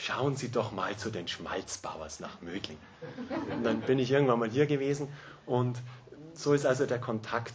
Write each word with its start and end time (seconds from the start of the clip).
schauen 0.00 0.36
Sie 0.36 0.50
doch 0.50 0.72
mal 0.72 0.96
zu 0.96 1.10
den 1.10 1.28
Schmalzbauers 1.28 2.20
nach 2.20 2.40
Mödling. 2.40 2.78
Und 3.54 3.64
dann 3.64 3.80
bin 3.82 3.98
ich 3.98 4.10
irgendwann 4.10 4.38
mal 4.38 4.50
hier 4.50 4.66
gewesen 4.66 5.08
und 5.46 5.78
so 6.34 6.54
ist 6.54 6.64
also 6.64 6.86
der 6.86 6.98
Kontakt 6.98 7.54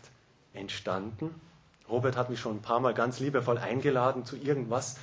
entstanden. 0.53 1.33
Robert 1.89 2.15
hat 2.17 2.29
mich 2.29 2.39
schon 2.39 2.57
ein 2.57 2.61
paar 2.61 2.79
Mal 2.79 2.93
ganz 2.93 3.19
liebevoll 3.19 3.57
eingeladen 3.57 4.25
zu 4.25 4.35
irgendwas 4.37 4.97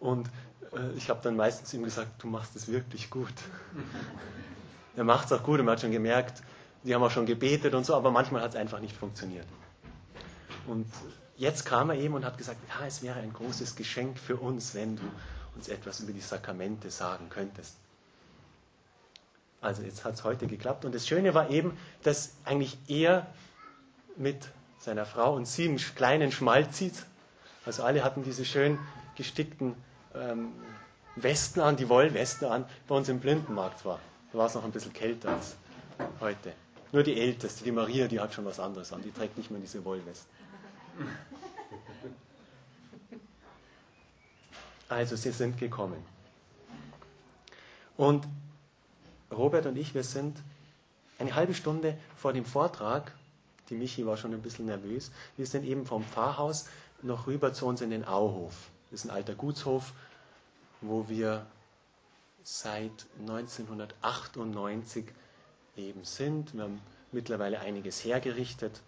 und 0.00 0.28
äh, 0.72 0.92
ich 0.96 1.08
habe 1.08 1.20
dann 1.22 1.36
meistens 1.36 1.72
ihm 1.74 1.82
gesagt, 1.82 2.22
du 2.22 2.26
machst 2.26 2.56
es 2.56 2.68
wirklich 2.68 3.10
gut. 3.10 3.32
er 4.96 5.04
macht 5.04 5.26
es 5.26 5.32
auch 5.32 5.42
gut 5.42 5.60
und 5.60 5.66
man 5.66 5.74
hat 5.74 5.80
schon 5.80 5.92
gemerkt, 5.92 6.42
die 6.84 6.94
haben 6.94 7.02
auch 7.02 7.10
schon 7.10 7.26
gebetet 7.26 7.74
und 7.74 7.86
so, 7.86 7.94
aber 7.94 8.10
manchmal 8.10 8.42
hat 8.42 8.50
es 8.50 8.56
einfach 8.56 8.80
nicht 8.80 8.96
funktioniert. 8.96 9.46
Und 10.66 10.86
jetzt 11.36 11.64
kam 11.64 11.90
er 11.90 11.96
eben 11.96 12.14
und 12.14 12.24
hat 12.24 12.38
gesagt, 12.38 12.58
ja, 12.68 12.86
es 12.86 13.02
wäre 13.02 13.18
ein 13.18 13.32
großes 13.32 13.76
Geschenk 13.76 14.18
für 14.18 14.36
uns, 14.36 14.74
wenn 14.74 14.96
du 14.96 15.02
uns 15.54 15.68
etwas 15.68 16.00
über 16.00 16.12
die 16.12 16.20
Sakramente 16.20 16.90
sagen 16.90 17.28
könntest. 17.28 17.76
Also 19.60 19.82
jetzt 19.82 20.04
hat 20.04 20.14
es 20.14 20.24
heute 20.24 20.46
geklappt. 20.46 20.84
Und 20.84 20.94
das 20.94 21.06
Schöne 21.06 21.34
war 21.34 21.50
eben, 21.50 21.76
dass 22.02 22.32
eigentlich 22.44 22.76
er 22.88 23.26
mit 24.16 24.48
seiner 24.80 25.06
Frau 25.06 25.34
und 25.34 25.46
sie 25.46 25.68
einen 25.68 25.76
kleinen 25.78 26.32
Schmalzit, 26.32 26.94
also 27.64 27.84
alle 27.84 28.02
hatten 28.02 28.24
diese 28.24 28.44
schön 28.44 28.78
gestickten 29.16 29.76
ähm, 30.14 30.52
Westen 31.14 31.60
an, 31.60 31.76
die 31.76 31.88
Wollwesten 31.88 32.46
an, 32.48 32.64
bei 32.88 32.96
uns 32.96 33.08
im 33.08 33.20
Blindenmarkt 33.20 33.84
war. 33.84 34.00
Da 34.32 34.38
war 34.38 34.46
es 34.46 34.54
noch 34.54 34.64
ein 34.64 34.72
bisschen 34.72 34.92
kälter 34.92 35.30
als 35.30 35.54
heute. 36.20 36.52
Nur 36.90 37.04
die 37.04 37.18
Älteste, 37.20 37.62
die 37.64 37.70
Maria, 37.72 38.08
die 38.08 38.18
hat 38.18 38.34
schon 38.34 38.44
was 38.44 38.58
anderes 38.58 38.92
an, 38.92 39.02
die 39.02 39.12
trägt 39.12 39.36
nicht 39.38 39.50
mehr 39.50 39.60
diese 39.60 39.84
Wollwesten. 39.84 40.28
Also, 44.92 45.16
sie 45.16 45.30
sind 45.32 45.56
gekommen. 45.58 46.04
Und 47.96 48.28
Robert 49.30 49.64
und 49.64 49.76
ich, 49.78 49.94
wir 49.94 50.04
sind 50.04 50.36
eine 51.18 51.34
halbe 51.34 51.54
Stunde 51.54 51.98
vor 52.14 52.34
dem 52.34 52.44
Vortrag, 52.44 53.12
die 53.70 53.74
Michi 53.74 54.04
war 54.04 54.18
schon 54.18 54.34
ein 54.34 54.42
bisschen 54.42 54.66
nervös, 54.66 55.10
wir 55.38 55.46
sind 55.46 55.64
eben 55.64 55.86
vom 55.86 56.04
Pfarrhaus 56.04 56.66
noch 57.00 57.26
rüber 57.26 57.54
zu 57.54 57.64
uns 57.66 57.80
in 57.80 57.88
den 57.88 58.04
Auhof. 58.04 58.68
Das 58.90 59.00
ist 59.00 59.06
ein 59.10 59.14
alter 59.16 59.34
Gutshof, 59.34 59.94
wo 60.82 61.08
wir 61.08 61.46
seit 62.42 63.06
1998 63.20 65.06
eben 65.78 66.04
sind. 66.04 66.52
Wir 66.54 66.64
haben 66.64 66.82
mittlerweile 67.12 67.60
einiges 67.60 68.04
hergerichtet. 68.04 68.82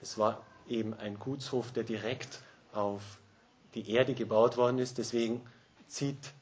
Es 0.00 0.18
war 0.18 0.40
eben 0.68 0.94
ein 0.94 1.18
Gutshof, 1.18 1.72
der 1.72 1.82
direkt 1.82 2.40
auf 2.72 3.02
die 3.76 3.90
Erde 3.92 4.14
gebaut 4.14 4.56
worden 4.56 4.78
ist. 4.78 4.98
Deswegen 4.98 5.40
zieht 5.86 6.32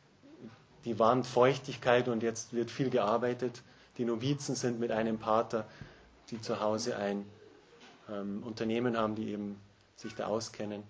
die 0.84 0.98
Wand 0.98 1.27
Feuchtigkeit 1.27 2.08
und 2.08 2.22
jetzt 2.22 2.52
wird 2.52 2.70
viel 2.70 2.90
gearbeitet. 2.90 3.62
Die 3.98 4.04
Novizen 4.04 4.54
sind 4.54 4.80
mit 4.80 4.90
einem 4.92 5.18
Pater, 5.18 5.66
die 6.30 6.40
zu 6.40 6.60
Hause 6.60 6.96
ein 6.96 7.24
ähm, 8.10 8.42
Unternehmen 8.44 8.96
haben, 8.96 9.14
die 9.14 9.30
eben 9.30 9.58
sich 9.96 10.14
da 10.14 10.27
auskennen, 10.27 10.82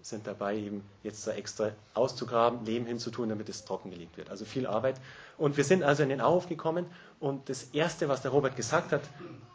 sind 0.00 0.26
dabei, 0.26 0.56
eben 0.56 0.82
jetzt 1.04 1.26
da 1.26 1.32
extra 1.32 1.70
auszugraben, 1.94 2.64
Lehm 2.64 2.86
hinzutun, 2.86 3.28
damit 3.28 3.48
es 3.48 3.64
trockengelegt 3.64 4.16
wird. 4.16 4.30
Also 4.30 4.44
viel 4.44 4.66
Arbeit. 4.66 5.00
Und 5.38 5.56
wir 5.56 5.64
sind 5.64 5.84
also 5.84 6.02
in 6.02 6.08
den 6.08 6.20
Auf 6.20 6.48
gekommen 6.48 6.86
und 7.20 7.48
das 7.48 7.62
Erste, 7.72 8.08
was 8.08 8.22
der 8.22 8.32
Robert 8.32 8.56
gesagt 8.56 8.90
hat, 8.92 9.02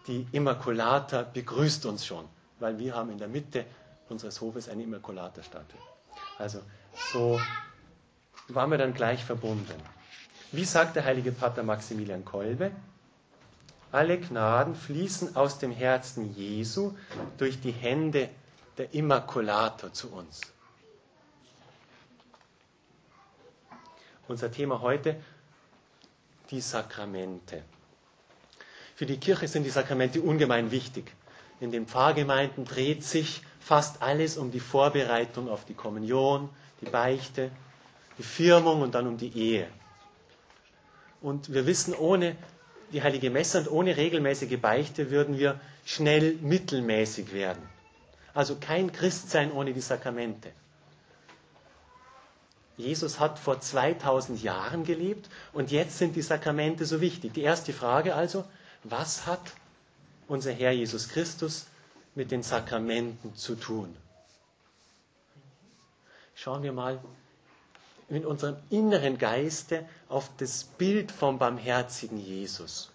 die 0.07 0.25
Immaculata 0.31 1.23
begrüßt 1.23 1.85
uns 1.85 2.05
schon, 2.05 2.23
weil 2.59 2.79
wir 2.79 2.95
haben 2.95 3.09
in 3.09 3.17
der 3.17 3.27
Mitte 3.27 3.65
unseres 4.07 4.39
Hofes 4.39 4.69
eine 4.69 4.83
Immaculata-Statue. 4.83 5.79
Also 6.37 6.61
so 7.11 7.39
waren 8.47 8.71
wir 8.71 8.77
dann 8.77 8.93
gleich 8.93 9.23
verbunden. 9.23 9.73
Wie 10.51 10.65
sagt 10.65 10.95
der 10.95 11.03
heilige 11.05 11.31
Pater 11.31 11.63
Maximilian 11.63 12.23
Kolbe? 12.23 12.71
Alle 13.91 14.19
Gnaden 14.19 14.75
fließen 14.75 15.35
aus 15.35 15.59
dem 15.59 15.71
Herzen 15.71 16.33
Jesu 16.35 16.93
durch 17.37 17.59
die 17.61 17.71
Hände 17.71 18.29
der 18.77 18.93
Immaculata 18.93 19.91
zu 19.93 20.11
uns. 20.11 20.41
Unser 24.27 24.51
Thema 24.51 24.81
heute, 24.81 25.15
die 26.51 26.61
Sakramente. 26.61 27.63
Für 28.95 29.05
die 29.05 29.19
Kirche 29.19 29.47
sind 29.47 29.63
die 29.63 29.69
Sakramente 29.69 30.21
ungemein 30.21 30.71
wichtig. 30.71 31.11
In 31.59 31.71
den 31.71 31.87
Pfarrgemeinden 31.87 32.65
dreht 32.65 33.03
sich 33.03 33.41
fast 33.67 34.01
alles 34.01 34.37
um 34.37 34.49
die 34.51 34.61
Vorbereitung 34.61 35.49
auf 35.49 35.65
die 35.65 35.73
Kommunion, 35.73 36.47
die 36.79 36.85
Beichte, 36.89 37.51
die 38.17 38.23
Firmung 38.23 38.81
und 38.81 38.95
dann 38.95 39.07
um 39.07 39.17
die 39.17 39.37
Ehe. 39.37 39.67
Und 41.21 41.51
wir 41.53 41.65
wissen, 41.65 41.93
ohne 41.93 42.37
die 42.93 43.03
heilige 43.03 43.29
Messe 43.29 43.59
und 43.59 43.69
ohne 43.69 43.97
regelmäßige 43.97 44.57
Beichte 44.61 45.11
würden 45.11 45.37
wir 45.37 45.59
schnell 45.85 46.35
mittelmäßig 46.35 47.33
werden. 47.33 47.61
Also 48.33 48.55
kein 48.55 48.93
Christsein 48.93 49.51
ohne 49.51 49.73
die 49.73 49.81
Sakramente. 49.81 50.49
Jesus 52.77 53.19
hat 53.19 53.37
vor 53.37 53.59
2000 53.59 54.41
Jahren 54.41 54.85
gelebt 54.85 55.27
und 55.51 55.71
jetzt 55.71 55.97
sind 55.97 56.15
die 56.15 56.21
Sakramente 56.21 56.85
so 56.85 57.01
wichtig. 57.01 57.33
Die 57.33 57.41
erste 57.41 57.73
Frage 57.73 58.15
also, 58.15 58.45
was 58.85 59.25
hat 59.25 59.41
unser 60.29 60.53
Herr 60.53 60.71
Jesus 60.71 61.09
Christus 61.09 61.65
mit 62.17 62.31
den 62.31 62.41
Sakramenten 62.41 63.35
zu 63.35 63.53
tun? 63.55 63.95
Schauen 66.33 66.63
wir 66.63 66.73
mal 66.73 66.99
mit 68.09 68.25
unserem 68.25 68.57
inneren 68.71 69.19
Geiste 69.19 69.87
auf 70.09 70.31
das 70.37 70.63
Bild 70.63 71.11
vom 71.11 71.37
barmherzigen 71.37 72.17
Jesus, 72.17 72.89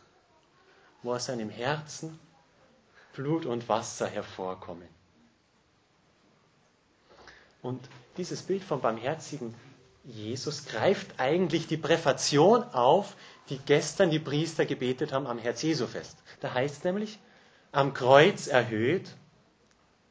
wo 1.04 1.14
aus 1.14 1.26
seinem 1.26 1.50
Herzen 1.50 2.18
Blut 3.14 3.46
und 3.46 3.68
Wasser 3.68 4.08
hervorkommen. 4.08 4.88
Und 7.62 7.88
dieses 8.16 8.42
Bild 8.42 8.64
vom 8.64 8.80
barmherzigen 8.80 9.54
Jesus 10.02 10.64
greift 10.66 11.20
eigentlich 11.20 11.68
die 11.68 11.76
Präfation 11.76 12.64
auf, 12.64 13.14
die 13.50 13.58
gestern 13.58 14.10
die 14.10 14.18
Priester 14.18 14.66
gebetet 14.66 15.12
haben 15.12 15.28
am 15.28 15.38
Herz-Jesu-Fest. 15.38 16.16
Da 16.40 16.52
heißt 16.54 16.78
es 16.78 16.84
nämlich, 16.84 17.20
am 17.72 17.94
Kreuz 17.94 18.46
erhöht, 18.46 19.10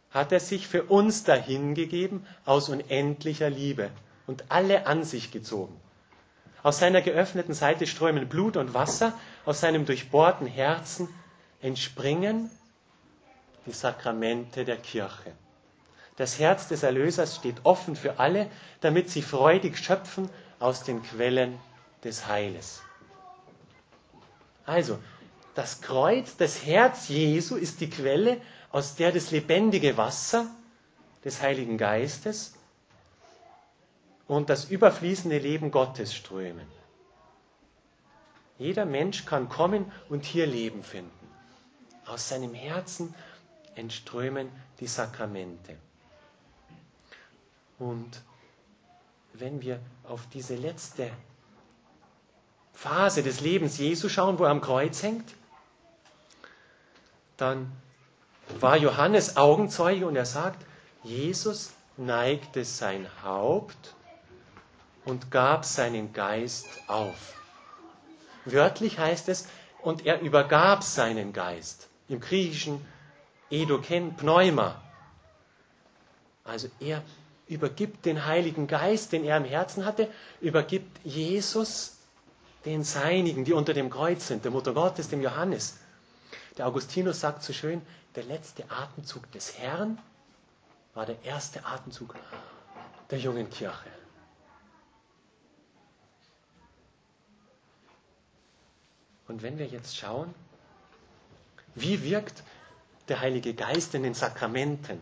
hat 0.10 0.32
er 0.32 0.40
sich 0.40 0.68
für 0.68 0.84
uns 0.84 1.24
dahingegeben 1.24 2.26
aus 2.46 2.68
unendlicher 2.70 3.50
Liebe 3.50 3.90
und 4.28 4.44
alle 4.50 4.88
an 4.88 5.04
sich 5.04 5.32
gezogen. 5.32 5.80
Aus 6.64 6.80
seiner 6.80 7.02
geöffneten 7.02 7.54
Seite 7.54 7.88
strömen 7.88 8.28
Blut 8.28 8.58
und 8.58 8.74
Wasser, 8.74 9.14
aus 9.46 9.62
seinem 9.62 9.86
durchbohrten 9.86 10.46
Herzen 10.48 11.08
entspringen 11.62 12.50
die 13.66 13.72
Sakramente 13.72 14.66
der 14.66 14.78
Kirche. 14.78 15.32
Das 16.18 16.40
Herz 16.40 16.68
des 16.68 16.84
Erlösers 16.84 17.36
steht 17.38 17.58
offen 17.64 17.96
für 17.96 18.20
alle, 18.20 18.48
damit 18.82 19.10
sie 19.10 19.22
freudig 19.22 19.78
schöpfen 19.78 20.30
aus 20.60 20.84
den 20.84 21.02
Quellen 21.04 21.58
des 22.04 22.28
Heiles. 22.28 22.82
Also, 24.66 25.00
das 25.56 25.82
Kreuz, 25.82 26.38
das 26.38 26.66
Herz 26.66 27.08
Jesu 27.10 27.56
ist 27.56 27.82
die 27.82 27.90
Quelle, 27.90 28.40
aus 28.72 28.96
der 28.96 29.12
das 29.12 29.32
lebendige 29.32 29.98
Wasser 29.98 30.48
des 31.26 31.42
Heiligen 31.42 31.78
Geistes 31.78 32.54
und 34.28 34.50
das 34.50 34.66
überfließende 34.66 35.38
Leben 35.38 35.72
Gottes 35.72 36.14
strömen. 36.16 36.66
Jeder 38.58 38.86
Mensch 38.86 39.26
kann 39.26 39.50
kommen 39.50 39.92
und 40.10 40.24
hier 40.24 40.46
Leben 40.46 40.84
finden. 40.84 41.12
Aus 42.06 42.30
seinem 42.30 42.54
Herzen 42.54 43.14
entströmen 43.76 44.50
die 44.80 44.88
Sakramente. 44.88 45.76
Und 47.80 48.22
wenn 49.34 49.62
wir 49.62 49.80
auf 50.04 50.28
diese 50.34 50.56
letzte 50.56 51.10
Phase 52.74 53.24
des 53.24 53.42
Lebens 53.42 53.78
Jesu 53.78 54.10
schauen, 54.10 54.40
wo 54.40 54.44
er 54.44 54.52
am 54.52 54.62
Kreuz 54.62 55.02
hängt, 55.04 55.34
dann 57.42 57.72
war 58.60 58.78
Johannes 58.78 59.38
Augenzeuge 59.38 60.06
und 60.06 60.16
er 60.16 60.26
sagt, 60.26 60.66
Jesus 61.04 61.72
neigte 61.98 62.64
sein 62.64 63.08
Haupt 63.24 63.96
und 65.06 65.32
gab 65.32 65.66
seinen 65.66 66.14
Geist 66.14 66.68
auf. 66.88 67.36
Wörtlich 68.46 69.00
heißt 69.00 69.30
es, 69.30 69.48
und 69.82 70.06
er 70.06 70.22
übergab 70.22 70.84
seinen 70.84 71.34
Geist. 71.34 71.88
Im 72.08 72.20
Griechischen 72.20 72.86
Edoken 73.50 74.16
Pneuma. 74.16 74.80
Also 76.44 76.68
er 76.80 77.02
übergibt 77.48 78.06
den 78.06 78.26
Heiligen 78.26 78.68
Geist, 78.68 79.12
den 79.12 79.24
er 79.24 79.38
im 79.38 79.46
Herzen 79.46 79.86
hatte, 79.86 80.10
übergibt 80.40 81.04
Jesus 81.04 81.98
den 82.66 82.84
Seinigen, 82.84 83.44
die 83.44 83.54
unter 83.54 83.74
dem 83.74 83.90
Kreuz 83.90 84.28
sind, 84.28 84.44
der 84.44 84.52
Mutter 84.52 84.74
Gottes, 84.74 85.10
dem 85.10 85.22
Johannes. 85.22 85.80
Der 86.58 86.68
Augustinus 86.68 87.20
sagt 87.20 87.44
so 87.44 87.54
schön, 87.54 87.82
der 88.16 88.24
letzte 88.24 88.70
Atemzug 88.70 89.32
des 89.32 89.58
Herrn 89.58 89.98
war 90.94 91.06
der 91.06 91.24
erste 91.24 91.66
Atemzug 91.66 92.16
der 93.10 93.20
jungen 93.20 93.50
Kirche. 93.50 93.90
Und 99.28 99.42
wenn 99.44 99.58
wir 99.58 99.68
jetzt 99.68 99.96
schauen, 99.96 100.34
wie 101.74 102.04
wirkt 102.04 102.44
der 103.08 103.22
Heilige 103.22 103.54
Geist 103.54 103.96
in 103.96 104.04
den 104.04 104.14
Sakramenten? 104.14 105.02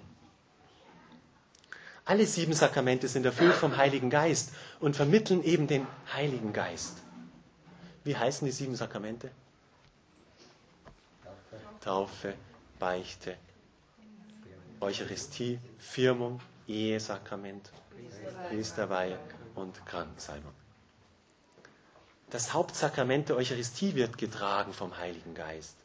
Alle 2.05 2.25
sieben 2.27 2.53
Sakramente 2.53 3.07
sind 3.07 3.25
erfüllt 3.25 3.53
vom 3.55 3.77
Heiligen 3.77 4.09
Geist 4.11 4.51
und 4.79 4.95
vermitteln 4.95 5.43
eben 5.43 5.65
den 5.67 5.87
Heiligen 6.13 6.53
Geist. 6.53 6.97
Wie 8.03 8.15
heißen 8.17 8.45
die 8.45 8.51
sieben 8.51 8.75
Sakramente? 8.75 9.31
Taufe, 11.81 12.33
Beichte, 12.79 13.35
Eucharistie, 14.81 15.59
Firmung, 15.77 16.39
Ehesakrament, 16.67 17.71
Priesterweihe 18.49 19.19
und 19.55 19.85
Kranksalbung. 19.85 20.53
Das 22.29 22.53
Hauptsakrament 22.53 23.29
der 23.29 23.37
Eucharistie 23.37 23.95
wird 23.95 24.17
getragen 24.17 24.71
vom 24.73 24.97
Heiligen 24.97 25.33
Geist. 25.33 25.75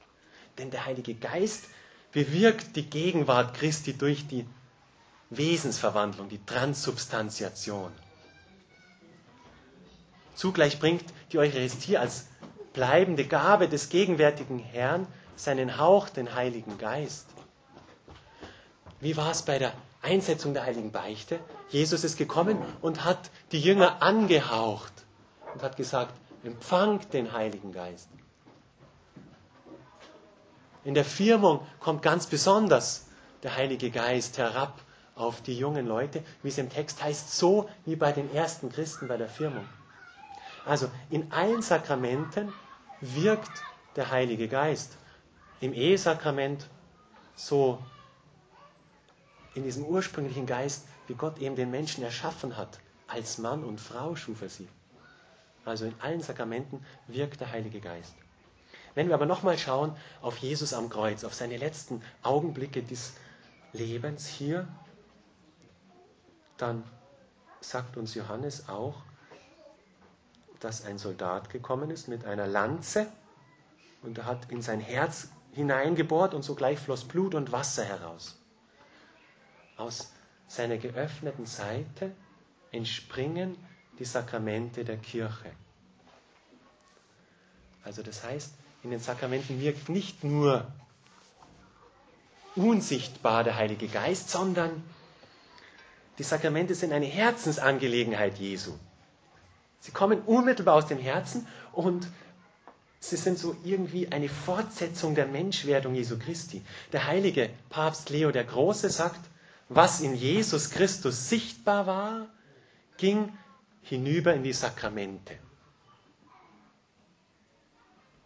Denn 0.59 0.71
der 0.71 0.85
Heilige 0.85 1.15
Geist 1.15 1.65
bewirkt 2.13 2.77
die 2.77 2.89
Gegenwart 2.89 3.55
Christi 3.55 3.95
durch 3.97 4.27
die 4.29 4.47
Wesensverwandlung, 5.31 6.29
die 6.29 6.45
Transubstantiation. 6.45 7.91
Zugleich 10.35 10.79
bringt 10.79 11.05
die 11.33 11.39
Eucharistie 11.39 11.97
als 11.97 12.27
bleibende 12.73 13.25
Gabe 13.27 13.69
des 13.69 13.89
gegenwärtigen 13.89 14.59
Herrn 14.59 15.07
seinen 15.37 15.79
Hauch, 15.79 16.09
den 16.09 16.35
Heiligen 16.35 16.79
Geist. 16.79 17.27
Wie 19.01 19.17
war 19.17 19.31
es 19.31 19.43
bei 19.43 19.59
der 19.59 19.73
Einsetzung 20.03 20.55
der 20.55 20.65
Heiligen 20.65 20.93
Beichte? 20.93 21.39
Jesus 21.69 22.05
ist 22.05 22.17
gekommen 22.17 22.59
und 22.83 23.05
hat 23.05 23.31
die 23.53 23.61
Jünger 23.61 24.03
angehaucht 24.03 24.93
und 25.55 25.63
hat 25.63 25.77
gesagt, 25.77 26.15
empfangt 26.45 27.13
den 27.13 27.33
Heiligen 27.33 27.73
Geist. 27.73 28.09
In 30.85 30.95
der 30.95 31.05
Firmung 31.05 31.67
kommt 31.81 32.03
ganz 32.03 32.27
besonders 32.27 33.07
der 33.43 33.57
Heilige 33.57 33.91
Geist 33.91 34.37
herab 34.39 34.81
auf 35.17 35.41
die 35.43 35.57
jungen 35.57 35.87
Leute, 35.87 36.23
wie 36.43 36.49
es 36.49 36.59
im 36.59 36.69
Text 36.71 37.03
heißt, 37.03 37.35
so 37.37 37.69
wie 37.85 37.97
bei 37.97 38.13
den 38.13 38.33
ersten 38.35 38.71
Christen 38.71 39.09
bei 39.09 39.17
der 39.17 39.29
Firmung. 39.29 39.65
Also 40.67 40.91
in 41.11 41.31
allen 41.33 41.63
Sakramenten 41.63 42.53
wirkt 43.01 43.51
der 43.97 44.11
Heilige 44.11 44.49
Geist. 44.49 44.97
Im 45.65 45.73
Ehesakrament 45.73 46.69
so 47.37 47.83
in 49.55 49.63
diesem 49.65 49.87
ursprünglichen 49.87 50.45
Geist, 50.45 50.87
wie 51.07 51.15
Gott 51.15 51.39
eben 51.39 51.57
den 51.57 51.71
Menschen 51.71 52.05
erschaffen 52.05 52.59
hat. 52.59 52.81
Als 53.09 53.39
Mann 53.39 53.65
und 53.65 53.81
Frau 53.81 54.15
schuf 54.15 54.43
er 54.43 54.51
sie. 54.51 54.69
Also 55.65 55.87
in 55.87 55.95
allen 56.03 56.21
Sakramenten 56.21 56.85
wirkt 57.07 57.41
der 57.41 57.51
Heilige 57.51 57.81
Geist. 57.81 58.15
Wenn 58.95 59.09
wir 59.09 59.15
aber 59.15 59.25
nochmal 59.25 59.57
schauen 59.57 59.97
auf 60.21 60.37
Jesus 60.37 60.75
am 60.75 60.91
Kreuz, 60.91 61.25
auf 61.25 61.33
seine 61.33 61.57
letzten 61.57 62.03
Augenblicke 62.23 62.83
des 62.83 63.15
Lebens 63.73 64.27
hier, 64.27 64.69
dann 66.59 66.85
sagt 67.63 67.97
uns 67.97 68.15
Johannes 68.15 68.69
auch, 68.69 68.97
dass 70.61 70.85
ein 70.85 70.99
Soldat 70.99 71.49
gekommen 71.49 71.89
ist 71.89 72.07
mit 72.07 72.27
einer 72.27 72.47
Lanze 72.47 73.07
und 74.03 74.19
er 74.19 74.27
hat 74.27 74.53
in 74.53 74.61
sein 74.61 74.81
Herz 74.81 75.31
hineingebohrt 75.55 76.35
und 76.35 76.43
sogleich 76.43 76.79
floss 76.79 77.05
Blut 77.05 77.35
und 77.35 77.53
Wasser 77.53 77.85
heraus. 77.85 78.37
Aus 79.77 80.13
seiner 80.47 80.77
geöffneten 80.77 81.47
Seite 81.47 82.13
entspringen 82.73 83.57
die 83.99 84.05
Sakramente 84.05 84.85
der 84.85 84.97
Kirche. 84.97 85.51
Also 87.85 88.03
das 88.03 88.25
heißt, 88.25 88.55
in 88.83 88.91
den 88.91 89.01
Sakramenten 89.01 89.61
wirkt 89.61 89.89
nicht 89.89 90.25
nur 90.25 90.67
unsichtbar 92.57 93.45
der 93.45 93.57
Heilige 93.57 93.89
Geist, 93.89 94.31
sondern 94.31 94.83
die 96.19 96.23
Sakramente 96.23 96.75
sind 96.75 96.93
eine 96.93 97.07
Herzensangelegenheit 97.07 98.39
Jesu. 98.39 98.73
Sie 99.81 99.91
kommen 99.93 100.21
unmittelbar 100.23 100.77
aus 100.77 100.87
dem 100.87 100.99
Herzen 100.99 101.47
und 101.73 102.07
sie 103.11 103.17
sind 103.17 103.39
so 103.39 103.57
irgendwie 103.65 104.11
eine 104.11 104.29
Fortsetzung 104.29 105.15
der 105.15 105.27
Menschwerdung 105.27 105.95
Jesu 105.95 106.19
Christi. 106.19 106.63
Der 106.93 107.07
heilige 107.07 107.51
Papst 107.69 108.11
Leo 108.11 108.31
der 108.31 108.45
Große 108.45 108.89
sagt, 108.91 109.21
was 109.69 110.01
in 110.01 110.15
Jesus 110.15 110.71
Christus 110.71 111.29
sichtbar 111.29 111.87
war, 111.87 112.27
ging 112.97 113.33
hinüber 113.83 114.35
in 114.35 114.43
die 114.43 114.53
Sakramente. 114.53 115.35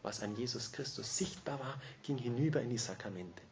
Was 0.03 0.23
an 0.23 0.37
Jesus 0.37 0.73
Christus 0.73 1.17
sichtbar 1.17 1.59
war, 1.59 1.81
ging 2.05 2.19
hinüber 2.19 2.61
in 2.61 2.71
die 2.71 2.79
Sakramente. 2.79 3.43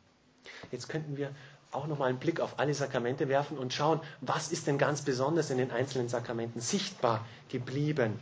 Jetzt 0.71 0.89
könnten 0.89 1.17
wir 1.17 1.35
auch 1.73 1.87
nochmal 1.87 2.09
einen 2.11 2.19
Blick 2.19 2.41
auf 2.41 2.59
alle 2.59 2.73
Sakramente 2.75 3.29
werfen 3.29 3.59
und 3.59 3.75
schauen, 3.75 4.01
was 4.21 4.53
ist 4.53 4.67
denn 4.67 4.79
ganz 4.79 5.03
besonders 5.03 5.51
in 5.51 5.59
den 5.59 5.71
einzelnen 5.73 6.09
Sakramenten 6.09 6.61
sichtbar 6.61 7.27
geblieben 7.49 8.19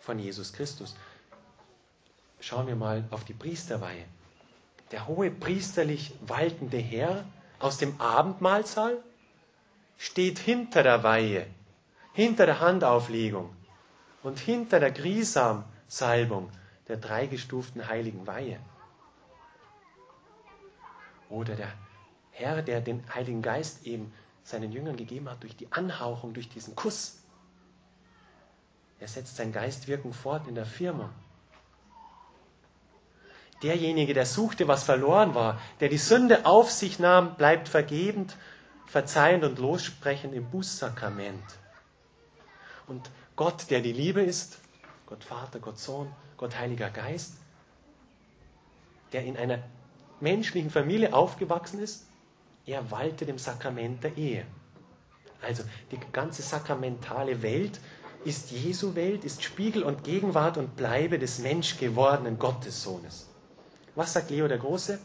von 0.00 0.18
Jesus 0.18 0.52
Christus. 0.52 0.94
Schauen 2.40 2.66
wir 2.66 2.76
mal 2.76 3.04
auf 3.10 3.24
die 3.24 3.34
Priesterweihe. 3.34 4.04
Der 4.92 5.06
hohe 5.06 5.30
priesterlich 5.30 6.14
waltende 6.20 6.78
Herr 6.78 7.24
aus 7.58 7.78
dem 7.78 8.00
Abendmahlsaal 8.00 8.96
steht 9.98 10.38
hinter 10.38 10.82
der 10.82 11.02
Weihe, 11.02 11.46
hinter 12.12 12.46
der 12.46 12.60
Handauflegung 12.60 13.54
und 14.22 14.38
hinter 14.38 14.80
der 14.80 14.92
Grisamsalbung 14.92 16.50
der 16.86 16.96
dreigestuften 16.96 17.86
heiligen 17.88 18.26
Weihe. 18.26 18.58
Oder 21.28 21.56
der 21.56 21.72
Herr, 22.30 22.62
der 22.62 22.80
den 22.80 23.02
Heiligen 23.14 23.42
Geist 23.42 23.84
eben 23.86 24.12
seinen 24.44 24.72
Jüngern 24.72 24.96
gegeben 24.96 25.28
hat 25.28 25.42
durch 25.42 25.56
die 25.56 25.70
Anhauchung, 25.72 26.32
durch 26.32 26.48
diesen 26.48 26.74
Kuss. 26.74 27.18
Er 29.00 29.08
setzt 29.08 29.36
sein 29.36 29.52
Geistwirken 29.52 30.12
fort 30.12 30.46
in 30.48 30.54
der 30.54 30.64
Firma. 30.64 31.10
Derjenige, 33.62 34.14
der 34.14 34.26
suchte, 34.26 34.68
was 34.68 34.84
verloren 34.84 35.34
war, 35.34 35.60
der 35.80 35.88
die 35.88 35.98
Sünde 35.98 36.46
auf 36.46 36.70
sich 36.70 36.98
nahm, 36.98 37.34
bleibt 37.36 37.68
vergebend, 37.68 38.36
verzeihend 38.86 39.44
und 39.44 39.58
lossprechend 39.58 40.34
im 40.34 40.48
Bußsakrament. 40.50 41.42
Und 42.86 43.10
Gott, 43.36 43.70
der 43.70 43.80
die 43.80 43.92
Liebe 43.92 44.22
ist, 44.22 44.58
Gott 45.06 45.24
Vater, 45.24 45.58
Gott 45.58 45.78
Sohn, 45.78 46.10
Gott 46.36 46.58
Heiliger 46.58 46.90
Geist, 46.90 47.34
der 49.12 49.24
in 49.24 49.36
einer 49.36 49.58
menschlichen 50.20 50.70
Familie 50.70 51.12
aufgewachsen 51.12 51.80
ist, 51.80 52.06
er 52.66 52.90
waltet 52.90 53.28
im 53.28 53.38
Sakrament 53.38 54.04
der 54.04 54.16
Ehe. 54.16 54.46
Also 55.42 55.62
die 55.90 55.98
ganze 56.12 56.42
sakramentale 56.42 57.42
Welt 57.42 57.80
ist 58.24 58.50
Jesu 58.50 58.94
Welt, 58.94 59.24
ist 59.24 59.42
Spiegel 59.42 59.82
und 59.82 60.04
Gegenwart 60.04 60.58
und 60.58 60.76
Bleibe 60.76 61.18
des 61.18 61.38
menschgewordenen 61.38 62.38
Gottessohnes. 62.38 63.28
Was 63.98 64.12
sagt 64.12 64.30
Leo 64.30 64.46
der 64.46 64.58
Große? 64.58 64.96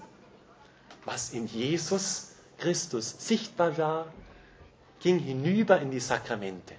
Was 1.05 1.31
in 1.33 1.47
Jesus 1.47 2.33
Christus 2.59 3.15
sichtbar 3.17 3.75
war, 3.79 4.13
ging 4.99 5.17
hinüber 5.17 5.79
in 5.81 5.89
die 5.89 5.99
Sakramente. 5.99 6.75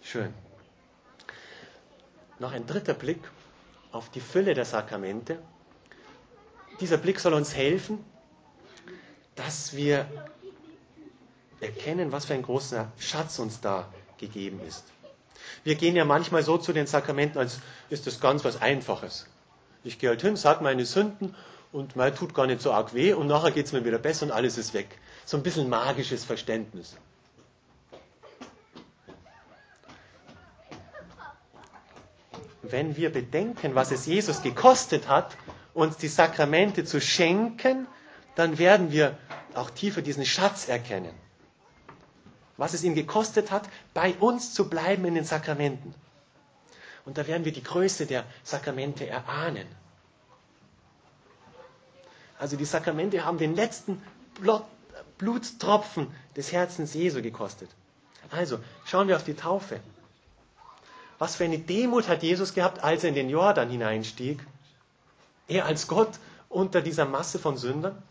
Schön. 0.00 0.32
Noch 2.38 2.52
ein 2.52 2.66
dritter 2.66 2.94
Blick 2.94 3.20
auf 3.92 4.08
die 4.10 4.20
Fülle 4.22 4.54
der 4.54 4.64
Sakramente. 4.64 5.38
Dieser 6.80 6.96
Blick 6.96 7.20
soll 7.20 7.34
uns 7.34 7.54
helfen, 7.54 8.02
dass 9.34 9.76
wir 9.76 10.06
erkennen, 11.60 12.12
was 12.12 12.24
für 12.24 12.32
ein 12.32 12.40
großer 12.42 12.90
Schatz 12.98 13.38
uns 13.38 13.60
da 13.60 13.92
gegeben 14.16 14.58
ist. 14.66 14.84
Wir 15.64 15.74
gehen 15.74 15.96
ja 15.96 16.06
manchmal 16.06 16.42
so 16.42 16.56
zu 16.56 16.72
den 16.72 16.86
Sakramenten, 16.86 17.36
als 17.38 17.60
ist 17.90 18.06
das 18.06 18.20
ganz 18.20 18.42
was 18.42 18.62
Einfaches. 18.62 19.26
Ich 19.86 20.00
gehe 20.00 20.08
halt 20.10 20.20
hin, 20.20 20.34
sage 20.36 20.64
meine 20.64 20.84
Sünden 20.84 21.34
und 21.72 21.94
mir 21.94 22.12
tut 22.12 22.34
gar 22.34 22.46
nicht 22.48 22.60
so 22.60 22.72
arg 22.72 22.92
weh 22.92 23.12
und 23.12 23.28
nachher 23.28 23.52
geht 23.52 23.66
es 23.66 23.72
mir 23.72 23.84
wieder 23.84 23.98
besser 23.98 24.26
und 24.26 24.32
alles 24.32 24.58
ist 24.58 24.74
weg. 24.74 24.98
So 25.24 25.36
ein 25.36 25.44
bisschen 25.44 25.68
magisches 25.68 26.24
Verständnis. 26.24 26.96
Wenn 32.62 32.96
wir 32.96 33.12
bedenken, 33.12 33.76
was 33.76 33.92
es 33.92 34.06
Jesus 34.06 34.42
gekostet 34.42 35.06
hat, 35.06 35.36
uns 35.72 35.96
die 35.98 36.08
Sakramente 36.08 36.84
zu 36.84 37.00
schenken, 37.00 37.86
dann 38.34 38.58
werden 38.58 38.90
wir 38.90 39.16
auch 39.54 39.70
tiefer 39.70 40.02
diesen 40.02 40.26
Schatz 40.26 40.66
erkennen. 40.68 41.14
Was 42.56 42.74
es 42.74 42.82
ihm 42.82 42.96
gekostet 42.96 43.52
hat, 43.52 43.68
bei 43.94 44.14
uns 44.18 44.52
zu 44.52 44.68
bleiben 44.68 45.04
in 45.04 45.14
den 45.14 45.24
Sakramenten. 45.24 45.94
Und 47.06 47.16
da 47.18 47.26
werden 47.26 47.44
wir 47.44 47.52
die 47.52 47.62
Größe 47.62 48.04
der 48.04 48.24
Sakramente 48.42 49.06
erahnen. 49.06 49.66
Also 52.38 52.56
die 52.56 52.64
Sakramente 52.64 53.24
haben 53.24 53.38
den 53.38 53.54
letzten 53.54 54.02
Blutstropfen 55.16 56.08
des 56.36 56.52
Herzens 56.52 56.92
Jesu 56.92 57.22
gekostet. 57.22 57.70
Also 58.30 58.58
schauen 58.84 59.08
wir 59.08 59.16
auf 59.16 59.24
die 59.24 59.34
Taufe. 59.34 59.80
Was 61.18 61.36
für 61.36 61.44
eine 61.44 61.58
Demut 61.58 62.08
hat 62.08 62.22
Jesus 62.22 62.52
gehabt, 62.52 62.82
als 62.82 63.04
er 63.04 63.08
in 63.10 63.14
den 63.14 63.30
Jordan 63.30 63.70
hineinstieg? 63.70 64.44
Er 65.48 65.64
als 65.64 65.86
Gott 65.86 66.10
unter 66.48 66.82
dieser 66.82 67.06
Masse 67.06 67.38
von 67.38 67.56
Sündern? 67.56 68.02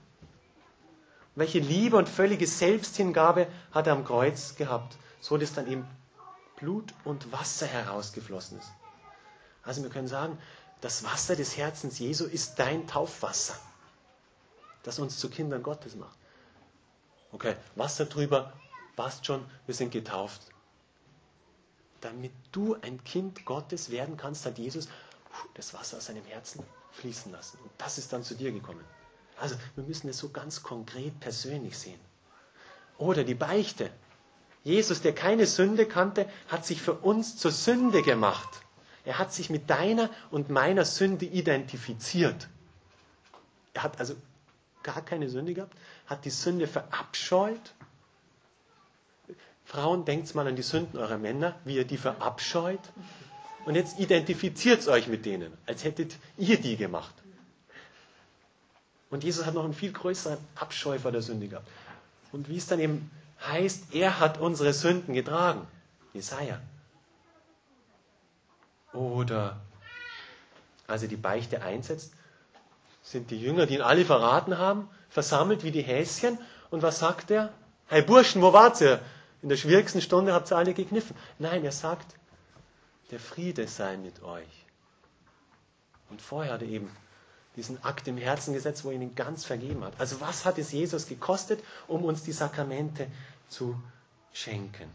Welche 1.35 1.59
Liebe 1.59 1.97
und 1.97 2.07
völlige 2.07 2.47
Selbsthingabe 2.47 3.47
hat 3.73 3.87
er 3.87 3.93
am 3.93 4.05
Kreuz 4.05 4.55
gehabt, 4.55 4.95
so 5.19 5.37
dass 5.37 5.53
dann 5.53 5.67
eben 5.69 5.85
Blut 6.55 6.93
und 7.03 7.31
Wasser 7.33 7.67
herausgeflossen 7.67 8.57
ist. 8.57 8.71
Also 9.65 9.83
wir 9.83 9.89
können 9.89 10.07
sagen, 10.07 10.37
das 10.81 11.03
Wasser 11.03 11.35
des 11.35 11.57
Herzens 11.57 11.99
Jesu 11.99 12.25
ist 12.25 12.59
dein 12.59 12.87
Taufwasser, 12.87 13.55
das 14.83 14.99
uns 14.99 15.17
zu 15.17 15.29
Kindern 15.29 15.63
Gottes 15.63 15.95
macht. 15.95 16.17
Okay, 17.31 17.55
Wasser 17.75 18.05
drüber, 18.05 18.53
passt 18.95 19.25
schon, 19.25 19.43
wir 19.65 19.75
sind 19.75 19.91
getauft. 19.91 20.41
Damit 22.01 22.31
du 22.51 22.75
ein 22.81 23.03
Kind 23.03 23.45
Gottes 23.45 23.89
werden 23.89 24.15
kannst, 24.15 24.45
hat 24.45 24.57
Jesus 24.59 24.87
das 25.55 25.73
Wasser 25.73 25.97
aus 25.97 26.05
seinem 26.05 26.23
Herzen 26.25 26.63
fließen 26.91 27.31
lassen. 27.31 27.57
Und 27.63 27.71
das 27.77 27.97
ist 27.97 28.13
dann 28.13 28.23
zu 28.23 28.35
dir 28.35 28.51
gekommen. 28.51 28.83
Also 29.37 29.55
wir 29.75 29.83
müssen 29.83 30.07
es 30.07 30.17
so 30.19 30.29
ganz 30.29 30.63
konkret 30.63 31.19
persönlich 31.19 31.77
sehen. 31.77 31.99
Oder 32.97 33.23
die 33.23 33.33
Beichte. 33.35 33.91
Jesus, 34.63 35.01
der 35.01 35.13
keine 35.13 35.45
Sünde 35.45 35.87
kannte, 35.87 36.29
hat 36.47 36.65
sich 36.65 36.81
für 36.81 36.93
uns 36.93 37.37
zur 37.37 37.51
Sünde 37.51 38.01
gemacht. 38.01 38.64
Er 39.05 39.19
hat 39.19 39.33
sich 39.33 39.49
mit 39.49 39.69
deiner 39.69 40.09
und 40.31 40.49
meiner 40.49 40.83
Sünde 40.85 41.25
identifiziert. 41.25 42.47
Er 43.73 43.83
hat 43.83 43.99
also 43.99 44.15
gar 44.83 45.01
keine 45.03 45.29
Sünde 45.29 45.53
gehabt, 45.53 45.75
hat 46.07 46.25
die 46.25 46.29
Sünde 46.29 46.67
verabscheut. 46.67 47.73
Frauen, 49.65 50.05
denkt 50.05 50.33
mal 50.35 50.47
an 50.47 50.55
die 50.55 50.61
Sünden 50.61 50.97
eurer 50.99 51.17
Männer, 51.17 51.55
wie 51.65 51.75
ihr 51.75 51.85
die 51.85 51.97
verabscheut. 51.97 52.79
Und 53.65 53.75
jetzt 53.75 53.99
identifiziert 53.99 54.87
euch 54.87 55.07
mit 55.07 55.25
denen, 55.25 55.51
als 55.65 55.83
hättet 55.83 56.17
ihr 56.37 56.59
die 56.61 56.77
gemacht. 56.77 57.13
Und 59.09 59.23
Jesus 59.23 59.45
hat 59.45 59.53
noch 59.55 59.63
einen 59.63 59.73
viel 59.73 59.91
größeren 59.91 60.37
Abscheu 60.55 60.99
vor 60.99 61.11
der 61.11 61.21
Sünde 61.21 61.47
gehabt. 61.47 61.67
Und 62.31 62.49
wie 62.49 62.57
es 62.57 62.67
dann 62.67 62.79
eben 62.79 63.09
heißt, 63.47 63.93
er 63.93 64.19
hat 64.19 64.39
unsere 64.39 64.73
Sünden 64.73 65.13
getragen. 65.13 65.67
Jesaja. 66.13 66.59
Oder 68.95 69.59
als 70.87 71.01
er 71.01 71.07
die 71.07 71.17
Beichte 71.17 71.61
einsetzt, 71.61 72.13
sind 73.03 73.29
die 73.29 73.39
Jünger, 73.39 73.65
die 73.65 73.75
ihn 73.75 73.81
alle 73.81 74.05
verraten 74.05 74.57
haben, 74.57 74.89
versammelt 75.09 75.63
wie 75.63 75.71
die 75.71 75.81
Häschen. 75.81 76.39
Und 76.71 76.81
was 76.81 76.99
sagt 76.99 77.31
er? 77.31 77.51
Hey 77.87 78.01
Burschen, 78.01 78.41
wo 78.41 78.53
wart 78.53 78.81
ihr? 78.81 78.99
In 79.41 79.49
der 79.49 79.57
schwierigsten 79.57 80.01
Stunde 80.01 80.33
habt 80.33 80.51
ihr 80.51 80.57
alle 80.57 80.73
gekniffen. 80.73 81.15
Nein, 81.37 81.63
er 81.63 81.71
sagt, 81.71 82.15
der 83.11 83.19
Friede 83.19 83.67
sei 83.67 83.97
mit 83.97 84.23
euch. 84.23 84.65
Und 86.09 86.21
vorher 86.21 86.53
hat 86.53 86.61
er 86.63 86.67
eben 86.67 86.89
diesen 87.55 87.83
Akt 87.83 88.07
im 88.07 88.17
Herzen 88.17 88.53
gesetzt, 88.53 88.83
wo 88.83 88.89
er 88.89 88.95
ihnen 88.95 89.15
ganz 89.15 89.45
vergeben 89.45 89.83
hat. 89.83 89.93
Also 89.99 90.19
was 90.19 90.45
hat 90.45 90.57
es 90.57 90.71
Jesus 90.71 91.07
gekostet, 91.07 91.63
um 91.87 92.03
uns 92.03 92.23
die 92.23 92.31
Sakramente 92.31 93.07
zu 93.47 93.79
schenken? 94.33 94.89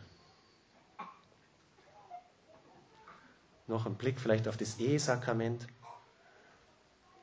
Noch 3.71 3.87
ein 3.87 3.95
Blick 3.95 4.19
vielleicht 4.19 4.49
auf 4.49 4.57
das 4.57 4.81
Ehesakrament. 4.81 5.69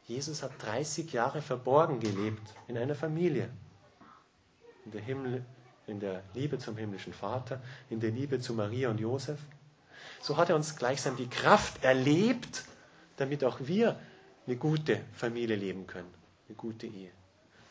Jesus 0.05 0.43
hat 0.43 0.51
30 0.59 1.11
Jahre 1.11 1.41
verborgen 1.41 1.99
gelebt 1.99 2.55
in 2.69 2.77
einer 2.77 2.95
Familie. 2.95 3.49
In 4.85 4.91
der, 4.91 5.01
Himmel, 5.01 5.45
in 5.87 5.99
der 5.99 6.23
Liebe 6.33 6.57
zum 6.57 6.77
himmlischen 6.77 7.11
Vater, 7.11 7.61
in 7.89 7.99
der 7.99 8.11
Liebe 8.11 8.39
zu 8.39 8.53
Maria 8.53 8.89
und 8.89 9.01
Josef. 9.01 9.37
So 10.21 10.37
hat 10.37 10.49
er 10.49 10.55
uns 10.55 10.77
gleichsam 10.77 11.17
die 11.17 11.27
Kraft 11.27 11.83
erlebt, 11.83 12.63
damit 13.17 13.43
auch 13.43 13.59
wir 13.59 13.99
eine 14.45 14.55
gute 14.55 15.01
Familie 15.11 15.57
leben 15.57 15.85
können, 15.85 16.13
eine 16.47 16.55
gute 16.55 16.87
Ehe. 16.87 17.11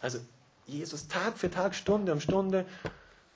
Also 0.03 0.19
Jesus 0.67 1.09
Tag 1.09 1.39
für 1.39 1.51
Tag, 1.51 1.75
Stunde 1.75 2.13
um 2.13 2.21
Stunde 2.21 2.67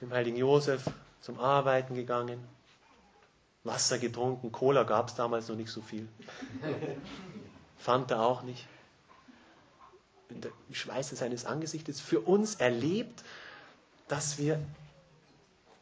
mit 0.01 0.11
dem 0.11 0.13
heiligen 0.13 0.37
Josef 0.37 0.85
zum 1.23 1.41
Arbeiten 1.41 1.95
gegangen, 1.95 2.47
Wasser 3.65 3.99
getrunken, 3.99 4.53
Cola 4.53 4.85
gab 4.85 5.09
es 5.09 5.15
damals 5.15 5.49
noch 5.49 5.57
nicht 5.57 5.71
so 5.71 5.83
viel. 5.83 6.09
Fanta 7.79 8.23
auch 8.25 8.43
nicht. 8.43 8.67
In 10.31 10.41
der 10.41 10.53
Schweiße 10.73 11.17
seines 11.17 11.45
Angesichtes 11.45 12.01
für 12.01 12.21
uns 12.21 12.55
erlebt, 12.57 13.23
dass 14.09 14.39
wir 14.39 14.61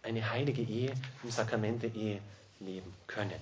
eine 0.02 0.30
heilige 0.30 0.62
Ehe, 0.62 0.94
im 1.22 1.30
Sakrament 1.30 1.82
der 1.82 1.94
Ehe 1.94 2.20
leben 2.60 2.92
können. 3.06 3.40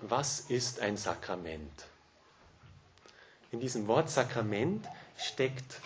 Was 0.00 0.40
ist 0.40 0.80
ein 0.80 0.96
Sakrament? 0.96 1.86
In 3.50 3.60
diesem 3.60 3.86
Wort 3.86 4.10
Sakrament 4.10 4.86
steckt 5.16 5.80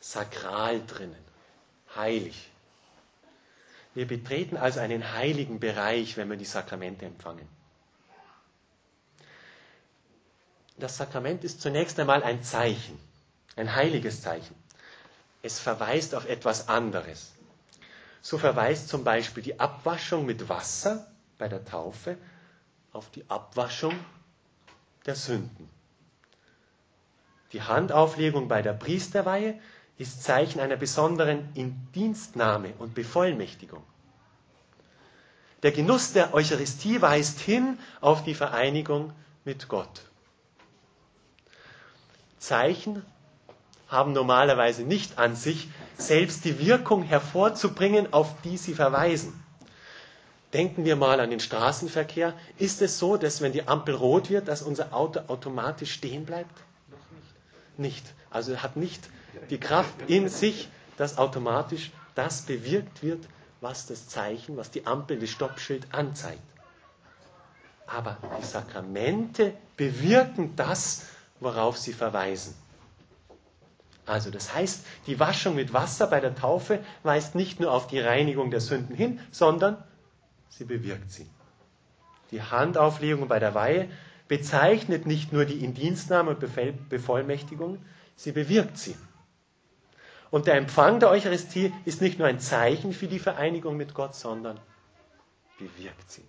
sakral 0.00 0.84
drinnen, 0.86 1.22
heilig. 1.94 2.50
Wir 3.94 4.06
betreten 4.06 4.56
also 4.56 4.80
einen 4.80 5.12
heiligen 5.14 5.60
Bereich, 5.60 6.16
wenn 6.16 6.28
wir 6.30 6.36
die 6.36 6.44
Sakramente 6.44 7.06
empfangen. 7.06 7.48
Das 10.76 10.96
Sakrament 10.96 11.42
ist 11.42 11.60
zunächst 11.60 11.98
einmal 11.98 12.22
ein 12.22 12.42
Zeichen, 12.42 12.98
ein 13.56 13.74
heiliges 13.74 14.22
Zeichen. 14.22 14.54
Es 15.42 15.58
verweist 15.58 16.14
auf 16.14 16.26
etwas 16.28 16.68
anderes. 16.68 17.32
So 18.20 18.38
verweist 18.38 18.88
zum 18.88 19.04
Beispiel 19.04 19.42
die 19.42 19.58
Abwaschung 19.58 20.26
mit 20.26 20.48
Wasser 20.48 21.10
bei 21.38 21.48
der 21.48 21.64
Taufe 21.64 22.16
auf 22.92 23.10
die 23.10 23.24
Abwaschung 23.28 23.94
der 25.06 25.14
Sünden. 25.16 25.68
Die 27.52 27.62
Handauflegung 27.62 28.46
bei 28.48 28.62
der 28.62 28.74
Priesterweihe 28.74 29.58
ist 29.98 30.22
Zeichen 30.22 30.60
einer 30.60 30.76
besonderen 30.76 31.48
Indienstnahme 31.54 32.72
und 32.78 32.94
Bevollmächtigung. 32.94 33.82
Der 35.64 35.72
Genuss 35.72 36.12
der 36.12 36.34
Eucharistie 36.34 37.02
weist 37.02 37.40
hin 37.40 37.78
auf 38.00 38.22
die 38.22 38.34
Vereinigung 38.34 39.12
mit 39.44 39.66
Gott. 39.68 40.02
Zeichen 42.38 43.04
haben 43.88 44.12
normalerweise 44.12 44.82
nicht 44.84 45.18
an 45.18 45.34
sich, 45.34 45.68
selbst 45.96 46.44
die 46.44 46.60
Wirkung 46.60 47.02
hervorzubringen, 47.02 48.12
auf 48.12 48.40
die 48.42 48.56
sie 48.56 48.74
verweisen. 48.74 49.32
Denken 50.52 50.84
wir 50.84 50.94
mal 50.94 51.18
an 51.18 51.30
den 51.30 51.40
Straßenverkehr. 51.40 52.34
Ist 52.56 52.80
es 52.80 52.98
so, 53.00 53.16
dass 53.16 53.40
wenn 53.40 53.52
die 53.52 53.66
Ampel 53.66 53.96
rot 53.96 54.30
wird, 54.30 54.46
dass 54.46 54.62
unser 54.62 54.94
Auto 54.94 55.20
automatisch 55.26 55.92
stehen 55.92 56.24
bleibt? 56.24 56.56
Noch 56.88 56.98
nicht. 57.10 57.94
Nicht. 58.04 58.14
Also 58.30 58.56
hat 58.62 58.76
nicht 58.76 59.08
die 59.50 59.58
Kraft 59.58 59.94
in 60.08 60.28
sich, 60.28 60.68
dass 60.96 61.18
automatisch 61.18 61.92
das 62.14 62.42
bewirkt 62.42 63.02
wird, 63.02 63.26
was 63.60 63.86
das 63.86 64.08
Zeichen, 64.08 64.56
was 64.56 64.70
die 64.70 64.86
Ampel, 64.86 65.18
das 65.18 65.30
Stoppschild 65.30 65.86
anzeigt. 65.92 66.42
Aber 67.86 68.18
die 68.40 68.44
Sakramente 68.44 69.54
bewirken 69.76 70.54
das, 70.56 71.06
worauf 71.40 71.78
sie 71.78 71.92
verweisen. 71.92 72.54
Also 74.04 74.30
das 74.30 74.54
heißt, 74.54 74.84
die 75.06 75.20
Waschung 75.20 75.54
mit 75.54 75.72
Wasser 75.72 76.06
bei 76.06 76.20
der 76.20 76.34
Taufe 76.34 76.80
weist 77.02 77.34
nicht 77.34 77.60
nur 77.60 77.72
auf 77.72 77.86
die 77.86 78.00
Reinigung 78.00 78.50
der 78.50 78.60
Sünden 78.60 78.96
hin, 78.96 79.20
sondern 79.30 79.82
sie 80.48 80.64
bewirkt 80.64 81.10
sie. 81.10 81.28
Die 82.30 82.42
Handauflegung 82.42 83.28
bei 83.28 83.38
der 83.38 83.54
Weihe 83.54 83.90
bezeichnet 84.26 85.06
nicht 85.06 85.32
nur 85.32 85.44
die 85.44 85.64
Indienstnahme 85.64 86.30
und 86.30 86.88
Bevollmächtigung, 86.88 87.78
sie 88.16 88.32
bewirkt 88.32 88.78
sie. 88.78 88.96
Und 90.30 90.46
der 90.46 90.54
Empfang 90.56 91.00
der 91.00 91.10
Eucharistie 91.10 91.72
ist 91.84 92.00
nicht 92.00 92.18
nur 92.18 92.28
ein 92.28 92.40
Zeichen 92.40 92.92
für 92.92 93.06
die 93.08 93.18
Vereinigung 93.18 93.76
mit 93.76 93.94
Gott, 93.94 94.14
sondern 94.14 94.60
bewirkt 95.58 96.10
sie. 96.10 96.24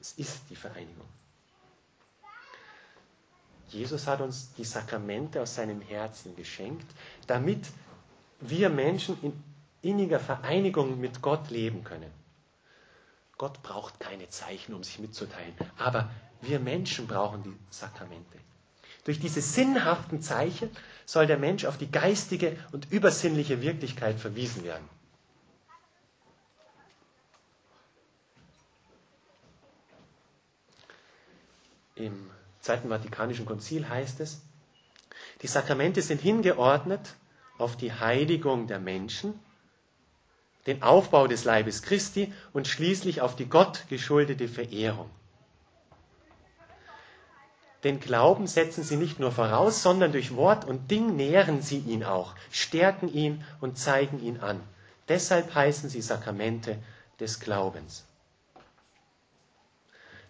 Es 0.00 0.12
ist 0.12 0.42
die 0.50 0.56
Vereinigung. 0.56 1.06
Jesus 3.68 4.06
hat 4.06 4.20
uns 4.20 4.52
die 4.54 4.64
Sakramente 4.64 5.40
aus 5.40 5.54
seinem 5.54 5.80
Herzen 5.80 6.36
geschenkt, 6.36 6.86
damit 7.26 7.66
wir 8.40 8.68
Menschen 8.68 9.16
in 9.22 9.42
inniger 9.80 10.20
Vereinigung 10.20 11.00
mit 11.00 11.22
Gott 11.22 11.50
leben 11.50 11.82
können. 11.84 12.10
Gott 13.38 13.62
braucht 13.62 13.98
keine 13.98 14.28
Zeichen, 14.28 14.74
um 14.74 14.84
sich 14.84 14.98
mitzuteilen, 14.98 15.54
aber 15.78 16.10
wir 16.42 16.60
Menschen 16.60 17.06
brauchen 17.06 17.42
die 17.42 17.56
Sakramente. 17.70 18.38
Durch 19.04 19.18
diese 19.18 19.40
sinnhaften 19.40 20.22
Zeichen 20.22 20.70
soll 21.12 21.26
der 21.26 21.36
Mensch 21.38 21.66
auf 21.66 21.76
die 21.76 21.90
geistige 21.90 22.56
und 22.72 22.90
übersinnliche 22.90 23.60
Wirklichkeit 23.60 24.18
verwiesen 24.18 24.64
werden. 24.64 24.88
Im 31.96 32.30
Zweiten 32.60 32.88
Vatikanischen 32.88 33.44
Konzil 33.44 33.86
heißt 33.86 34.20
es, 34.20 34.40
die 35.42 35.48
Sakramente 35.48 36.00
sind 36.00 36.22
hingeordnet 36.22 37.14
auf 37.58 37.76
die 37.76 37.92
Heiligung 37.92 38.66
der 38.66 38.78
Menschen 38.78 39.38
den 40.66 40.82
Aufbau 40.82 41.26
des 41.26 41.44
Leibes 41.44 41.82
Christi 41.82 42.32
und 42.54 42.66
schließlich 42.68 43.20
auf 43.20 43.36
die 43.36 43.46
Gott 43.46 43.84
geschuldete 43.90 44.48
Verehrung. 44.48 45.10
Den 47.84 47.98
Glauben 47.98 48.46
setzen 48.46 48.84
sie 48.84 48.96
nicht 48.96 49.18
nur 49.18 49.32
voraus, 49.32 49.82
sondern 49.82 50.12
durch 50.12 50.36
Wort 50.36 50.64
und 50.64 50.90
Ding 50.90 51.16
nähren 51.16 51.62
sie 51.62 51.78
ihn 51.78 52.04
auch, 52.04 52.34
stärken 52.50 53.12
ihn 53.12 53.44
und 53.60 53.76
zeigen 53.76 54.20
ihn 54.20 54.38
an. 54.38 54.60
Deshalb 55.08 55.52
heißen 55.54 55.88
sie 55.88 56.00
Sakramente 56.00 56.78
des 57.18 57.40
Glaubens. 57.40 58.04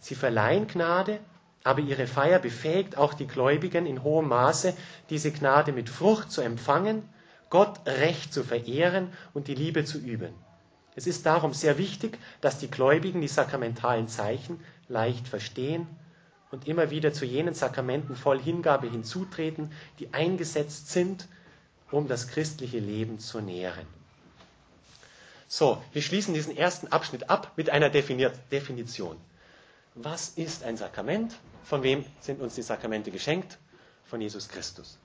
Sie 0.00 0.14
verleihen 0.14 0.66
Gnade, 0.66 1.20
aber 1.62 1.80
ihre 1.80 2.06
Feier 2.06 2.38
befähigt 2.38 2.96
auch 2.96 3.12
die 3.12 3.26
Gläubigen 3.26 3.84
in 3.86 4.02
hohem 4.02 4.28
Maße, 4.28 4.74
diese 5.10 5.30
Gnade 5.30 5.72
mit 5.72 5.90
Frucht 5.90 6.32
zu 6.32 6.40
empfangen, 6.40 7.08
Gott 7.50 7.80
recht 7.86 8.32
zu 8.32 8.44
verehren 8.44 9.12
und 9.34 9.46
die 9.46 9.54
Liebe 9.54 9.84
zu 9.84 9.98
üben. 9.98 10.34
Es 10.96 11.06
ist 11.06 11.26
darum 11.26 11.52
sehr 11.52 11.76
wichtig, 11.76 12.18
dass 12.40 12.58
die 12.58 12.70
Gläubigen 12.70 13.20
die 13.20 13.28
sakramentalen 13.28 14.08
Zeichen 14.08 14.58
leicht 14.88 15.28
verstehen 15.28 15.86
und 16.52 16.68
immer 16.68 16.90
wieder 16.90 17.12
zu 17.12 17.24
jenen 17.24 17.54
Sakramenten 17.54 18.14
voll 18.14 18.38
Hingabe 18.40 18.88
hinzutreten, 18.88 19.72
die 19.98 20.12
eingesetzt 20.12 20.90
sind, 20.90 21.26
um 21.90 22.06
das 22.08 22.28
christliche 22.28 22.78
Leben 22.78 23.18
zu 23.18 23.40
nähren. 23.40 23.86
So, 25.48 25.82
wir 25.92 26.02
schließen 26.02 26.34
diesen 26.34 26.56
ersten 26.56 26.88
Abschnitt 26.88 27.28
ab 27.30 27.52
mit 27.56 27.70
einer 27.70 27.88
Definition. 27.90 29.16
Was 29.94 30.28
ist 30.30 30.62
ein 30.62 30.76
Sakrament? 30.76 31.34
Von 31.64 31.82
wem 31.82 32.04
sind 32.20 32.40
uns 32.40 32.54
die 32.54 32.62
Sakramente 32.62 33.10
geschenkt? 33.10 33.58
Von 34.04 34.20
Jesus 34.20 34.48
Christus. 34.48 34.98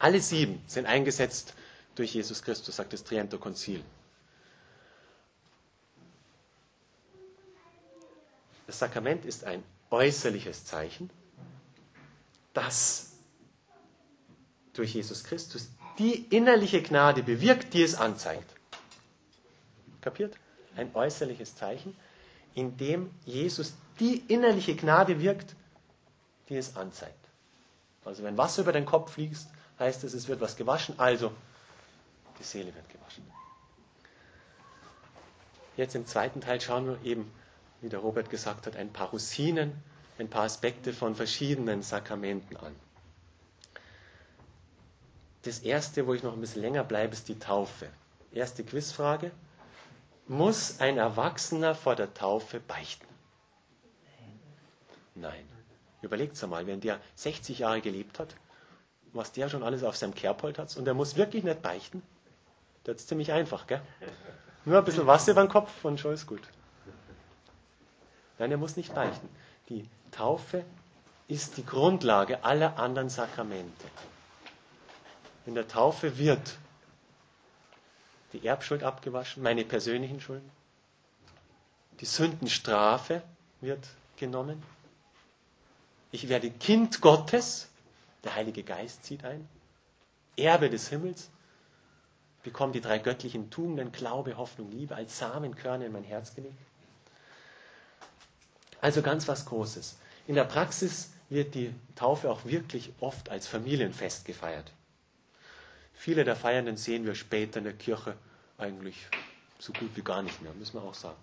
Alle 0.00 0.20
sieben 0.20 0.60
sind 0.66 0.86
eingesetzt 0.86 1.54
durch 1.94 2.12
Jesus 2.14 2.42
Christus, 2.42 2.76
sagt 2.76 2.92
das 2.92 3.04
Triento 3.04 3.38
Konzil. 3.38 3.82
Das 8.66 8.78
Sakrament 8.80 9.24
ist 9.24 9.44
ein 9.44 9.62
äußerliches 9.90 10.64
Zeichen, 10.64 11.10
das 12.54 13.12
durch 14.72 14.94
Jesus 14.94 15.24
Christus 15.24 15.68
die 15.98 16.24
innerliche 16.34 16.82
Gnade 16.82 17.22
bewirkt, 17.22 17.74
die 17.74 17.82
es 17.82 17.94
anzeigt. 17.94 18.54
Kapiert? 20.00 20.36
Ein 20.76 20.94
äußerliches 20.94 21.56
Zeichen, 21.56 21.94
in 22.54 22.76
dem 22.76 23.10
Jesus 23.26 23.74
die 23.98 24.18
innerliche 24.28 24.74
Gnade 24.74 25.20
wirkt, 25.20 25.54
die 26.48 26.56
es 26.56 26.76
anzeigt. 26.76 27.14
Also 28.04 28.22
wenn 28.22 28.38
Wasser 28.38 28.62
über 28.62 28.72
den 28.72 28.86
Kopf 28.86 29.12
fließt, 29.12 29.48
heißt 29.78 30.04
es, 30.04 30.14
es 30.14 30.28
wird 30.28 30.40
was 30.40 30.56
gewaschen, 30.56 30.98
also 30.98 31.32
die 32.38 32.44
Seele 32.44 32.74
wird 32.74 32.88
gewaschen. 32.88 33.24
Jetzt 35.76 35.94
im 35.94 36.06
zweiten 36.06 36.40
Teil 36.40 36.60
schauen 36.60 36.86
wir 36.86 36.98
eben, 37.04 37.30
wie 37.80 37.88
der 37.88 38.00
Robert 38.00 38.30
gesagt 38.30 38.66
hat, 38.66 38.76
ein 38.76 38.92
paar 38.92 39.08
Rosinen, 39.10 39.72
ein 40.18 40.28
paar 40.28 40.44
Aspekte 40.44 40.92
von 40.92 41.14
verschiedenen 41.14 41.82
Sakramenten 41.82 42.56
an. 42.56 42.74
Das 45.42 45.60
erste, 45.60 46.06
wo 46.06 46.12
ich 46.12 46.22
noch 46.22 46.34
ein 46.34 46.40
bisschen 46.40 46.62
länger 46.62 46.84
bleibe, 46.84 47.14
ist 47.14 47.28
die 47.28 47.38
Taufe. 47.38 47.88
Erste 48.32 48.62
Quizfrage. 48.62 49.30
Muss 50.28 50.80
ein 50.80 50.98
Erwachsener 50.98 51.74
vor 51.74 51.96
der 51.96 52.12
Taufe 52.12 52.60
beichten? 52.60 53.06
Nein. 55.14 55.44
Überlegt 56.02 56.42
einmal, 56.42 56.66
wenn 56.66 56.80
der 56.80 57.00
60 57.14 57.58
Jahre 57.58 57.80
gelebt 57.80 58.18
hat, 58.18 58.36
was 59.12 59.32
der 59.32 59.48
schon 59.48 59.62
alles 59.62 59.82
auf 59.82 59.96
seinem 59.96 60.14
Kerbhold 60.14 60.58
hat, 60.58 60.76
und 60.76 60.84
der 60.84 60.94
muss 60.94 61.16
wirklich 61.16 61.42
nicht 61.42 61.62
beichten, 61.62 62.02
das 62.84 62.96
ist 62.96 63.08
ziemlich 63.08 63.32
einfach, 63.32 63.66
gell? 63.66 63.82
Nur 64.64 64.78
ein 64.78 64.84
bisschen 64.84 65.06
Wasser 65.06 65.32
über 65.32 65.42
den 65.42 65.50
Kopf 65.50 65.84
und 65.84 65.98
schon 65.98 66.14
ist 66.14 66.26
gut. 66.26 66.42
Nein, 68.40 68.52
er 68.52 68.56
muss 68.56 68.76
nicht 68.78 68.94
beichten. 68.94 69.28
Die 69.68 69.86
Taufe 70.12 70.64
ist 71.28 71.58
die 71.58 71.66
Grundlage 71.66 72.42
aller 72.42 72.78
anderen 72.78 73.10
Sakramente. 73.10 73.84
In 75.44 75.54
der 75.54 75.68
Taufe 75.68 76.16
wird 76.16 76.56
die 78.32 78.46
Erbschuld 78.46 78.82
abgewaschen, 78.82 79.42
meine 79.42 79.62
persönlichen 79.66 80.22
Schulden. 80.22 80.50
Die 82.00 82.06
Sündenstrafe 82.06 83.22
wird 83.60 83.86
genommen. 84.16 84.62
Ich 86.10 86.30
werde 86.30 86.50
Kind 86.50 87.02
Gottes, 87.02 87.68
der 88.24 88.36
Heilige 88.36 88.62
Geist 88.62 89.04
zieht 89.04 89.22
ein, 89.22 89.46
Erbe 90.38 90.70
des 90.70 90.88
Himmels, 90.88 91.28
bekomme 92.42 92.72
die 92.72 92.80
drei 92.80 93.00
göttlichen 93.00 93.50
Tugenden, 93.50 93.92
Glaube, 93.92 94.38
Hoffnung, 94.38 94.70
Liebe, 94.70 94.96
als 94.96 95.18
Samenkörner 95.18 95.84
in 95.84 95.92
mein 95.92 96.04
Herz 96.04 96.34
gelegt. 96.34 96.56
Also 98.80 99.02
ganz 99.02 99.28
was 99.28 99.44
Großes. 99.46 99.96
In 100.26 100.34
der 100.34 100.44
Praxis 100.44 101.10
wird 101.28 101.54
die 101.54 101.74
Taufe 101.94 102.30
auch 102.30 102.44
wirklich 102.44 102.92
oft 103.00 103.28
als 103.28 103.46
Familienfest 103.46 104.24
gefeiert. 104.24 104.72
Viele 105.94 106.24
der 106.24 106.36
Feiernden 106.36 106.76
sehen 106.76 107.04
wir 107.04 107.14
später 107.14 107.58
in 107.58 107.64
der 107.64 107.74
Kirche 107.74 108.16
eigentlich 108.56 109.06
so 109.58 109.72
gut 109.72 109.90
wie 109.94 110.02
gar 110.02 110.22
nicht 110.22 110.40
mehr, 110.40 110.52
müssen 110.54 110.74
wir 110.74 110.82
auch 110.82 110.94
sagen. 110.94 111.18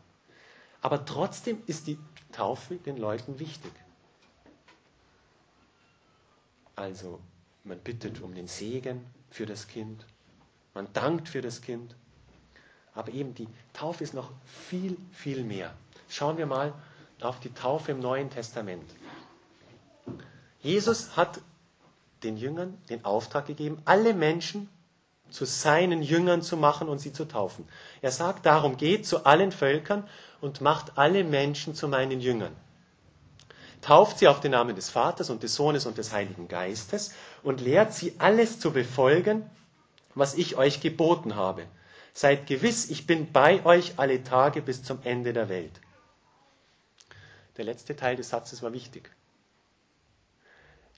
Aber 0.82 1.04
trotzdem 1.06 1.62
ist 1.66 1.88
die 1.88 1.98
Taufe 2.32 2.76
den 2.76 2.98
Leuten 2.98 3.40
wichtig. 3.40 3.72
Also 6.76 7.20
man 7.64 7.80
bittet 7.80 8.22
um 8.22 8.36
den 8.36 8.48
Segen 8.48 9.04
für 9.32 9.48
das 9.48 9.68
Kind, 9.68 10.06
man 10.76 10.88
dankt 10.94 11.28
für 11.28 11.42
das 11.42 11.62
Kind, 11.62 11.96
aber 12.94 13.12
eben 13.12 13.34
die 13.34 13.48
Taufe 13.74 14.04
ist 14.04 14.14
noch 14.14 14.32
viel, 14.46 14.96
viel 15.12 15.44
mehr. 15.44 15.74
Schauen 16.08 16.38
wir 16.38 16.46
mal 16.46 16.74
auf 17.22 17.40
die 17.40 17.54
Taufe 17.54 17.92
im 17.92 18.00
Neuen 18.00 18.30
Testament. 18.30 18.90
Jesus 20.60 21.16
hat 21.16 21.40
den 22.24 22.38
Jüngern 22.38 22.78
den 22.90 23.06
Auftrag 23.06 23.46
gegeben, 23.46 23.82
alle 23.86 24.14
Menschen 24.14 24.70
zu 25.30 25.46
seinen 25.46 26.02
Jüngern 26.02 26.42
zu 26.42 26.58
machen 26.58 26.88
und 26.88 27.00
sie 27.00 27.12
zu 27.14 27.26
taufen. 27.26 27.68
Er 28.02 28.12
sagt 28.12 28.46
darum, 28.46 28.78
geht 28.78 29.06
zu 29.06 29.26
allen 29.26 29.52
Völkern 29.52 30.08
und 30.42 30.62
macht 30.62 30.98
alle 30.98 31.24
Menschen 31.24 31.76
zu 31.76 31.88
meinen 31.88 32.22
Jüngern. 32.22 32.56
Tauft 33.82 34.20
sie 34.20 34.28
auf 34.28 34.40
den 34.40 34.52
Namen 34.52 34.76
des 34.76 34.90
Vaters 34.90 35.30
und 35.30 35.44
des 35.44 35.56
Sohnes 35.56 35.86
und 35.86 35.98
des 35.98 36.12
Heiligen 36.12 36.48
Geistes 36.48 37.14
und 37.44 37.62
lehrt 37.62 37.94
sie 37.94 38.14
alles 38.18 38.60
zu 38.60 38.72
befolgen, 38.72 39.48
was 40.16 40.34
ich 40.34 40.58
euch 40.58 40.82
geboten 40.82 41.36
habe. 41.36 41.66
Seid 42.14 42.48
gewiss, 42.48 42.90
ich 42.90 43.06
bin 43.06 43.32
bei 43.32 43.64
euch 43.66 43.94
alle 43.98 44.24
Tage 44.24 44.62
bis 44.62 44.82
zum 44.84 45.00
Ende 45.04 45.34
der 45.34 45.50
Welt. 45.50 45.80
Der 47.58 47.66
letzte 47.66 47.96
Teil 47.96 48.16
des 48.16 48.30
Satzes 48.30 48.62
war 48.62 48.72
wichtig. 48.72 49.10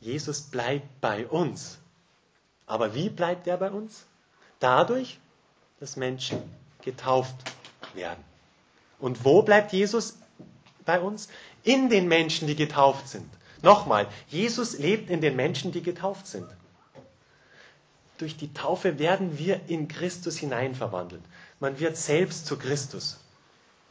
Jesus 0.02 0.42
bleibt 0.42 1.02
bei 1.02 1.28
uns. 1.28 1.80
Aber 2.66 2.94
wie 2.94 3.10
bleibt 3.10 3.48
er 3.48 3.58
bei 3.58 3.72
uns? 3.72 4.06
Dadurch, 4.60 5.20
dass 5.80 5.96
Menschen 5.96 6.42
getauft 6.82 7.36
werden. 7.94 8.24
Und 9.00 9.24
wo 9.26 9.42
bleibt 9.42 9.72
Jesus 9.72 10.18
bei 10.86 11.00
uns? 11.00 11.30
In 11.64 11.90
den 11.90 12.08
Menschen, 12.08 12.48
die 12.48 12.56
getauft 12.56 13.08
sind. 13.08 13.30
Nochmal, 13.62 14.08
Jesus 14.28 14.78
lebt 14.78 15.10
in 15.10 15.22
den 15.22 15.36
Menschen, 15.36 15.72
die 15.72 15.82
getauft 15.82 16.28
sind. 16.28 16.48
Durch 18.18 18.38
die 18.38 18.54
Taufe 18.54 19.00
werden 19.00 19.38
wir 19.38 19.62
in 19.68 19.88
Christus 19.88 20.38
hineinverwandelt. 20.38 21.24
Man 21.60 21.80
wird 21.80 21.96
selbst 21.96 22.46
zu 22.46 22.58
Christus. 22.58 23.18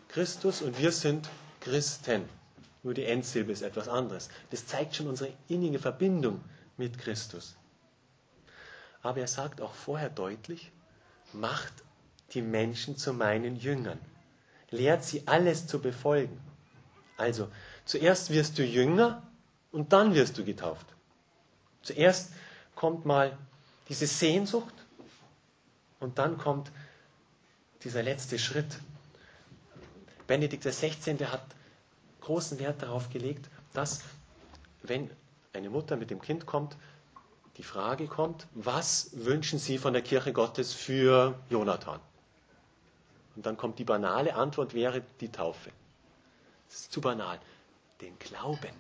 Christus 0.09 0.62
und 0.62 0.78
wir 0.78 0.92
sind 0.92 1.28
Christen. 1.61 2.28
Nur 2.82 2.94
die 2.94 3.04
Endsilbe 3.04 3.52
ist 3.52 3.62
etwas 3.62 3.88
anderes. 3.88 4.28
Das 4.50 4.66
zeigt 4.66 4.94
schon 4.96 5.08
unsere 5.08 5.32
innige 5.48 5.78
Verbindung 5.78 6.42
mit 6.76 6.98
Christus. 6.98 7.56
Aber 9.02 9.20
er 9.20 9.28
sagt 9.28 9.60
auch 9.60 9.74
vorher 9.74 10.10
deutlich, 10.10 10.70
macht 11.32 11.72
die 12.34 12.42
Menschen 12.42 12.96
zu 12.96 13.12
meinen 13.12 13.56
Jüngern. 13.56 13.98
Lehrt 14.70 15.04
sie 15.04 15.22
alles 15.26 15.66
zu 15.66 15.80
befolgen. 15.80 16.38
Also, 17.16 17.48
zuerst 17.84 18.30
wirst 18.30 18.58
du 18.58 18.64
Jünger 18.64 19.22
und 19.72 19.92
dann 19.92 20.14
wirst 20.14 20.38
du 20.38 20.44
getauft. 20.44 20.86
Zuerst 21.82 22.32
kommt 22.74 23.04
mal 23.06 23.36
diese 23.88 24.06
Sehnsucht 24.06 24.74
und 26.00 26.18
dann 26.18 26.38
kommt 26.38 26.70
dieser 27.82 28.02
letzte 28.02 28.38
Schritt. 28.38 28.78
Benedikt 30.26 30.64
XVI. 30.64 31.16
hat 31.26 31.44
großen 32.28 32.58
Wert 32.58 32.82
darauf 32.82 33.08
gelegt, 33.08 33.48
dass, 33.72 34.02
wenn 34.82 35.10
eine 35.54 35.70
Mutter 35.70 35.96
mit 35.96 36.10
dem 36.10 36.20
Kind 36.20 36.44
kommt, 36.44 36.76
die 37.56 37.62
Frage 37.62 38.06
kommt, 38.06 38.46
was 38.52 39.10
wünschen 39.14 39.58
Sie 39.58 39.78
von 39.78 39.94
der 39.94 40.02
Kirche 40.02 40.34
Gottes 40.34 40.74
für 40.74 41.38
Jonathan? 41.48 41.98
Und 43.34 43.46
dann 43.46 43.56
kommt 43.56 43.78
die 43.78 43.84
banale 43.84 44.34
Antwort, 44.34 44.74
wäre 44.74 45.02
die 45.20 45.32
Taufe. 45.32 45.70
Das 46.68 46.80
ist 46.80 46.92
zu 46.92 47.00
banal. 47.00 47.40
Den 48.02 48.18
Glauben. 48.18 48.76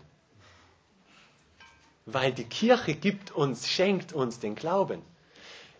Weil 2.04 2.32
die 2.34 2.44
Kirche 2.44 2.94
gibt 2.94 3.30
uns, 3.30 3.66
schenkt 3.66 4.12
uns 4.12 4.40
den 4.40 4.56
Glauben. 4.56 5.00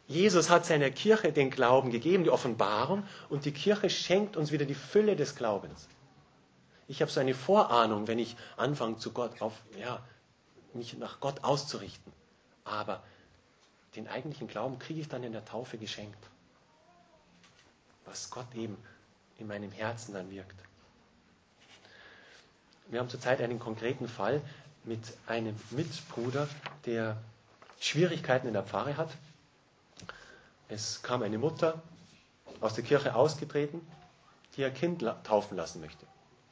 Jesus 0.07 0.49
hat 0.49 0.65
seiner 0.65 0.91
Kirche 0.91 1.35
den 1.35 1.51
Glauben 1.51 1.91
gegeben, 1.91 2.25
die 2.25 2.31
Offenbarung, 2.31 3.03
und 3.29 3.45
die 3.45 3.53
Kirche 3.53 3.91
schenkt 3.91 4.39
uns 4.39 4.53
wieder 4.53 4.65
die 4.65 4.75
Fülle 4.75 5.17
des 5.17 5.37
Glaubens. 5.37 5.87
Ich 6.89 7.03
habe 7.03 7.11
so 7.11 7.21
eine 7.21 7.35
Vorahnung, 7.35 8.09
wenn 8.09 8.19
ich 8.19 8.35
anfange, 8.57 8.97
zu 8.97 9.13
Gott 9.13 9.43
auf, 9.43 9.53
ja, 9.79 10.03
mich 10.73 10.97
nach 10.97 11.21
Gott 11.21 11.45
auszurichten. 11.45 12.13
Aber 12.65 13.03
den 13.95 14.09
eigentlichen 14.09 14.49
Glauben 14.49 14.79
kriege 14.79 15.01
ich 15.01 15.09
dann 15.09 15.23
in 15.23 15.33
der 15.33 15.45
Taufe 15.45 15.77
geschenkt. 15.77 16.19
Was 18.07 18.31
Gott 18.31 18.55
eben 18.55 18.77
in 19.39 19.47
meinem 19.47 19.71
Herzen 19.71 20.15
dann 20.15 20.31
wirkt. 20.31 20.55
Wir 22.89 23.01
haben 23.01 23.11
zurzeit 23.11 23.43
einen 23.43 23.59
konkreten 23.59 24.09
Fall 24.09 24.41
mit 24.85 25.01
einem 25.27 25.55
Mitbruder, 25.71 26.49
der 26.87 27.19
Schwierigkeiten 27.81 28.47
in 28.47 28.55
der 28.55 28.63
Pfarre 28.63 28.97
hat. 28.97 29.11
Es 30.69 31.03
kam 31.03 31.23
eine 31.23 31.37
Mutter 31.37 31.83
aus 32.61 32.75
der 32.75 32.85
Kirche 32.85 33.15
ausgetreten, 33.15 33.87
die 34.57 34.63
ihr 34.63 34.71
Kind 34.71 35.05
taufen 35.25 35.57
lassen 35.57 35.83
möchte. 35.83 36.07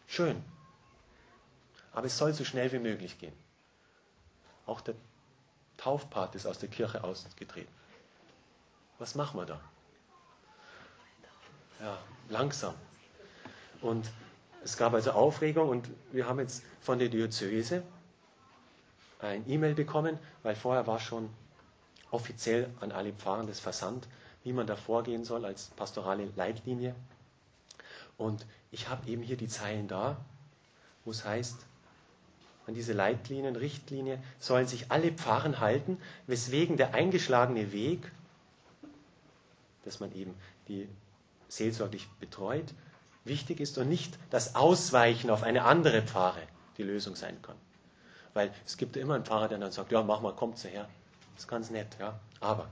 Schön. 0.06 0.42
Aber 1.92 2.06
es 2.06 2.16
soll 2.18 2.32
so 2.34 2.44
schnell 2.44 2.70
wie 2.72 2.78
möglich 2.78 3.18
gehen. 3.18 3.32
Auch 4.66 4.80
der 4.80 4.94
Taufpart 5.76 6.34
ist 6.34 6.46
aus 6.46 6.58
der 6.58 6.68
Kirche 6.68 7.04
ausgetreten. 7.04 7.72
Was 8.98 9.14
machen 9.14 9.38
wir 9.38 9.46
da? 9.46 9.60
Ja, 11.80 11.98
langsam. 12.28 12.74
Und 13.82 14.10
es 14.64 14.76
gab 14.76 14.94
also 14.94 15.12
Aufregung 15.12 15.68
und 15.68 15.88
wir 16.12 16.26
haben 16.26 16.40
jetzt 16.40 16.62
von 16.80 16.98
der 16.98 17.08
Diözese 17.08 17.82
ein 19.20 19.48
E-Mail 19.48 19.74
bekommen, 19.74 20.18
weil 20.42 20.56
vorher 20.56 20.86
war 20.86 20.98
schon 20.98 21.30
offiziell 22.10 22.70
an 22.80 22.92
alle 22.92 23.12
Pfarrer 23.12 23.44
das 23.44 23.60
Versand, 23.60 24.08
wie 24.44 24.52
man 24.52 24.66
da 24.66 24.76
vorgehen 24.76 25.24
soll 25.24 25.44
als 25.44 25.68
pastorale 25.76 26.30
Leitlinie. 26.36 26.94
Und 28.18 28.46
ich 28.70 28.88
habe 28.88 29.08
eben 29.08 29.22
hier 29.22 29.36
die 29.36 29.48
Zeilen 29.48 29.88
da, 29.88 30.16
wo 31.04 31.10
es 31.10 31.24
heißt, 31.24 31.56
an 32.66 32.74
diese 32.74 32.92
Leitlinien, 32.92 33.54
Richtlinie 33.54 34.20
sollen 34.40 34.66
sich 34.66 34.90
alle 34.90 35.12
Pfarren 35.12 35.60
halten, 35.60 35.98
weswegen 36.26 36.76
der 36.76 36.94
eingeschlagene 36.94 37.72
Weg, 37.72 38.10
dass 39.84 40.00
man 40.00 40.12
eben 40.14 40.34
die 40.66 40.88
seelsorglich 41.48 42.08
betreut, 42.18 42.74
wichtig 43.24 43.60
ist 43.60 43.78
und 43.78 43.88
nicht 43.88 44.18
das 44.30 44.56
Ausweichen 44.56 45.30
auf 45.30 45.44
eine 45.44 45.64
andere 45.64 46.02
Pfarre 46.02 46.42
die 46.76 46.82
Lösung 46.82 47.14
sein 47.14 47.40
kann. 47.42 47.56
Weil 48.34 48.52
es 48.66 48.76
gibt 48.76 48.96
ja 48.96 49.02
immer 49.02 49.14
einen 49.14 49.24
Pfarrer, 49.24 49.48
der 49.48 49.58
dann 49.58 49.72
sagt, 49.72 49.92
ja, 49.92 50.02
mach 50.02 50.20
mal, 50.20 50.34
kommt 50.34 50.58
sie 50.58 50.68
her. 50.68 50.88
Das 51.34 51.44
ist 51.44 51.48
ganz 51.48 51.70
nett, 51.70 51.96
ja. 52.00 52.18
Aber 52.40 52.68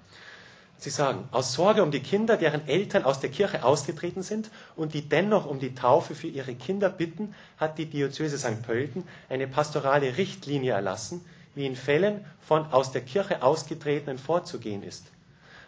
Sie 0.76 0.90
sagen, 0.90 1.28
aus 1.30 1.54
Sorge 1.54 1.82
um 1.82 1.90
die 1.90 2.00
Kinder, 2.00 2.36
deren 2.36 2.66
Eltern 2.68 3.04
aus 3.04 3.20
der 3.20 3.30
Kirche 3.30 3.64
ausgetreten 3.64 4.22
sind 4.22 4.50
und 4.76 4.92
die 4.92 5.08
dennoch 5.08 5.46
um 5.46 5.58
die 5.58 5.74
Taufe 5.74 6.14
für 6.14 6.26
ihre 6.26 6.54
Kinder 6.54 6.90
bitten, 6.90 7.34
hat 7.56 7.78
die 7.78 7.86
Diözese 7.86 8.38
St. 8.38 8.62
Pölten 8.62 9.04
eine 9.28 9.46
pastorale 9.46 10.16
Richtlinie 10.18 10.72
erlassen, 10.72 11.24
wie 11.54 11.66
in 11.66 11.76
Fällen 11.76 12.24
von 12.40 12.66
aus 12.72 12.92
der 12.92 13.02
Kirche 13.02 13.42
ausgetretenen 13.42 14.18
vorzugehen 14.18 14.82
ist. 14.82 15.06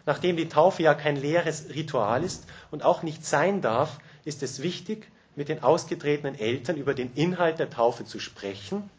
Nachdem 0.05 0.37
die 0.37 0.49
Taufe 0.49 0.83
ja 0.83 0.93
kein 0.93 1.15
leeres 1.15 1.69
Ritual 1.73 2.23
ist 2.23 2.45
und 2.71 2.83
auch 2.83 3.01
nicht 3.03 3.25
sein 3.25 3.61
darf, 3.61 3.99
ist 4.23 4.43
es 4.43 4.61
wichtig, 4.61 5.07
mit 5.35 5.49
den 5.49 5.63
ausgetretenen 5.63 6.37
Eltern 6.37 6.77
über 6.77 6.93
den 6.93 7.13
Inhalt 7.13 7.59
der 7.59 7.69
Taufe 7.69 8.05
zu 8.05 8.19
sprechen 8.19 8.89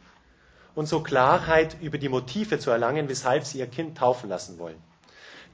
und 0.74 0.86
so 0.86 1.02
Klarheit 1.02 1.76
über 1.80 1.98
die 1.98 2.08
Motive 2.08 2.58
zu 2.58 2.70
erlangen, 2.70 3.08
weshalb 3.08 3.44
sie 3.44 3.58
ihr 3.58 3.66
Kind 3.66 3.98
taufen 3.98 4.28
lassen 4.28 4.58
wollen. 4.58 4.80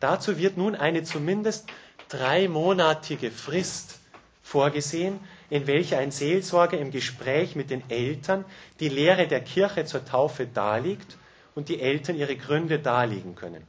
Dazu 0.00 0.38
wird 0.38 0.56
nun 0.56 0.74
eine 0.74 1.02
zumindest 1.02 1.66
dreimonatige 2.08 3.30
Frist 3.30 3.98
vorgesehen, 4.42 5.18
in 5.50 5.66
welcher 5.66 5.98
ein 5.98 6.10
Seelsorger 6.10 6.78
im 6.78 6.90
Gespräch 6.90 7.56
mit 7.56 7.70
den 7.70 7.82
Eltern 7.90 8.44
die 8.80 8.88
Lehre 8.88 9.26
der 9.26 9.40
Kirche 9.40 9.84
zur 9.84 10.04
Taufe 10.04 10.46
darlegt 10.46 11.16
und 11.54 11.68
die 11.68 11.80
Eltern 11.80 12.16
ihre 12.16 12.36
Gründe 12.36 12.78
darlegen 12.78 13.34
können. 13.34 13.64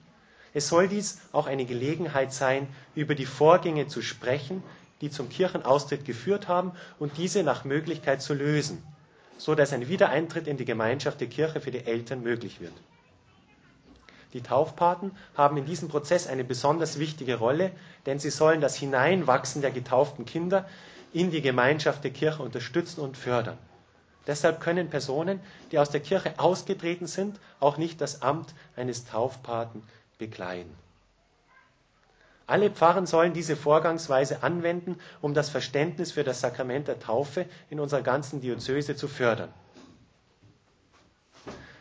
Es 0.53 0.67
soll 0.69 0.87
dies 0.87 1.21
auch 1.31 1.47
eine 1.47 1.65
Gelegenheit 1.65 2.33
sein, 2.33 2.67
über 2.95 3.15
die 3.15 3.25
Vorgänge 3.25 3.87
zu 3.87 4.01
sprechen, 4.01 4.63
die 5.01 5.09
zum 5.09 5.29
Kirchenaustritt 5.29 6.05
geführt 6.05 6.47
haben 6.47 6.71
und 6.99 7.17
diese 7.17 7.43
nach 7.43 7.65
Möglichkeit 7.65 8.21
zu 8.21 8.33
lösen 8.33 8.81
so 9.37 9.55
dass 9.55 9.73
ein 9.73 9.87
Wiedereintritt 9.87 10.47
in 10.47 10.57
die 10.57 10.65
Gemeinschaft 10.65 11.19
der 11.19 11.27
Kirche 11.27 11.59
für 11.61 11.71
die 11.71 11.85
Eltern 11.85 12.21
möglich 12.23 12.59
wird. 12.61 12.73
Die 14.33 14.41
Taufpaten 14.41 15.11
haben 15.35 15.57
in 15.57 15.65
diesem 15.65 15.87
Prozess 15.89 16.27
eine 16.27 16.43
besonders 16.43 16.99
wichtige 16.99 17.35
Rolle, 17.35 17.71
denn 18.05 18.19
sie 18.19 18.29
sollen 18.29 18.61
das 18.61 18.75
Hineinwachsen 18.75 19.61
der 19.61 19.71
getauften 19.71 20.25
Kinder 20.25 20.67
in 21.13 21.31
die 21.31 21.41
Gemeinschaft 21.41 22.03
der 22.03 22.11
Kirche 22.11 22.43
unterstützen 22.43 23.01
und 23.01 23.17
fördern. 23.17 23.57
Deshalb 24.27 24.59
können 24.59 24.89
Personen, 24.89 25.39
die 25.71 25.79
aus 25.79 25.89
der 25.89 26.01
Kirche 26.01 26.33
ausgetreten 26.37 27.07
sind, 27.07 27.39
auch 27.59 27.77
nicht 27.77 28.01
das 28.01 28.21
Amt 28.21 28.53
eines 28.75 29.05
Taufpaten 29.05 29.83
bekleiden. 30.17 30.73
Alle 32.47 32.69
Pfarren 32.69 33.07
sollen 33.07 33.33
diese 33.33 33.55
Vorgangsweise 33.55 34.43
anwenden, 34.43 34.97
um 35.21 35.33
das 35.33 35.49
Verständnis 35.49 36.11
für 36.11 36.23
das 36.23 36.41
Sakrament 36.41 36.87
der 36.87 36.99
Taufe 36.99 37.45
in 37.69 37.79
unserer 37.79 38.01
ganzen 38.03 38.39
Diözese 38.39 38.95
zu 38.95 39.07
fördern. 39.07 39.51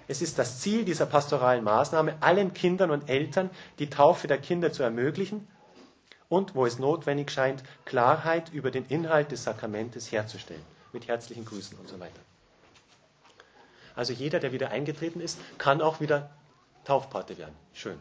Es 0.07 0.21
ist 0.23 0.39
das 0.39 0.61
Ziel 0.61 0.85
dieser 0.85 1.07
pastoralen 1.07 1.65
Maßnahme, 1.65 2.17
allen 2.21 2.53
Kindern 2.53 2.91
und 2.91 3.09
Eltern 3.09 3.51
die 3.79 3.89
Taufe 3.89 4.29
der 4.29 4.39
Kinder 4.39 4.73
zu 4.73 4.83
ermöglichen 4.83 5.47
und, 6.29 6.55
wo 6.55 6.67
es 6.67 6.79
notwendig 6.79 7.31
scheint, 7.31 7.63
Klarheit 7.85 8.53
über 8.53 8.71
den 8.71 8.87
Inhalt 8.87 9.33
des 9.33 9.45
Sakramentes 9.45 10.11
herzustellen. 10.13 10.63
Mit 10.93 11.09
herzlichen 11.09 11.45
Grüßen 11.45 11.79
und 11.79 11.89
so 11.89 11.99
weiter. 12.01 12.21
Also 13.97 14.13
jeder, 14.13 14.41
der 14.41 14.53
wieder 14.53 14.71
eingetreten 14.71 15.21
ist, 15.21 15.39
kann 15.59 15.81
auch 15.81 16.01
wieder 16.01 16.31
Taufpate 16.85 17.39
werden. 17.39 17.55
Schön. 17.73 17.99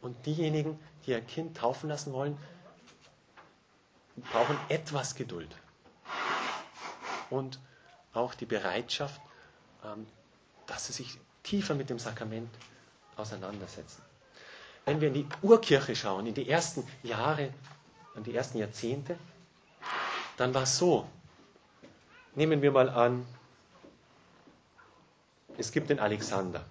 Und 0.00 0.26
diejenigen, 0.26 0.78
die 1.06 1.10
ihr 1.12 1.20
Kind 1.20 1.56
taufen 1.56 1.88
lassen 1.88 2.12
wollen, 2.12 2.36
brauchen 4.32 4.58
etwas 4.68 5.14
Geduld. 5.14 5.54
Und 7.30 7.58
auch 8.12 8.34
die 8.34 8.46
Bereitschaft, 8.46 9.20
ähm, 9.84 10.06
dass 10.68 10.86
sie 10.86 10.92
sich 10.92 11.18
tiefer 11.42 11.74
mit 11.74 11.90
dem 11.90 11.98
Sakrament 11.98 12.50
auseinandersetzen. 13.16 14.02
Wenn 14.84 15.00
wir 15.00 15.08
in 15.08 15.14
die 15.14 15.26
Urkirche 15.42 15.96
schauen, 15.96 16.26
in 16.26 16.34
die 16.34 16.48
ersten 16.48 16.86
Jahre, 17.02 17.52
in 18.14 18.22
die 18.22 18.34
ersten 18.34 18.58
Jahrzehnte, 18.58 19.18
dann 20.36 20.54
war 20.54 20.62
es 20.62 20.78
so. 20.78 21.08
Nehmen 22.34 22.62
wir 22.62 22.70
mal 22.70 22.88
an, 22.88 23.26
es 25.56 25.72
gibt 25.72 25.90
den 25.90 25.98
Alexander. 25.98 26.64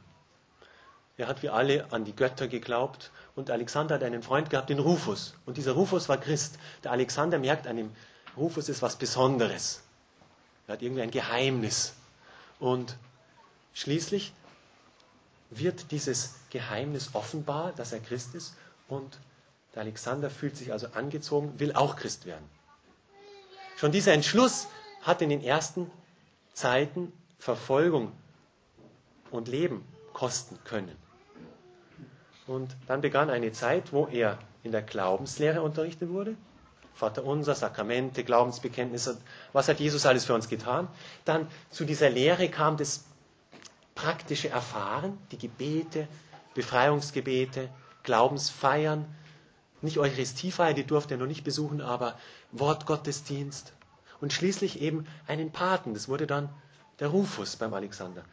Er 1.18 1.28
hat 1.28 1.42
wie 1.44 1.50
alle 1.50 1.92
an 1.92 2.06
die 2.06 2.16
Götter 2.16 2.48
geglaubt 2.48 3.12
und 3.36 3.50
Alexander 3.50 3.96
hat 3.96 4.04
einen 4.04 4.24
Freund 4.24 4.50
gehabt, 4.50 4.70
den 4.70 4.80
Rufus. 4.80 5.34
Und 5.46 5.58
dieser 5.58 5.74
Rufus 5.74 6.08
war 6.08 6.18
Christ. 6.18 6.58
Der 6.84 6.92
Alexander 6.92 7.40
merkt 7.40 7.68
an 7.68 7.78
dem 7.78 7.92
Rufus 8.38 8.70
ist 8.70 8.84
was 8.84 8.96
Besonderes. 8.96 9.82
Er 10.68 10.74
hat 10.74 10.82
irgendwie 10.82 11.02
ein 11.02 11.12
Geheimnis. 11.12 11.94
Und 12.60 12.96
schließlich 13.78 14.34
wird 15.52 15.92
dieses 15.92 16.36
Geheimnis 16.50 17.12
offenbar, 17.14 17.74
dass 17.74 17.94
er 17.94 18.00
Christ 18.00 18.34
ist. 18.34 18.56
Und 18.88 19.20
der 19.76 19.84
Alexander 19.84 20.30
fühlt 20.32 20.58
sich 20.58 20.72
also 20.72 20.88
angezogen, 20.94 21.60
will 21.60 21.74
auch 21.74 21.96
Christ 21.96 22.26
werden. 22.26 22.50
Schon 23.78 23.92
dieser 23.92 24.14
Entschluss 24.14 24.68
hat 25.04 25.22
in 25.22 25.30
den 25.30 25.44
ersten 25.44 25.92
Zeiten 26.54 27.14
Verfolgung 27.38 28.12
und 29.30 29.48
Leben 29.48 29.86
kosten 30.12 30.58
können. 30.64 30.96
Und 32.48 32.76
dann 32.88 33.02
begann 33.02 33.30
eine 33.30 33.52
Zeit, 33.52 33.94
wo 33.94 34.08
er 34.08 34.40
in 34.64 34.72
der 34.72 34.82
Glaubenslehre 34.82 35.62
unterrichtet 35.62 36.10
wurde. 36.10 36.36
Vater 36.96 37.24
unser, 37.24 37.54
Sakramente, 37.54 38.24
Glaubensbekenntnisse, 38.24 39.20
was 39.54 39.68
hat 39.68 39.80
Jesus 39.80 40.08
alles 40.08 40.26
für 40.26 40.34
uns 40.34 40.50
getan? 40.50 40.88
Dann 41.26 41.48
zu 41.70 41.86
dieser 41.86 42.10
Lehre 42.10 42.50
kam 42.50 42.76
das 42.78 43.06
praktische 43.98 44.50
Erfahren, 44.50 45.18
die 45.32 45.38
Gebete, 45.38 46.08
Befreiungsgebete, 46.54 47.70
Glaubensfeiern, 48.04 49.06
nicht 49.82 49.98
Eucharistiefeier, 49.98 50.74
die 50.74 50.86
durfte 50.86 51.16
er 51.16 51.18
noch 51.18 51.28
nicht 51.28 51.44
besuchen, 51.44 51.82
aber 51.82 52.18
Wortgottesdienst 52.52 53.74
und 54.22 54.32
schließlich 54.34 54.82
eben 54.82 55.06
einen 55.28 55.52
Paten, 55.52 55.94
das 55.94 56.08
wurde 56.08 56.28
dann 56.28 56.50
der 57.00 57.10
Rufus 57.10 57.56
beim 57.58 57.74
Alexander. 57.74 58.24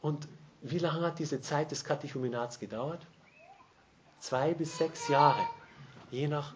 Und 0.00 0.26
wie 0.62 0.78
lange 0.78 1.02
hat 1.06 1.18
diese 1.18 1.40
Zeit 1.40 1.70
des 1.70 1.84
Katechumenats 1.84 2.58
gedauert? 2.58 3.06
zwei 4.24 4.54
bis 4.54 4.78
sechs 4.78 5.08
Jahre, 5.08 5.46
je 6.10 6.28
nach 6.28 6.54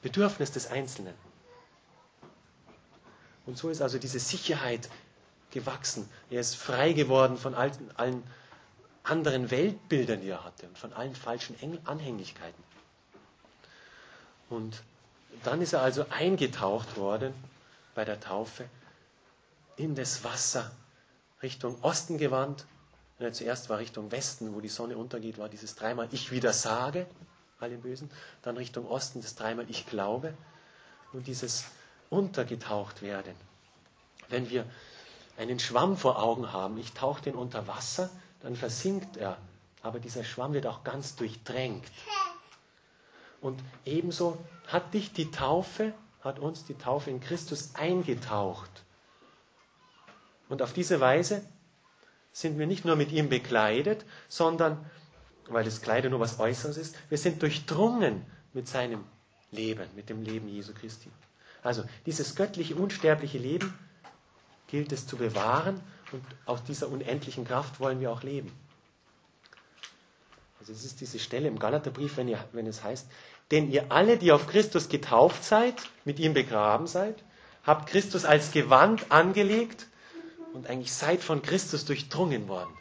Bedürfnis 0.00 0.52
des 0.52 0.68
Einzelnen. 0.70 1.14
Und 3.46 3.58
so 3.58 3.68
ist 3.68 3.82
also 3.82 3.98
diese 3.98 4.20
Sicherheit 4.20 4.88
gewachsen. 5.60 6.08
Er 6.30 6.40
ist 6.40 6.56
frei 6.56 6.92
geworden 6.92 7.36
von 7.36 7.54
allen, 7.54 7.90
allen 7.96 8.22
anderen 9.02 9.50
Weltbildern, 9.50 10.20
die 10.20 10.28
er 10.28 10.44
hatte 10.44 10.66
und 10.66 10.78
von 10.78 10.92
allen 10.92 11.14
falschen 11.14 11.56
Anhänglichkeiten. 11.84 12.62
Und 14.50 14.82
dann 15.44 15.60
ist 15.62 15.72
er 15.72 15.82
also 15.82 16.06
eingetaucht 16.10 16.96
worden 16.96 17.34
bei 17.94 18.04
der 18.04 18.20
Taufe 18.20 18.64
in 19.76 19.94
das 19.94 20.24
Wasser 20.24 20.70
Richtung 21.42 21.76
Osten 21.82 22.18
gewandt. 22.18 22.64
Ja, 23.18 23.32
zuerst 23.32 23.68
war 23.68 23.78
Richtung 23.78 24.10
Westen, 24.12 24.54
wo 24.54 24.60
die 24.60 24.68
Sonne 24.68 24.96
untergeht, 24.96 25.38
war 25.38 25.48
dieses 25.48 25.74
dreimal 25.74 26.08
Ich 26.12 26.30
wieder 26.30 26.52
sage, 26.52 27.06
allem 27.60 27.80
Bösen. 27.80 28.10
Dann 28.42 28.56
Richtung 28.56 28.86
Osten 28.86 29.20
das 29.22 29.34
dreimal 29.34 29.66
Ich 29.68 29.86
glaube. 29.86 30.34
Und 31.12 31.26
dieses 31.26 31.64
untergetaucht 32.10 33.02
werden. 33.02 33.34
Wenn 34.28 34.50
wir 34.50 34.64
einen 35.38 35.60
Schwamm 35.60 35.96
vor 35.96 36.20
Augen 36.20 36.52
haben, 36.52 36.76
ich 36.78 36.92
tauche 36.92 37.22
den 37.22 37.34
unter 37.36 37.66
Wasser, 37.68 38.10
dann 38.42 38.56
versinkt 38.56 39.16
er. 39.16 39.38
Aber 39.82 40.00
dieser 40.00 40.24
Schwamm 40.24 40.52
wird 40.52 40.66
auch 40.66 40.82
ganz 40.82 41.14
durchdrängt. 41.14 41.84
Und 43.40 43.60
ebenso 43.84 44.36
hat 44.66 44.92
dich 44.94 45.12
die 45.12 45.30
Taufe, 45.30 45.94
hat 46.22 46.40
uns 46.40 46.64
die 46.64 46.74
Taufe 46.74 47.10
in 47.10 47.20
Christus 47.20 47.76
eingetaucht. 47.76 48.70
Und 50.48 50.60
auf 50.60 50.72
diese 50.72 50.98
Weise 50.98 51.42
sind 52.32 52.58
wir 52.58 52.66
nicht 52.66 52.84
nur 52.84 52.96
mit 52.96 53.12
ihm 53.12 53.28
bekleidet, 53.28 54.04
sondern, 54.28 54.84
weil 55.48 55.64
das 55.64 55.80
Kleide 55.80 56.10
nur 56.10 56.18
was 56.18 56.40
Äußeres 56.40 56.76
ist, 56.76 56.96
wir 57.10 57.18
sind 57.18 57.40
durchdrungen 57.42 58.26
mit 58.52 58.66
seinem 58.66 59.04
Leben, 59.52 59.88
mit 59.94 60.08
dem 60.08 60.22
Leben 60.22 60.48
Jesu 60.48 60.74
Christi. 60.74 61.10
Also 61.62 61.84
dieses 62.06 62.34
göttliche, 62.34 62.74
unsterbliche 62.74 63.38
Leben 63.38 63.72
gilt 64.68 64.92
es 64.92 65.06
zu 65.06 65.16
bewahren 65.16 65.80
und 66.12 66.22
aus 66.46 66.62
dieser 66.64 66.88
unendlichen 66.88 67.44
Kraft 67.44 67.80
wollen 67.80 68.00
wir 68.00 68.10
auch 68.12 68.22
leben. 68.22 68.52
Also 70.60 70.72
es 70.72 70.84
ist 70.84 71.00
diese 71.00 71.18
Stelle 71.18 71.48
im 71.48 71.58
Galaterbrief, 71.58 72.16
wenn, 72.16 72.28
ihr, 72.28 72.42
wenn 72.52 72.66
es 72.66 72.82
heißt, 72.82 73.06
denn 73.50 73.70
ihr 73.70 73.90
alle, 73.90 74.18
die 74.18 74.32
auf 74.32 74.46
Christus 74.46 74.88
getauft 74.88 75.44
seid, 75.44 75.74
mit 76.04 76.18
ihm 76.18 76.34
begraben 76.34 76.86
seid, 76.86 77.22
habt 77.64 77.88
Christus 77.88 78.24
als 78.24 78.52
Gewand 78.52 79.10
angelegt 79.10 79.86
und 80.52 80.66
eigentlich 80.68 80.92
seid 80.92 81.22
von 81.22 81.42
Christus 81.42 81.84
durchdrungen 81.84 82.48
worden. 82.48 82.72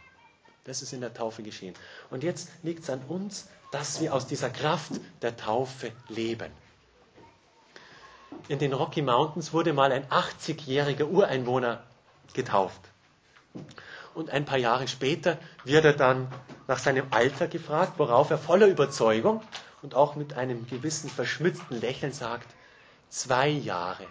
Das 0.64 0.82
ist 0.82 0.92
in 0.92 1.00
der 1.02 1.14
Taufe 1.14 1.44
geschehen. 1.44 1.74
Und 2.10 2.24
jetzt 2.24 2.50
liegt 2.64 2.84
es 2.84 2.90
an 2.90 3.02
uns, 3.08 3.48
dass 3.72 4.02
wir 4.02 4.14
aus 4.14 4.28
dieser 4.28 4.50
Kraft 4.50 4.92
der 5.22 5.38
Taufe 5.38 5.92
leben. 6.10 6.52
In 8.48 8.60
den 8.60 8.74
Rocky 8.74 9.02
Mountains 9.02 9.54
wurde 9.54 9.74
mal 9.74 9.92
ein 9.92 10.06
80-jähriger 10.08 11.06
Ureinwohner 11.06 11.84
getauft. 12.34 12.80
Und 14.14 14.30
ein 14.30 14.46
paar 14.46 14.58
Jahre 14.58 14.88
später 14.88 15.38
wird 15.64 15.86
er 15.86 15.94
dann 15.94 16.28
nach 16.68 16.80
seinem 16.80 17.08
Alter 17.12 17.48
gefragt, 17.48 17.94
worauf 17.98 18.30
er 18.30 18.38
voller 18.38 18.68
Überzeugung 18.68 19.42
und 19.82 19.96
auch 19.96 20.16
mit 20.16 20.34
einem 20.36 20.66
gewissen 20.68 21.10
verschmitzten 21.10 21.80
Lächeln 21.80 22.14
sagt, 22.14 22.48
zwei 23.10 23.48
Jahre. 23.48 24.04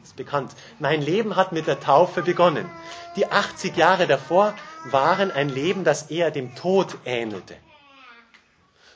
Das 0.00 0.10
ist 0.10 0.16
bekannt. 0.16 0.52
Mein 0.78 1.02
Leben 1.02 1.36
hat 1.36 1.52
mit 1.52 1.66
der 1.66 1.80
Taufe 1.80 2.22
begonnen. 2.22 2.68
Die 3.16 3.30
80 3.30 3.76
Jahre 3.76 4.06
davor 4.06 4.54
waren 4.84 5.30
ein 5.30 5.48
Leben, 5.48 5.84
das 5.84 6.10
eher 6.10 6.30
dem 6.30 6.54
Tod 6.54 6.96
ähnelte. 7.04 7.56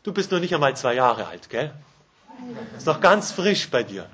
Du 0.02 0.12
bist 0.12 0.30
noch 0.32 0.40
nicht 0.40 0.54
einmal 0.54 0.76
zwei 0.76 0.94
Jahre 0.94 1.26
alt, 1.26 1.50
gell? 1.50 1.74
Ist 2.76 2.86
noch 2.86 3.00
ganz 3.00 3.32
frisch 3.32 3.70
bei 3.70 3.82
dir. 3.82 4.08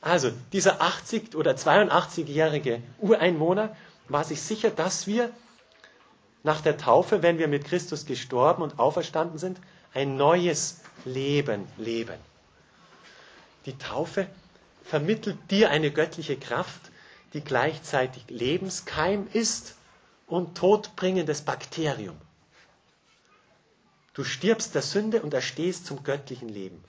Also, 0.00 0.30
dieser 0.52 0.80
80 0.80 1.34
oder 1.36 1.52
82-jährige 1.52 2.82
Ureinwohner 2.98 3.76
war 4.08 4.24
sich 4.24 4.40
sicher, 4.40 4.70
dass 4.70 5.06
wir 5.06 5.30
nach 6.42 6.62
der 6.62 6.78
Taufe, 6.78 7.22
wenn 7.22 7.38
wir 7.38 7.48
mit 7.48 7.66
Christus 7.66 8.06
gestorben 8.06 8.62
und 8.62 8.78
auferstanden 8.78 9.38
sind, 9.38 9.60
ein 9.92 10.16
neues 10.16 10.80
Leben 11.04 11.66
leben. 11.76 12.18
Die 13.66 13.76
Taufe 13.76 14.26
vermittelt 14.84 15.36
dir 15.50 15.70
eine 15.70 15.90
göttliche 15.90 16.36
Kraft, 16.36 16.80
die 17.34 17.42
gleichzeitig 17.42 18.24
Lebenskeim 18.28 19.28
ist 19.32 19.76
und 20.26 20.56
todbringendes 20.56 21.42
Bakterium. 21.42 22.16
Du 24.20 24.24
stirbst 24.24 24.74
der 24.74 24.82
Sünde 24.82 25.22
und 25.22 25.32
erstehst 25.32 25.86
zum 25.86 26.04
göttlichen 26.04 26.50
Leben. 26.50 26.84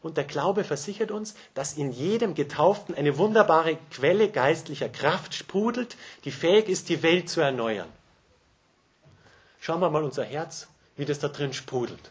Und 0.00 0.16
der 0.16 0.24
Glaube 0.24 0.64
versichert 0.64 1.10
uns, 1.10 1.34
dass 1.52 1.74
in 1.74 1.92
jedem 1.92 2.34
Getauften 2.34 2.94
eine 2.94 3.18
wunderbare 3.18 3.76
Quelle 3.90 4.30
geistlicher 4.30 4.88
Kraft 4.88 5.34
sprudelt, 5.34 5.98
die 6.24 6.30
fähig 6.30 6.70
ist, 6.70 6.88
die 6.88 7.02
Welt 7.02 7.28
zu 7.28 7.42
erneuern. 7.42 7.92
Schauen 9.60 9.82
wir 9.82 9.90
mal 9.90 10.02
unser 10.02 10.24
Herz, 10.24 10.68
wie 10.96 11.04
das 11.04 11.18
da 11.18 11.28
drin 11.28 11.52
sprudelt. 11.52 12.10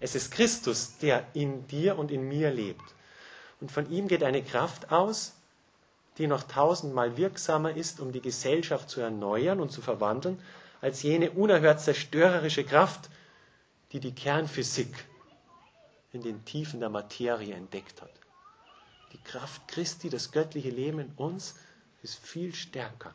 Es 0.00 0.14
ist 0.14 0.30
Christus, 0.30 0.96
der 0.96 1.26
in 1.34 1.66
dir 1.66 1.98
und 1.98 2.10
in 2.10 2.26
mir 2.26 2.50
lebt. 2.50 2.94
Und 3.60 3.70
von 3.70 3.90
ihm 3.90 4.08
geht 4.08 4.22
eine 4.22 4.42
Kraft 4.42 4.90
aus, 4.90 5.34
die 6.16 6.26
noch 6.26 6.44
tausendmal 6.44 7.18
wirksamer 7.18 7.76
ist, 7.76 8.00
um 8.00 8.12
die 8.12 8.22
Gesellschaft 8.22 8.88
zu 8.88 9.02
erneuern 9.02 9.60
und 9.60 9.72
zu 9.72 9.82
verwandeln, 9.82 10.40
als 10.84 11.00
jene 11.00 11.30
unerhört 11.30 11.80
zerstörerische 11.80 12.62
Kraft, 12.62 13.08
die 13.92 14.00
die 14.00 14.14
Kernphysik 14.14 15.06
in 16.12 16.20
den 16.20 16.44
Tiefen 16.44 16.78
der 16.78 16.90
Materie 16.90 17.54
entdeckt 17.54 18.02
hat. 18.02 18.12
Die 19.14 19.22
Kraft 19.22 19.66
Christi, 19.66 20.10
das 20.10 20.30
göttliche 20.30 20.68
Leben 20.68 20.98
in 20.98 21.10
uns, 21.16 21.54
ist 22.02 22.18
viel 22.18 22.54
stärker. 22.54 23.14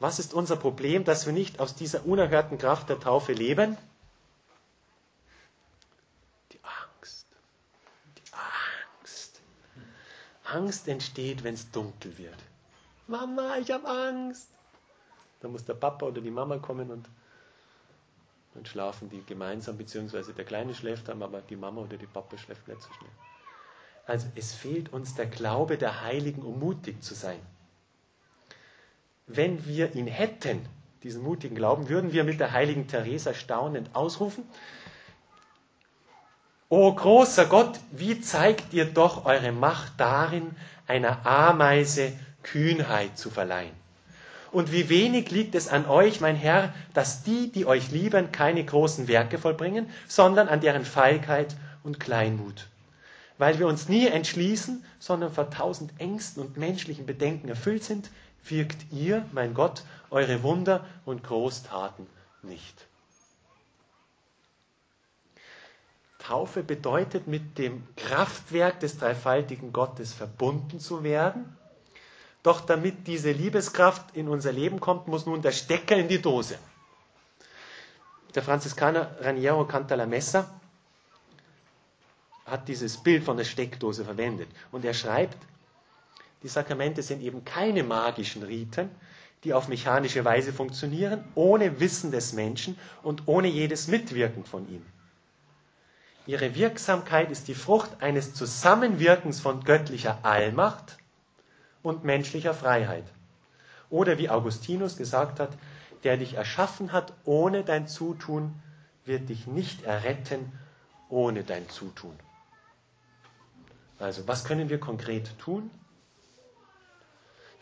Was 0.00 0.18
ist 0.18 0.34
unser 0.34 0.56
Problem, 0.56 1.04
dass 1.04 1.26
wir 1.26 1.32
nicht 1.32 1.60
aus 1.60 1.76
dieser 1.76 2.06
unerhörten 2.06 2.58
Kraft 2.58 2.88
der 2.88 2.98
Taufe 2.98 3.34
leben? 3.34 3.78
Die 6.50 6.60
Angst. 6.64 7.28
Die 8.16 8.32
Angst. 8.32 9.40
Angst 10.42 10.88
entsteht, 10.88 11.44
wenn 11.44 11.54
es 11.54 11.70
dunkel 11.70 12.18
wird. 12.18 12.47
Mama, 13.08 13.56
ich 13.58 13.70
habe 13.70 13.88
Angst. 13.88 14.48
Dann 15.40 15.52
muss 15.52 15.64
der 15.64 15.74
Papa 15.74 16.06
oder 16.06 16.20
die 16.20 16.30
Mama 16.30 16.58
kommen 16.58 16.90
und 16.90 17.08
dann 18.54 18.66
schlafen 18.66 19.08
die 19.08 19.24
gemeinsam, 19.24 19.76
beziehungsweise 19.76 20.32
der 20.32 20.44
Kleine 20.44 20.74
schläft 20.74 21.08
dann, 21.08 21.22
aber 21.22 21.40
die 21.40 21.56
Mama 21.56 21.82
oder 21.82 21.96
die 21.96 22.06
Papa 22.06 22.36
schläft 22.38 22.66
nicht 22.68 22.82
so 22.82 22.92
schnell. 22.92 23.10
Also 24.06 24.26
es 24.34 24.54
fehlt 24.54 24.92
uns 24.92 25.14
der 25.14 25.26
Glaube 25.26 25.78
der 25.78 26.02
Heiligen, 26.02 26.42
um 26.42 26.58
mutig 26.58 27.02
zu 27.02 27.14
sein. 27.14 27.40
Wenn 29.26 29.66
wir 29.66 29.94
ihn 29.94 30.06
hätten, 30.06 30.66
diesen 31.02 31.22
mutigen 31.22 31.54
Glauben, 31.54 31.88
würden 31.88 32.12
wir 32.12 32.24
mit 32.24 32.40
der 32.40 32.52
heiligen 32.52 32.88
Theresa 32.88 33.34
staunend 33.34 33.94
ausrufen, 33.94 34.44
O 36.70 36.92
großer 36.94 37.46
Gott, 37.46 37.80
wie 37.92 38.20
zeigt 38.20 38.74
ihr 38.74 38.84
doch 38.84 39.24
eure 39.24 39.52
Macht 39.52 39.94
darin, 39.96 40.54
einer 40.86 41.24
Ameise 41.24 42.12
Kühnheit 42.52 43.18
zu 43.18 43.30
verleihen? 43.30 43.74
Und 44.50 44.72
wie 44.72 44.88
wenig 44.88 45.30
liegt 45.30 45.54
es 45.54 45.68
an 45.68 45.86
euch, 45.86 46.20
mein 46.20 46.36
Herr, 46.36 46.72
dass 46.94 47.22
die, 47.22 47.52
die 47.52 47.66
euch 47.66 47.90
lieben, 47.90 48.32
keine 48.32 48.64
großen 48.64 49.06
Werke 49.06 49.38
vollbringen, 49.38 49.90
sondern 50.06 50.48
an 50.48 50.60
deren 50.60 50.84
Feigheit 50.84 51.54
und 51.82 52.00
Kleinmut. 52.00 52.68
Weil 53.36 53.58
wir 53.58 53.66
uns 53.66 53.88
nie 53.88 54.06
entschließen, 54.06 54.84
sondern 54.98 55.32
vor 55.32 55.50
tausend 55.50 55.92
Ängsten 56.00 56.42
und 56.42 56.56
menschlichen 56.56 57.06
Bedenken 57.06 57.48
erfüllt 57.48 57.84
sind, 57.84 58.10
wirkt 58.48 58.90
ihr, 58.90 59.24
mein 59.32 59.52
Gott, 59.52 59.82
eure 60.10 60.42
Wunder 60.42 60.84
und 61.04 61.22
Großtaten 61.22 62.06
nicht. 62.42 62.86
Taufe 66.18 66.62
bedeutet, 66.62 67.26
mit 67.26 67.58
dem 67.58 67.86
Kraftwerk 67.96 68.80
des 68.80 68.98
dreifaltigen 68.98 69.72
Gottes 69.72 70.12
verbunden 70.12 70.80
zu 70.80 71.02
werden 71.02 71.57
doch 72.42 72.60
damit 72.60 73.06
diese 73.06 73.32
Liebeskraft 73.32 74.16
in 74.16 74.28
unser 74.28 74.52
Leben 74.52 74.80
kommt, 74.80 75.08
muss 75.08 75.26
nun 75.26 75.42
der 75.42 75.52
Stecker 75.52 75.96
in 75.96 76.08
die 76.08 76.20
Dose. 76.22 76.58
Der 78.34 78.42
Franziskaner 78.42 79.16
Raniero 79.20 79.64
Cantalamessa 79.64 80.48
hat 82.46 82.68
dieses 82.68 82.96
Bild 82.96 83.24
von 83.24 83.36
der 83.36 83.44
Steckdose 83.44 84.04
verwendet. 84.04 84.48
Und 84.70 84.84
er 84.84 84.94
schreibt, 84.94 85.36
die 86.42 86.48
Sakramente 86.48 87.02
sind 87.02 87.22
eben 87.22 87.44
keine 87.44 87.82
magischen 87.82 88.42
Riten, 88.42 88.90
die 89.44 89.54
auf 89.54 89.68
mechanische 89.68 90.24
Weise 90.24 90.52
funktionieren, 90.52 91.24
ohne 91.34 91.80
Wissen 91.80 92.10
des 92.10 92.32
Menschen 92.32 92.78
und 93.02 93.22
ohne 93.26 93.48
jedes 93.48 93.88
Mitwirken 93.88 94.44
von 94.44 94.68
ihm. 94.68 94.84
Ihre 96.26 96.54
Wirksamkeit 96.54 97.30
ist 97.30 97.48
die 97.48 97.54
Frucht 97.54 98.02
eines 98.02 98.34
Zusammenwirkens 98.34 99.40
von 99.40 99.64
göttlicher 99.64 100.18
Allmacht 100.22 100.98
und 101.88 102.04
menschlicher 102.04 102.54
Freiheit. 102.54 103.04
Oder 103.90 104.18
wie 104.18 104.28
Augustinus 104.30 104.96
gesagt 104.96 105.40
hat, 105.40 105.50
der 106.04 106.16
dich 106.16 106.34
erschaffen 106.34 106.92
hat 106.92 107.12
ohne 107.24 107.64
dein 107.64 107.88
Zutun, 107.88 108.54
wird 109.04 109.28
dich 109.28 109.46
nicht 109.46 109.82
erretten 109.84 110.52
ohne 111.08 111.42
dein 111.44 111.68
Zutun. 111.68 112.16
Also, 113.98 114.28
was 114.28 114.44
können 114.44 114.68
wir 114.68 114.78
konkret 114.78 115.36
tun? 115.38 115.70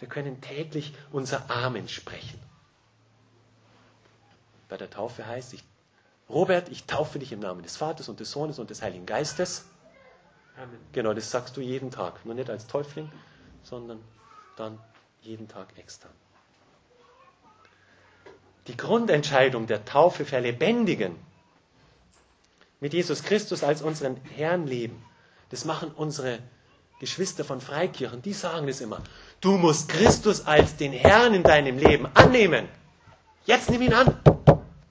Wir 0.01 0.09
können 0.09 0.41
täglich 0.43 0.95
unser 1.11 1.51
Amen 1.51 1.89
sprechen. 1.89 2.39
Bei 4.69 4.77
der 4.77 4.91
Taufe 4.91 5.27
heißt, 5.27 5.55
ich, 5.55 5.65
Robert, 6.29 6.69
ich 6.69 6.85
taufe 6.85 7.19
dich 7.19 7.33
im 7.33 7.41
Namen 7.41 7.63
des 7.63 7.77
Vaters 7.77 8.09
und 8.09 8.21
des 8.21 8.31
Sohnes 8.31 8.59
und 8.59 8.69
des 8.69 8.83
Heiligen 8.83 9.07
Geistes. 9.07 9.65
Amen. 10.57 10.79
Genau, 10.93 11.15
das 11.15 11.31
sagst 11.31 11.57
du 11.57 11.61
jeden 11.61 11.91
Tag. 11.91 12.27
Nur 12.27 12.35
nicht 12.35 12.51
als 12.51 12.67
Täufling, 12.67 13.11
sondern 13.63 14.01
dann 14.57 14.79
jeden 15.23 15.49
Tag 15.49 15.69
extra. 15.79 16.09
Die 18.67 18.77
Grundentscheidung 18.77 19.67
der 19.67 19.85
Taufe 19.85 20.25
verlebendigen, 20.25 21.17
mit 22.81 22.93
Jesus 22.93 23.23
Christus 23.23 23.63
als 23.63 23.81
unseren 23.81 24.17
Herrn 24.37 24.67
leben, 24.67 25.03
das 25.51 25.65
machen 25.65 25.93
unsere 25.95 26.41
Geschwister 26.99 27.45
von 27.45 27.61
Freikirchen, 27.61 28.23
die 28.23 28.33
sagen 28.33 28.67
das 28.67 28.81
immer. 28.81 29.03
Du 29.41 29.57
musst 29.57 29.89
Christus 29.89 30.47
als 30.47 30.77
den 30.77 30.93
Herrn 30.93 31.35
in 31.35 31.43
deinem 31.43 31.79
Leben 31.79 32.07
annehmen. 32.15 32.69
Jetzt 33.45 33.71
nimm 33.71 33.83
ihn 33.83 33.93
an. 33.93 34.19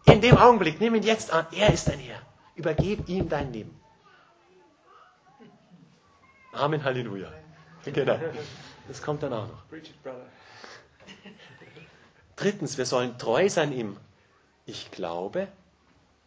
In 0.06 0.22
dem 0.22 0.38
Augenblick, 0.38 0.80
nimm 0.80 0.96
ihn 0.96 1.04
jetzt 1.04 1.32
an. 1.34 1.46
Er 1.52 1.74
ist 1.74 1.88
dein 1.88 2.00
Herr. 2.00 2.22
Übergib 2.56 3.10
ihm 3.10 3.28
dein 3.28 3.52
Leben. 3.52 3.78
Amen, 6.54 6.84
Halleluja. 6.84 7.32
Genau. 7.84 8.18
Das 8.88 9.02
kommt 9.02 9.24
dann 9.24 9.34
auch 9.34 9.48
noch. 9.48 9.64
Drittens, 12.36 12.78
wir 12.78 12.86
sollen 12.86 13.18
treu 13.18 13.50
sein 13.50 13.72
im 13.72 13.98
Ich 14.66 14.92
glaube, 14.92 15.48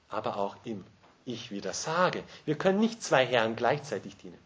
aber 0.09 0.37
auch 0.37 0.57
im 0.65 0.85
Ich 1.25 1.51
wieder 1.51 1.73
sage. 1.73 2.25
Wir 2.45 2.57
können 2.57 2.81
nicht 2.81 3.03
zwei 3.03 3.27
Herren 3.27 3.57
gleichzeitig 3.57 4.17
dienen. 4.17 4.39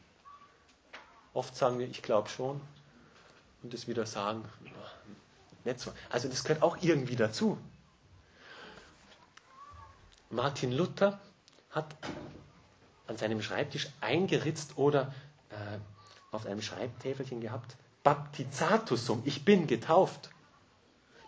Oft 1.35 1.57
sagen 1.57 1.79
wir, 1.79 1.89
ich 1.89 2.03
glaube 2.03 2.29
schon, 2.29 2.61
und 3.63 3.73
das 3.73 3.87
wieder 3.87 4.07
sagen, 4.07 4.45
nicht 5.65 5.81
so. 5.81 5.93
Also 6.11 6.29
das 6.29 6.45
gehört 6.45 6.63
auch 6.63 6.77
irgendwie 6.83 7.17
dazu. 7.17 7.57
Martin 10.31 10.73
Luther 10.73 11.21
hat 11.71 11.95
an 13.07 13.17
seinem 13.17 13.43
Schreibtisch 13.43 13.89
eingeritzt 14.01 14.77
oder 14.77 15.15
äh, 15.51 15.55
auf 16.31 16.47
einem 16.47 16.63
Schreibtäfelchen 16.63 17.41
gehabt, 17.41 17.77
Baptizatusum, 18.03 19.23
ich 19.25 19.45
bin 19.45 19.67
getauft. 19.67 20.31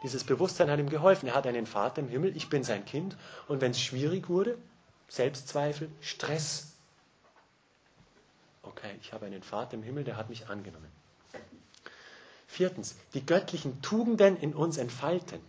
Dieses 0.02 0.24
Bewusstsein 0.24 0.70
hat 0.70 0.78
ihm 0.78 0.90
geholfen. 0.90 1.28
Er 1.28 1.34
hat 1.34 1.46
einen 1.46 1.66
Vater 1.66 2.00
im 2.02 2.08
Himmel, 2.08 2.36
ich 2.36 2.50
bin 2.50 2.62
sein 2.62 2.84
Kind. 2.84 3.16
Und 3.48 3.60
wenn 3.60 3.70
es 3.70 3.80
schwierig 3.80 4.28
wurde, 4.28 4.58
Selbstzweifel, 5.08 5.90
Stress. 6.00 6.72
Okay, 8.62 8.94
ich 9.00 9.12
habe 9.12 9.26
einen 9.26 9.42
Vater 9.42 9.74
im 9.74 9.82
Himmel, 9.82 10.04
der 10.04 10.16
hat 10.16 10.28
mich 10.28 10.48
angenommen. 10.48 10.90
Viertens, 12.46 12.96
die 13.14 13.24
göttlichen 13.24 13.80
Tugenden 13.82 14.36
in 14.36 14.54
uns 14.54 14.76
entfalten. 14.76 15.40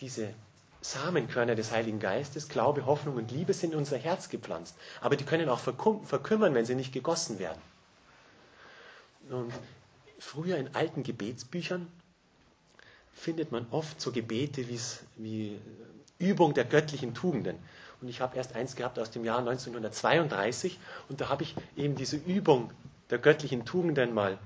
Diese 0.00 0.32
Samenkörner 0.80 1.54
des 1.54 1.70
Heiligen 1.70 2.00
Geistes, 2.00 2.48
Glaube, 2.48 2.84
Hoffnung 2.86 3.16
und 3.16 3.30
Liebe 3.30 3.52
sind 3.52 3.72
in 3.72 3.78
unser 3.78 3.96
Herz 3.96 4.28
gepflanzt. 4.28 4.76
Aber 5.00 5.16
die 5.16 5.24
können 5.24 5.48
auch 5.48 5.60
verkümmern, 5.60 6.54
wenn 6.54 6.66
sie 6.66 6.74
nicht 6.74 6.92
gegossen 6.92 7.38
werden. 7.38 7.60
Und 9.30 9.52
früher 10.18 10.56
in 10.56 10.74
alten 10.74 11.02
Gebetsbüchern 11.02 11.86
findet 13.12 13.52
man 13.52 13.66
oft 13.70 14.00
so 14.00 14.12
Gebete 14.12 14.66
wie 15.16 15.58
Übung 16.18 16.54
der 16.54 16.64
göttlichen 16.64 17.14
Tugenden. 17.14 17.56
Und 18.00 18.08
ich 18.08 18.20
habe 18.20 18.36
erst 18.36 18.54
eins 18.54 18.76
gehabt 18.76 18.98
aus 18.98 19.10
dem 19.10 19.24
Jahr 19.24 19.38
1932 19.38 20.78
und 21.08 21.20
da 21.20 21.28
habe 21.28 21.42
ich 21.42 21.54
eben 21.76 21.94
diese 21.94 22.16
Übung 22.16 22.70
der 23.10 23.18
göttlichen 23.18 23.64
Tugenden 23.64 24.12
mal 24.12 24.38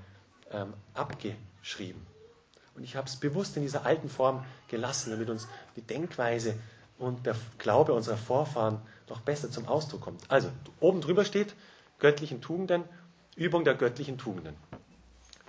ähm, 0.51 0.73
abgeschrieben. 0.95 2.07
Und 2.75 2.85
ich 2.85 2.95
habe 2.95 3.09
es 3.09 3.17
bewusst 3.17 3.57
in 3.57 3.63
dieser 3.63 3.85
alten 3.85 4.09
Form 4.09 4.45
gelassen, 4.69 5.11
damit 5.11 5.29
uns 5.31 5.49
die 5.75 5.83
Denkweise 5.83 6.55
und 6.99 7.27
der 7.27 7.35
Glaube 7.59 7.93
unserer 7.93 8.17
Vorfahren 8.17 8.81
noch 9.09 9.21
besser 9.21 9.51
zum 9.51 9.67
Ausdruck 9.67 10.03
kommt. 10.03 10.23
Also, 10.31 10.51
oben 10.81 11.01
drüber 11.01 11.25
steht 11.25 11.55
göttlichen 11.99 12.41
Tugenden, 12.41 12.85
Übung 13.35 13.65
der 13.65 13.75
göttlichen 13.75 14.19
Tugenden. 14.19 14.55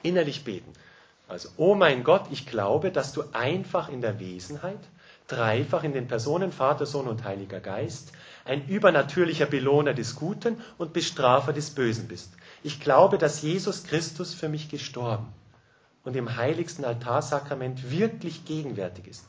Innerlich 0.04 0.44
beten. 0.44 0.74
Also, 1.28 1.50
oh 1.58 1.76
mein 1.76 2.04
Gott, 2.04 2.26
ich 2.32 2.48
glaube, 2.48 2.92
dass 2.92 3.14
du 3.14 3.24
einfach 3.34 3.90
in 3.90 4.02
der 4.02 4.20
Wesenheit, 4.20 4.80
dreifach 5.28 5.84
in 5.84 5.94
den 5.94 6.08
Personen 6.08 6.52
Vater, 6.52 6.86
Sohn 6.88 7.08
und 7.08 7.24
Heiliger 7.24 7.60
Geist, 7.60 8.12
ein 8.46 8.68
übernatürlicher 8.68 9.46
Belohner 9.46 9.94
des 9.94 10.16
Guten 10.16 10.58
und 10.80 10.92
Bestrafer 10.92 11.54
des 11.54 11.70
Bösen 11.70 12.08
bist. 12.08 12.34
Ich 12.64 12.80
glaube, 12.80 13.20
dass 13.20 13.44
Jesus 13.44 13.84
Christus 13.84 14.34
für 14.34 14.50
mich 14.50 14.70
gestorben 14.70 15.28
und 16.04 16.16
im 16.16 16.36
heiligsten 16.36 16.84
Altarsakrament 16.84 17.92
wirklich 17.92 18.46
gegenwärtig 18.46 19.08
ist. 19.08 19.26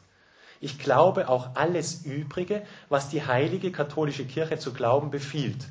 Ich 0.61 0.79
glaube 0.79 1.29
auch 1.29 1.55
alles 1.55 2.05
Übrige, 2.05 2.63
was 2.89 3.11
die 3.11 3.27
heilige 3.27 3.73
katholische 3.73 4.25
Kirche 4.25 4.59
zu 4.59 4.73
glauben 4.73 5.11
befiehlt. 5.11 5.69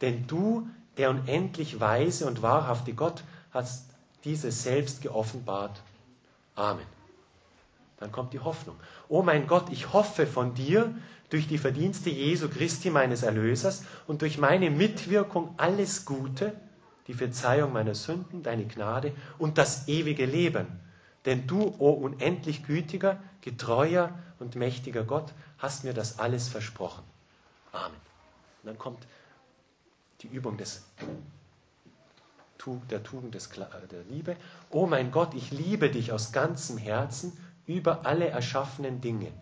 Denn 0.00 0.26
du, 0.26 0.68
der 0.96 1.10
unendlich 1.10 1.78
weise 1.78 2.26
und 2.26 2.42
wahrhafte 2.42 2.92
Gott, 2.94 3.22
hast 3.52 3.91
dieses 4.24 4.62
selbst 4.62 5.02
geoffenbart. 5.02 5.82
Amen. 6.54 6.86
Dann 7.98 8.12
kommt 8.12 8.32
die 8.32 8.40
Hoffnung. 8.40 8.76
Oh 9.08 9.22
mein 9.22 9.46
Gott, 9.46 9.70
ich 9.70 9.92
hoffe 9.92 10.26
von 10.26 10.54
dir 10.54 10.94
durch 11.30 11.46
die 11.46 11.58
Verdienste 11.58 12.10
Jesu 12.10 12.48
Christi 12.48 12.90
meines 12.90 13.22
Erlösers 13.22 13.84
und 14.06 14.22
durch 14.22 14.38
meine 14.38 14.70
Mitwirkung 14.70 15.54
alles 15.56 16.04
Gute, 16.04 16.52
die 17.06 17.14
Verzeihung 17.14 17.72
meiner 17.72 17.94
Sünden, 17.94 18.42
deine 18.42 18.66
Gnade 18.66 19.12
und 19.38 19.56
das 19.56 19.88
ewige 19.88 20.26
Leben. 20.26 20.66
Denn 21.24 21.46
du, 21.46 21.74
o 21.78 21.90
unendlich 21.90 22.66
gütiger, 22.66 23.22
getreuer 23.40 24.18
und 24.40 24.56
mächtiger 24.56 25.04
Gott, 25.04 25.32
hast 25.58 25.84
mir 25.84 25.94
das 25.94 26.18
alles 26.18 26.48
versprochen. 26.48 27.04
Amen. 27.70 27.96
Und 28.62 28.66
dann 28.68 28.78
kommt 28.78 29.06
die 30.20 30.28
Übung 30.28 30.56
des, 30.56 30.84
der 32.90 33.02
Tugend 33.02 33.34
des, 33.34 33.48
der 33.48 34.02
Liebe. 34.08 34.36
O 34.70 34.82
oh 34.82 34.86
mein 34.86 35.10
Gott, 35.10 35.34
ich 35.34 35.50
liebe 35.50 35.90
dich 35.90 36.12
aus 36.12 36.32
ganzem 36.32 36.78
Herzen 36.78 37.32
über 37.66 38.06
alle 38.06 38.28
erschaffenen 38.28 39.00
Dinge. 39.00 39.32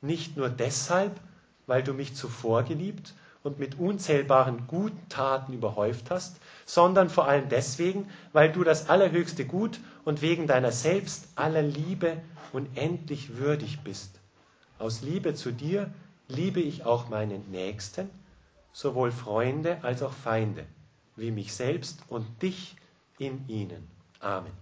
Nicht 0.00 0.36
nur 0.36 0.48
deshalb, 0.48 1.20
weil 1.66 1.82
du 1.82 1.92
mich 1.92 2.14
zuvor 2.14 2.62
geliebt 2.62 3.14
und 3.42 3.58
mit 3.58 3.78
unzählbaren 3.78 4.66
guten 4.66 5.08
Taten 5.08 5.52
überhäuft 5.52 6.10
hast, 6.10 6.40
sondern 6.66 7.08
vor 7.08 7.26
allem 7.26 7.48
deswegen, 7.48 8.08
weil 8.32 8.52
du 8.52 8.64
das 8.64 8.88
allerhöchste 8.88 9.46
Gut 9.46 9.80
und 10.04 10.22
wegen 10.22 10.46
deiner 10.46 10.72
selbst 10.72 11.28
aller 11.36 11.62
Liebe 11.62 12.18
unendlich 12.52 13.36
würdig 13.36 13.80
bist. 13.80 14.20
Aus 14.78 15.02
Liebe 15.02 15.34
zu 15.34 15.52
dir 15.52 15.90
liebe 16.28 16.60
ich 16.60 16.84
auch 16.84 17.08
meinen 17.08 17.50
Nächsten, 17.50 18.08
sowohl 18.72 19.12
Freunde 19.12 19.78
als 19.82 20.02
auch 20.02 20.12
Feinde, 20.12 20.64
wie 21.16 21.30
mich 21.30 21.52
selbst 21.52 22.00
und 22.08 22.42
dich 22.42 22.76
in 23.18 23.46
ihnen. 23.48 23.88
Amen. 24.20 24.52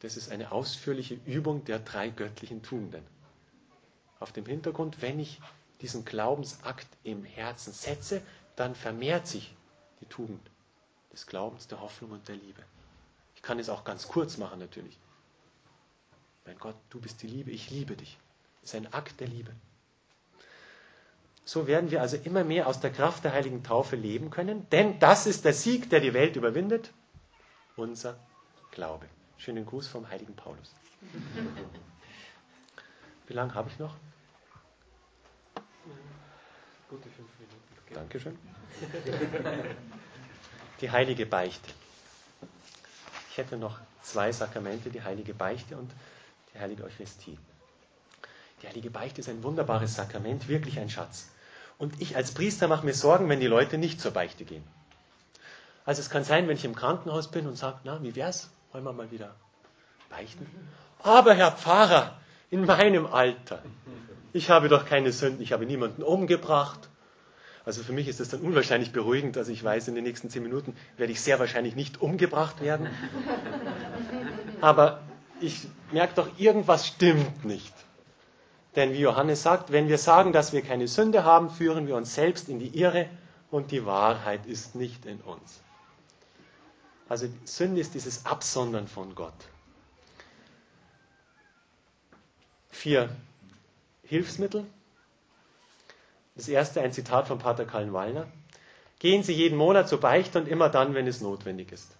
Das 0.00 0.16
ist 0.16 0.30
eine 0.32 0.50
ausführliche 0.50 1.14
Übung 1.26 1.64
der 1.64 1.78
drei 1.78 2.08
göttlichen 2.08 2.62
Tugenden. 2.62 3.04
Auf 4.18 4.32
dem 4.32 4.46
Hintergrund, 4.46 5.00
wenn 5.00 5.20
ich 5.20 5.40
diesen 5.80 6.04
Glaubensakt 6.04 6.88
im 7.04 7.24
Herzen 7.24 7.72
setze, 7.72 8.22
dann 8.56 8.74
vermehrt 8.74 9.26
sich 9.26 9.54
die 10.00 10.06
Tugend 10.06 10.40
des 11.12 11.26
Glaubens, 11.26 11.68
der 11.68 11.80
Hoffnung 11.80 12.12
und 12.12 12.26
der 12.28 12.36
Liebe. 12.36 12.62
Ich 13.36 13.42
kann 13.42 13.58
es 13.58 13.68
auch 13.68 13.84
ganz 13.84 14.08
kurz 14.08 14.38
machen 14.38 14.58
natürlich. 14.58 14.98
Mein 16.46 16.58
Gott, 16.58 16.76
du 16.90 17.00
bist 17.00 17.22
die 17.22 17.28
Liebe, 17.28 17.50
ich 17.50 17.70
liebe 17.70 17.96
dich. 17.96 18.18
Das 18.60 18.70
ist 18.70 18.76
ein 18.76 18.92
Akt 18.92 19.20
der 19.20 19.28
Liebe. 19.28 19.54
So 21.44 21.66
werden 21.66 21.90
wir 21.90 22.00
also 22.00 22.16
immer 22.16 22.44
mehr 22.44 22.66
aus 22.68 22.78
der 22.80 22.92
Kraft 22.92 23.24
der 23.24 23.32
heiligen 23.32 23.62
Taufe 23.64 23.96
leben 23.96 24.30
können, 24.30 24.68
denn 24.70 24.98
das 25.00 25.26
ist 25.26 25.44
der 25.44 25.52
Sieg, 25.52 25.90
der 25.90 26.00
die 26.00 26.14
Welt 26.14 26.36
überwindet, 26.36 26.92
unser 27.76 28.16
Glaube. 28.70 29.06
Schönen 29.38 29.66
Gruß 29.66 29.88
vom 29.88 30.08
heiligen 30.08 30.36
Paulus. 30.36 30.72
Wie 33.26 33.32
lange 33.32 33.54
habe 33.54 33.68
ich 33.70 33.78
noch? 33.78 33.96
Gute 36.88 37.08
fünf 37.10 37.28
Minuten. 37.38 37.94
Dankeschön. 37.94 38.38
Die 40.80 40.90
heilige 40.90 41.26
Beichte. 41.26 41.70
Ich 43.30 43.38
hätte 43.38 43.56
noch 43.56 43.80
zwei 44.02 44.30
Sakramente, 44.30 44.90
die 44.90 45.02
heilige 45.02 45.34
Beichte 45.34 45.76
und 45.76 45.90
die 46.54 46.58
heilige 46.58 46.84
Eucharistie. 46.84 47.38
Die 48.62 48.68
heilige 48.68 48.90
Beichte 48.90 49.20
ist 49.20 49.28
ein 49.28 49.42
wunderbares 49.42 49.96
Sakrament, 49.96 50.48
wirklich 50.48 50.78
ein 50.78 50.88
Schatz. 50.88 51.31
Und 51.82 52.00
ich 52.00 52.14
als 52.14 52.30
Priester 52.30 52.68
mache 52.68 52.86
mir 52.86 52.94
Sorgen, 52.94 53.28
wenn 53.28 53.40
die 53.40 53.48
Leute 53.48 53.76
nicht 53.76 54.00
zur 54.00 54.12
Beichte 54.12 54.44
gehen. 54.44 54.62
Also 55.84 56.00
es 56.00 56.10
kann 56.10 56.22
sein, 56.22 56.46
wenn 56.46 56.56
ich 56.56 56.64
im 56.64 56.76
Krankenhaus 56.76 57.28
bin 57.28 57.48
und 57.48 57.56
sage, 57.58 57.78
na, 57.82 58.00
wie 58.04 58.14
wär's? 58.14 58.50
Wollen 58.70 58.84
wir 58.84 58.92
mal 58.92 59.10
wieder 59.10 59.34
beichten? 60.08 60.46
Aber 61.02 61.34
Herr 61.34 61.50
Pfarrer, 61.50 62.16
in 62.50 62.66
meinem 62.66 63.06
Alter, 63.06 63.64
ich 64.32 64.48
habe 64.48 64.68
doch 64.68 64.86
keine 64.86 65.10
Sünden, 65.10 65.42
ich 65.42 65.52
habe 65.52 65.66
niemanden 65.66 66.04
umgebracht, 66.04 66.88
Also 67.64 67.82
für 67.82 67.92
mich 67.92 68.06
ist 68.06 68.20
das 68.20 68.28
dann 68.28 68.42
unwahrscheinlich 68.42 68.92
beruhigend. 68.92 69.36
Also 69.36 69.50
ich 69.50 69.64
weiß, 69.64 69.88
in 69.88 69.96
den 69.96 70.04
nächsten 70.04 70.30
zehn 70.30 70.44
Minuten 70.44 70.76
werde 70.96 71.12
ich 71.12 71.20
sehr 71.20 71.40
wahrscheinlich 71.40 71.74
nicht 71.74 72.00
umgebracht 72.00 72.60
werden. 72.60 72.86
Aber 74.60 75.00
ich 75.40 75.66
merke 75.90 76.14
doch, 76.14 76.28
irgendwas 76.38 76.86
stimmt 76.86 77.44
nicht. 77.44 77.74
Denn 78.76 78.92
wie 78.92 79.00
Johannes 79.00 79.42
sagt, 79.42 79.70
wenn 79.70 79.88
wir 79.88 79.98
sagen, 79.98 80.32
dass 80.32 80.52
wir 80.52 80.62
keine 80.62 80.88
Sünde 80.88 81.24
haben, 81.24 81.50
führen 81.50 81.86
wir 81.86 81.96
uns 81.96 82.14
selbst 82.14 82.48
in 82.48 82.58
die 82.58 82.78
Irre 82.78 83.08
und 83.50 83.70
die 83.70 83.84
Wahrheit 83.84 84.46
ist 84.46 84.74
nicht 84.74 85.04
in 85.04 85.20
uns. 85.20 85.60
Also 87.08 87.26
Sünde 87.44 87.80
ist 87.82 87.94
dieses 87.94 88.24
Absondern 88.24 88.88
von 88.88 89.14
Gott. 89.14 89.34
Vier 92.70 93.10
Hilfsmittel. 94.04 94.64
Das 96.34 96.48
erste 96.48 96.80
ein 96.80 96.92
Zitat 96.92 97.28
von 97.28 97.38
Pater 97.38 97.66
Kallen-Wallner. 97.66 98.26
Gehen 98.98 99.22
Sie 99.22 99.34
jeden 99.34 99.58
Monat 99.58 99.88
zur 99.90 100.00
Beichte 100.00 100.38
und 100.38 100.48
immer 100.48 100.70
dann, 100.70 100.94
wenn 100.94 101.06
es 101.06 101.20
notwendig 101.20 101.72
ist. 101.72 101.90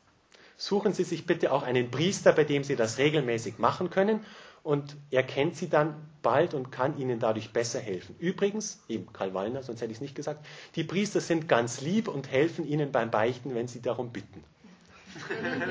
Suchen 0.56 0.94
Sie 0.94 1.04
sich 1.04 1.26
bitte 1.26 1.52
auch 1.52 1.62
einen 1.64 1.90
Priester, 1.90 2.32
bei 2.32 2.44
dem 2.44 2.64
Sie 2.64 2.76
das 2.76 2.96
regelmäßig 2.96 3.58
machen 3.58 3.90
können 3.90 4.24
und 4.62 4.96
er 5.10 5.22
kennt 5.22 5.56
Sie 5.56 5.68
dann 5.68 5.94
bald 6.22 6.54
und 6.54 6.70
kann 6.70 6.96
Ihnen 6.98 7.18
dadurch 7.18 7.52
besser 7.52 7.80
helfen. 7.80 8.14
Übrigens, 8.18 8.80
eben 8.88 9.12
Karl 9.12 9.34
Wallner, 9.34 9.62
sonst 9.62 9.80
hätte 9.80 9.90
ich 9.90 9.98
es 9.98 10.02
nicht 10.02 10.14
gesagt, 10.14 10.46
die 10.76 10.84
Priester 10.84 11.20
sind 11.20 11.48
ganz 11.48 11.80
lieb 11.80 12.08
und 12.08 12.30
helfen 12.30 12.66
Ihnen 12.66 12.92
beim 12.92 13.10
Beichten, 13.10 13.54
wenn 13.54 13.68
Sie 13.68 13.82
darum 13.82 14.12
bitten. 14.12 14.44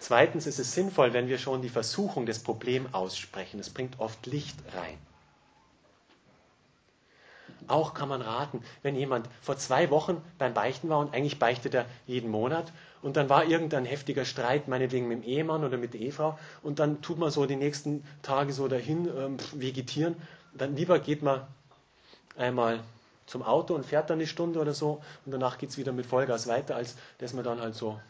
Zweitens 0.00 0.46
ist 0.46 0.58
es 0.58 0.72
sinnvoll, 0.72 1.12
wenn 1.12 1.28
wir 1.28 1.38
schon 1.38 1.60
die 1.60 1.68
Versuchung 1.68 2.24
des 2.24 2.38
Problems 2.40 2.94
aussprechen. 2.94 3.60
Es 3.60 3.70
bringt 3.70 3.98
oft 4.00 4.26
Licht 4.26 4.56
rein. 4.74 4.96
Auch 7.66 7.92
kann 7.92 8.08
man 8.08 8.22
raten, 8.22 8.62
wenn 8.82 8.94
jemand 8.94 9.28
vor 9.42 9.56
zwei 9.56 9.90
Wochen 9.90 10.22
beim 10.38 10.54
Beichten 10.54 10.88
war 10.88 10.98
und 10.98 11.12
eigentlich 11.12 11.38
beichtet 11.38 11.74
er 11.74 11.86
jeden 12.06 12.30
Monat 12.30 12.72
und 13.02 13.16
dann 13.16 13.28
war 13.28 13.44
irgendein 13.44 13.84
heftiger 13.84 14.24
Streit, 14.24 14.68
meinetwegen 14.68 15.08
mit 15.08 15.22
dem 15.22 15.28
Ehemann 15.28 15.64
oder 15.64 15.76
mit 15.76 15.94
der 15.94 16.00
Ehefrau 16.00 16.38
und 16.62 16.78
dann 16.78 17.02
tut 17.02 17.18
man 17.18 17.30
so 17.30 17.46
die 17.46 17.56
nächsten 17.56 18.04
Tage 18.22 18.52
so 18.52 18.68
dahin 18.68 19.08
ähm, 19.08 19.36
vegetieren, 19.52 20.16
dann 20.54 20.76
lieber 20.76 20.98
geht 20.98 21.22
man 21.22 21.46
einmal 22.36 22.80
zum 23.26 23.42
Auto 23.42 23.74
und 23.74 23.84
fährt 23.84 24.08
dann 24.08 24.18
eine 24.18 24.26
Stunde 24.26 24.60
oder 24.60 24.72
so 24.72 25.02
und 25.26 25.32
danach 25.32 25.58
geht 25.58 25.70
es 25.70 25.78
wieder 25.78 25.92
mit 25.92 26.06
Vollgas 26.06 26.46
weiter, 26.46 26.76
als 26.76 26.96
dass 27.18 27.34
man 27.34 27.44
dann 27.44 27.60
halt 27.60 27.74
so 27.74 28.00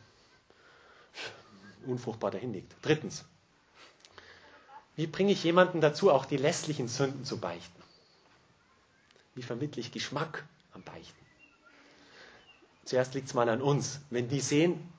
unfruchtbar 1.86 2.30
dahin 2.30 2.52
liegt. 2.52 2.74
Drittens, 2.82 3.24
wie 4.94 5.06
bringe 5.06 5.32
ich 5.32 5.42
jemanden 5.42 5.80
dazu, 5.80 6.10
auch 6.12 6.24
die 6.24 6.36
lässlichen 6.36 6.88
Sünden 6.88 7.24
zu 7.24 7.38
beichten? 7.38 7.77
Wie 9.34 9.42
vermittle 9.42 9.80
ich 9.80 9.92
Geschmack 9.92 10.44
am 10.72 10.82
Beichten? 10.82 11.26
Zuerst 12.84 13.14
liegt 13.14 13.28
es 13.28 13.34
mal 13.34 13.48
an 13.48 13.60
uns. 13.60 14.00
Wenn 14.10 14.28
die 14.28 14.40
sehen, 14.40 14.92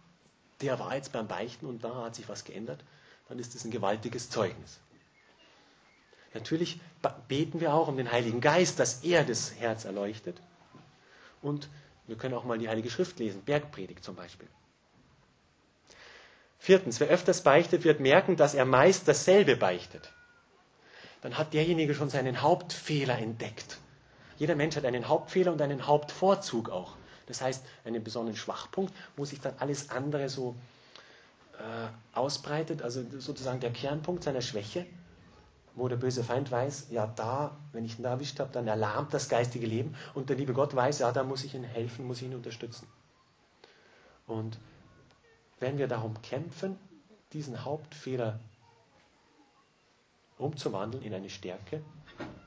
der 0.62 0.80
war 0.80 0.96
jetzt 0.96 1.12
beim 1.12 1.28
Beichten 1.28 1.66
und 1.66 1.84
da 1.84 1.96
hat 2.04 2.16
sich 2.16 2.30
was 2.30 2.44
geändert, 2.44 2.84
dann 3.28 3.40
ist 3.40 3.56
es 3.56 3.64
ein 3.66 3.72
gewaltiges 3.72 4.30
Zeugnis. 4.30 4.80
Natürlich 6.34 6.80
beten 7.28 7.60
wir 7.60 7.74
auch 7.74 7.88
um 7.88 7.98
den 7.98 8.12
Heiligen 8.12 8.42
Geist, 8.42 8.80
dass 8.80 9.04
er 9.04 9.24
das 9.24 9.56
Herz 9.56 9.86
erleuchtet. 9.86 10.40
Und 11.42 11.70
wir 12.08 12.18
können 12.18 12.36
auch 12.36 12.44
mal 12.44 12.58
die 12.60 12.70
Heilige 12.70 12.90
Schrift 12.90 13.20
lesen, 13.20 13.42
Bergpredigt 13.44 14.04
zum 14.04 14.16
Beispiel. 14.16 14.48
Viertens, 16.60 17.00
wer 17.00 17.08
öfters 17.08 17.42
beichtet, 17.42 17.84
wird 17.86 18.00
merken, 18.00 18.36
dass 18.36 18.54
er 18.54 18.66
meist 18.66 19.08
dasselbe 19.08 19.56
beichtet. 19.56 20.12
Dann 21.22 21.38
hat 21.38 21.54
derjenige 21.54 21.96
schon 21.96 22.10
seinen 22.10 22.42
Hauptfehler 22.42 23.18
entdeckt. 23.18 23.78
Jeder 24.40 24.56
Mensch 24.56 24.76
hat 24.78 24.86
einen 24.86 25.08
Hauptfehler 25.08 25.52
und 25.52 25.62
einen 25.62 25.86
Hauptvorzug 25.86 26.70
auch. 26.70 26.96
Das 27.28 27.42
heißt, 27.42 27.64
einen 27.86 28.04
besonderen 28.04 28.38
Schwachpunkt, 28.38 28.94
wo 29.16 29.26
sich 29.26 29.40
dann 29.40 29.54
alles 29.60 29.92
andere 29.92 30.30
so 30.30 30.56
äh, 31.60 32.18
ausbreitet, 32.18 32.82
also 32.82 33.04
sozusagen 33.20 33.60
der 33.60 33.72
Kernpunkt 33.72 34.24
seiner 34.24 34.42
Schwäche, 34.42 34.86
wo 35.76 35.90
der 35.90 35.98
böse 35.98 36.24
Feind 36.24 36.50
weiß, 36.52 36.88
ja, 36.90 37.06
da, 37.06 37.56
wenn 37.74 37.86
ich 37.86 38.00
ihn 38.00 38.04
da 38.04 38.12
erwischt 38.12 38.40
habe, 38.40 38.52
dann 38.52 38.68
erlahmt 38.68 39.14
das 39.14 39.28
geistige 39.30 39.68
Leben 39.68 39.96
und 40.14 40.30
der 40.30 40.38
liebe 40.38 40.54
Gott 40.54 40.74
weiß, 40.74 41.00
ja, 41.00 41.12
da 41.12 41.24
muss 41.24 41.44
ich 41.44 41.54
ihm 41.54 41.64
helfen, 41.64 42.08
muss 42.08 42.22
ich 42.22 42.28
ihn 42.28 42.36
unterstützen. 42.36 42.88
Und 44.26 44.58
wenn 45.60 45.78
wir 45.78 45.88
darum 45.88 46.20
kämpfen, 46.22 46.78
diesen 47.34 47.66
Hauptfehler 47.66 48.40
umzuwandeln 50.38 51.04
in 51.04 51.14
eine 51.14 51.30
Stärke, 51.30 51.84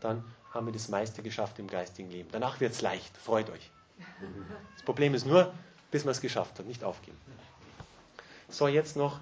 dann 0.01 0.25
haben 0.53 0.67
wir 0.67 0.73
das 0.73 0.89
meiste 0.89 1.23
geschafft 1.23 1.59
im 1.59 1.67
geistigen 1.67 2.11
Leben. 2.11 2.29
Danach 2.33 2.61
wird 2.61 2.73
es 2.73 2.83
leicht, 2.83 3.17
freut 3.17 3.51
euch. 3.51 3.71
Das 4.75 4.85
Problem 4.85 5.15
ist 5.15 5.27
nur, 5.27 5.53
bis 5.91 6.05
man 6.05 6.13
es 6.13 6.21
geschafft 6.21 6.59
hat, 6.59 6.67
nicht 6.67 6.85
aufgeben. 6.85 7.19
So, 8.49 8.69
jetzt 8.69 8.97
noch 8.97 9.21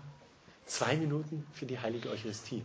zwei 0.66 0.97
Minuten 0.97 1.47
für 1.53 1.66
die 1.66 1.78
heilige 1.78 2.11
Eucharistie. 2.11 2.64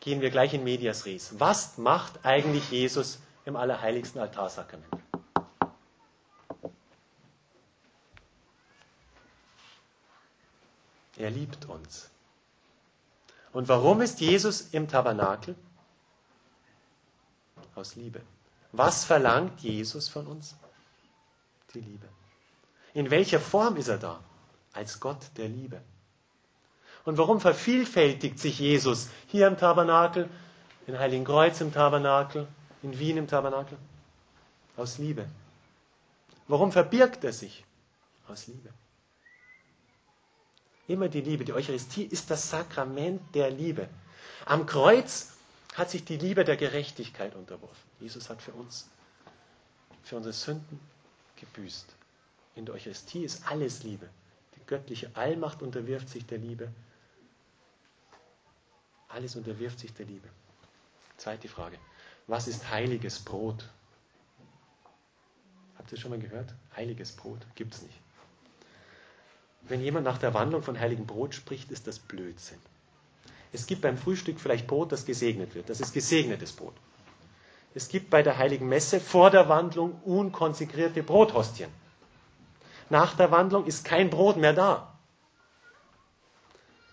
Gehen 0.00 0.20
wir 0.20 0.30
gleich 0.30 0.52
in 0.54 0.64
Medias 0.64 1.06
Res. 1.06 1.38
Was 1.38 1.78
macht 1.78 2.24
eigentlich 2.24 2.70
Jesus 2.70 3.20
im 3.44 3.56
allerheiligsten 3.56 4.20
Altarsakrament? 4.20 4.86
Er 11.16 11.30
liebt 11.30 11.66
uns. 11.66 12.10
Und 13.52 13.68
warum 13.68 14.00
ist 14.00 14.20
Jesus 14.20 14.62
im 14.72 14.88
Tabernakel? 14.88 15.54
Aus 17.74 17.96
Liebe. 17.96 18.20
Was 18.72 19.04
verlangt 19.04 19.60
Jesus 19.60 20.08
von 20.08 20.26
uns? 20.26 20.54
Die 21.74 21.80
Liebe. 21.80 22.08
In 22.94 23.10
welcher 23.10 23.40
Form 23.40 23.76
ist 23.76 23.88
er 23.88 23.98
da? 23.98 24.20
Als 24.72 25.00
Gott 25.00 25.18
der 25.36 25.48
Liebe. 25.48 25.80
Und 27.04 27.18
warum 27.18 27.40
vervielfältigt 27.40 28.38
sich 28.38 28.58
Jesus 28.58 29.08
hier 29.26 29.46
im 29.48 29.58
Tabernakel, 29.58 30.28
in 30.86 30.98
Heiligen 30.98 31.24
Kreuz 31.24 31.60
im 31.60 31.72
Tabernakel, 31.72 32.46
in 32.82 32.98
Wien 32.98 33.16
im 33.16 33.26
Tabernakel? 33.26 33.76
Aus 34.76 34.98
Liebe. 34.98 35.26
Warum 36.48 36.72
verbirgt 36.72 37.24
er 37.24 37.32
sich? 37.32 37.64
Aus 38.28 38.46
Liebe. 38.46 38.70
Immer 40.88 41.08
die 41.08 41.20
Liebe. 41.20 41.44
Die 41.44 41.52
Eucharistie 41.52 42.04
ist 42.04 42.30
das 42.30 42.50
Sakrament 42.50 43.34
der 43.34 43.50
Liebe. 43.50 43.88
Am 44.44 44.66
Kreuz 44.66 45.31
hat 45.72 45.90
sich 45.90 46.04
die 46.04 46.18
Liebe 46.18 46.44
der 46.44 46.56
Gerechtigkeit 46.56 47.34
unterworfen. 47.34 47.90
Jesus 48.00 48.28
hat 48.28 48.42
für 48.42 48.52
uns, 48.52 48.88
für 50.02 50.16
unsere 50.16 50.32
Sünden 50.32 50.80
gebüßt. 51.36 51.86
In 52.54 52.66
der 52.66 52.74
Eucharistie 52.74 53.24
ist 53.24 53.46
alles 53.50 53.82
Liebe. 53.82 54.08
Die 54.56 54.66
göttliche 54.66 55.10
Allmacht 55.14 55.62
unterwirft 55.62 56.08
sich 56.08 56.26
der 56.26 56.38
Liebe. 56.38 56.70
Alles 59.08 59.36
unterwirft 59.36 59.78
sich 59.78 59.92
der 59.94 60.06
Liebe. 60.06 60.28
Zweite 61.16 61.48
Frage. 61.48 61.78
Was 62.26 62.48
ist 62.48 62.70
heiliges 62.70 63.18
Brot? 63.18 63.68
Habt 65.78 65.90
ihr 65.90 65.98
schon 65.98 66.10
mal 66.10 66.20
gehört? 66.20 66.54
Heiliges 66.76 67.12
Brot 67.12 67.40
gibt 67.54 67.74
es 67.74 67.82
nicht. 67.82 67.98
Wenn 69.62 69.80
jemand 69.80 70.04
nach 70.04 70.18
der 70.18 70.34
Wandlung 70.34 70.62
von 70.62 70.78
heiligem 70.78 71.06
Brot 71.06 71.34
spricht, 71.34 71.70
ist 71.70 71.86
das 71.86 71.98
Blödsinn. 71.98 72.58
Es 73.52 73.66
gibt 73.66 73.82
beim 73.82 73.98
Frühstück 73.98 74.40
vielleicht 74.40 74.66
Brot, 74.66 74.92
das 74.92 75.04
gesegnet 75.04 75.54
wird. 75.54 75.68
Das 75.68 75.80
ist 75.80 75.92
gesegnetes 75.92 76.52
Brot. 76.52 76.74
Es 77.74 77.88
gibt 77.88 78.10
bei 78.10 78.22
der 78.22 78.38
heiligen 78.38 78.68
Messe 78.68 79.00
vor 79.00 79.30
der 79.30 79.48
Wandlung 79.48 80.00
unkonsekrierte 80.04 81.02
Brothostien. 81.02 81.70
Nach 82.90 83.14
der 83.16 83.30
Wandlung 83.30 83.66
ist 83.66 83.84
kein 83.84 84.10
Brot 84.10 84.36
mehr 84.36 84.52
da. 84.52 84.92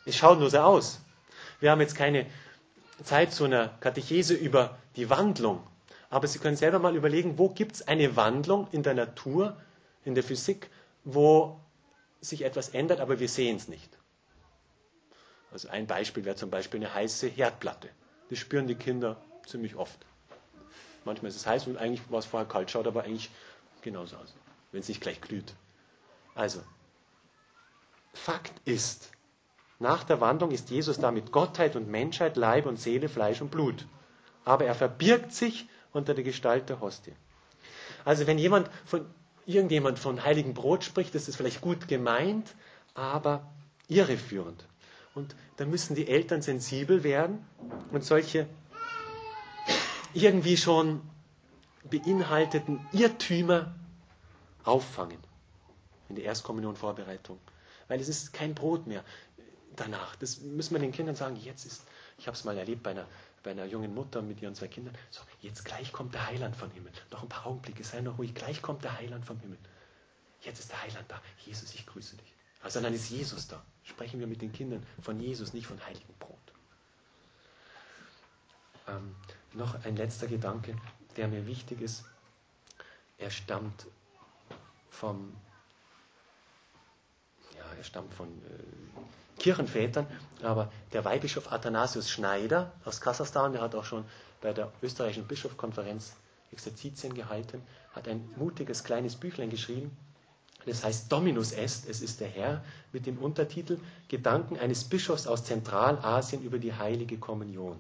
Es 0.06 0.16
schaut 0.16 0.40
nur 0.40 0.50
so 0.50 0.60
aus. 0.60 1.02
Wir 1.60 1.72
haben 1.72 1.82
jetzt 1.82 1.96
keine 1.96 2.26
Zeit 3.04 3.34
zu 3.34 3.46
einer 3.46 3.70
Katechese 3.82 4.34
über 4.34 4.78
die 4.96 5.10
Wandlung. 5.10 5.62
Aber 6.10 6.28
Sie 6.28 6.40
können 6.40 6.56
selber 6.58 6.80
mal 6.80 6.96
überlegen, 6.96 7.38
wo 7.38 7.50
gibt 7.50 7.76
es 7.76 7.88
eine 7.88 8.16
Wandlung 8.16 8.68
in 8.72 8.84
der 8.84 8.94
Natur, 8.96 9.56
in 10.06 10.16
der 10.16 10.24
Physik, 10.24 10.70
wo 11.04 11.60
sich 12.22 12.44
etwas 12.44 12.70
ändert, 12.70 13.00
aber 13.00 13.20
wir 13.20 13.30
sehen 13.30 13.58
es 13.58 13.68
nicht. 13.68 13.99
Also 15.52 15.70
ein 15.70 15.88
Beispiel 15.88 16.26
wäre 16.26 16.36
zum 16.36 16.50
Beispiel 16.50 16.80
eine 16.80 16.94
heiße 16.94 17.28
Herdplatte. 17.28 17.90
Das 18.30 18.40
spüren 18.40 18.68
die 18.68 18.76
Kinder 18.76 19.18
ziemlich 19.46 19.76
oft. 19.76 20.06
Manchmal 21.06 21.30
ist 21.30 21.38
es 21.38 21.48
heiß 21.48 21.68
und 21.68 21.78
eigentlich 21.78 22.10
war 22.12 22.20
es 22.20 22.26
vorher 22.26 22.48
kalt, 22.48 22.70
schaut 22.70 22.86
aber 22.88 23.04
eigentlich 23.04 23.32
genauso 23.82 24.18
aus, 24.18 24.34
wenn 24.72 24.82
es 24.82 24.88
nicht 24.88 25.02
gleich 25.02 25.22
glüht. 25.22 25.54
Also, 26.36 26.62
Fakt 28.14 28.54
ist, 28.66 29.12
nach 29.80 30.04
der 30.04 30.20
Wandlung 30.20 30.52
ist 30.52 30.70
Jesus 30.70 31.00
damit 31.00 31.32
Gottheit 31.32 31.76
und 31.76 31.90
Menschheit, 31.90 32.38
Leib 32.38 32.66
und 32.66 32.78
Seele, 32.78 33.08
Fleisch 33.08 33.42
und 33.42 33.50
Blut. 33.50 33.88
Aber 34.46 34.66
er 34.66 34.76
verbirgt 34.76 35.32
sich 35.32 35.68
unter 35.94 36.14
der 36.14 36.24
Gestalt 36.24 36.70
der 36.70 36.82
Hostie. 36.82 37.14
Also 38.06 38.28
wenn 38.28 38.38
jemand 38.38 38.70
von 38.86 39.06
irgendjemand 39.46 39.98
von 39.98 40.24
heiligen 40.24 40.54
Brot 40.54 40.84
spricht, 40.84 41.16
ist 41.16 41.28
es 41.28 41.36
vielleicht 41.36 41.62
gut 41.62 41.88
gemeint, 41.88 42.56
aber 42.94 43.50
irreführend. 43.88 44.66
Und 45.16 45.36
da 45.58 45.66
müssen 45.66 45.96
die 45.96 46.08
Eltern 46.08 46.42
sensibel 46.42 47.04
werden 47.04 47.46
und 47.92 48.04
solche 48.04 48.48
irgendwie 50.14 50.58
schon 50.58 51.02
beinhalteten 51.84 52.88
Irrtümer 52.92 53.76
auffangen 54.64 55.18
in 56.10 56.16
der 56.16 56.26
Erstkommunion-Vorbereitung. 56.26 57.40
Weil 57.88 58.00
es 58.00 58.10
ist 58.10 58.34
kein 58.34 58.54
Brot 58.54 58.88
mehr 58.88 59.04
danach. 59.76 60.16
Das 60.18 60.42
müssen 60.42 60.74
wir 60.74 60.80
den 60.80 60.92
Kindern 60.92 61.16
sagen, 61.16 61.36
jetzt 61.38 61.66
ist, 61.66 61.84
ich 62.18 62.28
habe 62.28 62.36
es 62.36 62.44
mal 62.44 62.58
erlebt 62.58 62.84
bei 62.84 62.92
einer, 62.92 63.08
bei 63.44 63.52
einer 63.52 63.66
jungen 63.66 63.94
Mutter 63.94 64.22
mit 64.22 64.42
ihren 64.42 64.56
zwei 64.56 64.68
Kindern, 64.68 64.96
so, 65.10 65.22
jetzt 65.42 65.66
gleich 65.66 65.92
kommt 65.92 66.14
der 66.14 66.28
Heiland 66.28 66.56
vom 66.56 66.72
Himmel. 66.72 66.92
Noch 67.12 67.24
ein 67.24 67.30
paar 67.30 67.48
Augenblicke, 67.48 67.84
sei 67.84 68.02
noch 68.02 68.18
ruhig, 68.18 68.34
gleich 68.36 68.62
kommt 68.62 68.84
der 68.84 68.98
Heiland 68.98 69.26
vom 69.26 69.40
Himmel. 69.40 69.58
Jetzt 70.42 70.60
ist 70.60 70.72
der 70.72 70.82
Heiland 70.82 71.06
da. 71.10 71.22
Jesus, 71.46 71.74
ich 71.74 71.86
grüße 71.86 72.16
dich. 72.18 72.34
Also 72.62 72.82
dann 72.82 72.94
ist 72.94 73.10
Jesus 73.10 73.48
da. 73.48 73.64
Sprechen 73.84 74.20
wir 74.20 74.28
mit 74.28 74.42
den 74.42 74.52
Kindern 74.52 74.86
von 75.02 75.20
Jesus, 75.20 75.54
nicht 75.54 75.68
von 75.68 75.84
heiligen 75.86 76.14
Brot. 76.20 76.38
Ähm, 78.88 79.16
noch 79.54 79.84
ein 79.86 79.96
letzter 79.96 80.28
Gedanke, 80.28 80.76
der 81.18 81.28
mir 81.28 81.48
wichtig 81.48 81.82
ist. 81.82 82.04
Er 83.18 83.32
stammt 83.32 83.88
vom, 84.90 85.36
ja, 87.58 87.64
er 87.78 87.84
stammt 87.84 88.14
von 88.14 88.28
äh, 88.28 89.40
Kirchenvätern, 89.40 90.06
aber 90.44 90.72
der 90.94 91.06
Weihbischof 91.06 91.52
Athanasius 91.52 92.10
Schneider 92.10 92.72
aus 92.86 93.02
Kasachstan, 93.02 93.54
der 93.54 93.62
hat 93.62 93.76
auch 93.76 93.86
schon 93.86 94.06
bei 94.42 94.54
der 94.54 94.72
österreichischen 94.82 95.28
Bischofskonferenz 95.28 96.16
Exerzitien 96.52 97.14
gehalten, 97.14 97.62
hat 97.94 98.08
ein 98.08 98.30
mutiges 98.36 98.84
kleines 98.84 99.16
Büchlein 99.16 99.50
geschrieben, 99.50 99.96
das 100.66 100.84
heißt 100.84 101.12
Dominus 101.12 101.52
est, 101.52 101.88
es 101.90 102.02
ist 102.02 102.20
der 102.20 102.28
Herr, 102.28 102.64
mit 102.92 103.06
dem 103.06 103.18
Untertitel 103.18 103.80
Gedanken 104.08 104.58
eines 104.58 104.84
Bischofs 104.84 105.26
aus 105.28 105.44
Zentralasien 105.44 106.44
über 106.44 106.60
die 106.60 106.74
heilige 106.74 107.18
Kommunion. 107.18 107.78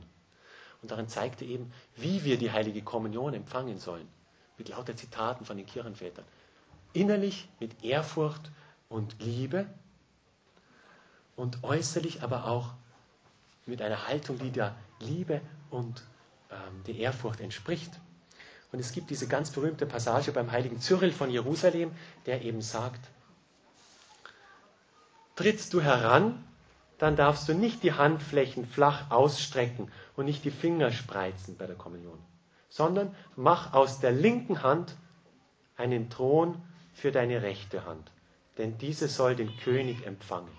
Und 0.82 0.92
darin 0.92 1.08
zeigte 1.10 1.44
eben, 1.46 1.72
wie 1.98 2.24
wir 2.24 2.38
die 2.38 2.52
heilige 2.52 2.82
Kommunion 2.82 3.34
empfangen 3.34 3.80
sollen. 3.80 4.08
Mit 4.58 4.70
lauter 4.70 4.96
Zitaten 4.96 5.46
von 5.46 5.58
den 5.58 5.66
Kirchenvätern. 5.66 6.26
Innerlich 6.94 7.50
mit 7.60 7.84
Ehrfurcht 7.84 8.50
und 8.88 9.16
Liebe 9.22 9.68
und 11.36 11.64
äußerlich 11.64 12.24
aber 12.24 12.46
auch 12.46 12.74
mit 13.66 13.82
einer 13.82 14.08
Haltung, 14.08 14.40
die 14.40 14.52
der 14.52 14.76
Liebe 15.00 15.42
und 15.70 16.04
ähm, 16.52 16.84
der 16.88 16.96
Ehrfurcht 16.96 17.40
entspricht. 17.40 18.00
Und 18.72 18.80
es 18.80 18.92
gibt 18.92 19.10
diese 19.10 19.28
ganz 19.28 19.50
berühmte 19.52 19.86
Passage 19.86 20.32
beim 20.32 20.52
heiligen 20.52 20.80
Cyril 20.80 21.12
von 21.12 21.32
Jerusalem, 21.32 21.92
der 22.26 22.44
eben 22.44 22.62
sagt, 22.62 23.00
trittst 25.36 25.74
du 25.74 25.82
heran, 25.82 26.44
dann 27.00 27.16
darfst 27.16 27.48
du 27.48 27.54
nicht 27.54 27.82
die 27.82 27.94
Handflächen 27.94 28.68
flach 28.68 29.10
ausstrecken 29.10 29.92
und 30.16 30.26
nicht 30.26 30.44
die 30.44 30.52
Finger 30.52 30.92
spreizen 30.92 31.56
bei 31.58 31.66
der 31.66 31.78
Kommunion, 31.78 32.20
sondern 32.68 33.16
mach 33.36 33.74
aus 33.74 34.02
der 34.02 34.12
linken 34.12 34.64
Hand 34.64 34.96
einen 35.78 36.10
Thron 36.10 36.62
für 36.94 37.12
deine 37.12 37.42
rechte 37.42 37.86
Hand, 37.86 38.12
denn 38.58 38.78
diese 38.78 39.08
soll 39.08 39.36
den 39.36 39.56
König 39.58 40.06
empfangen. 40.06 40.52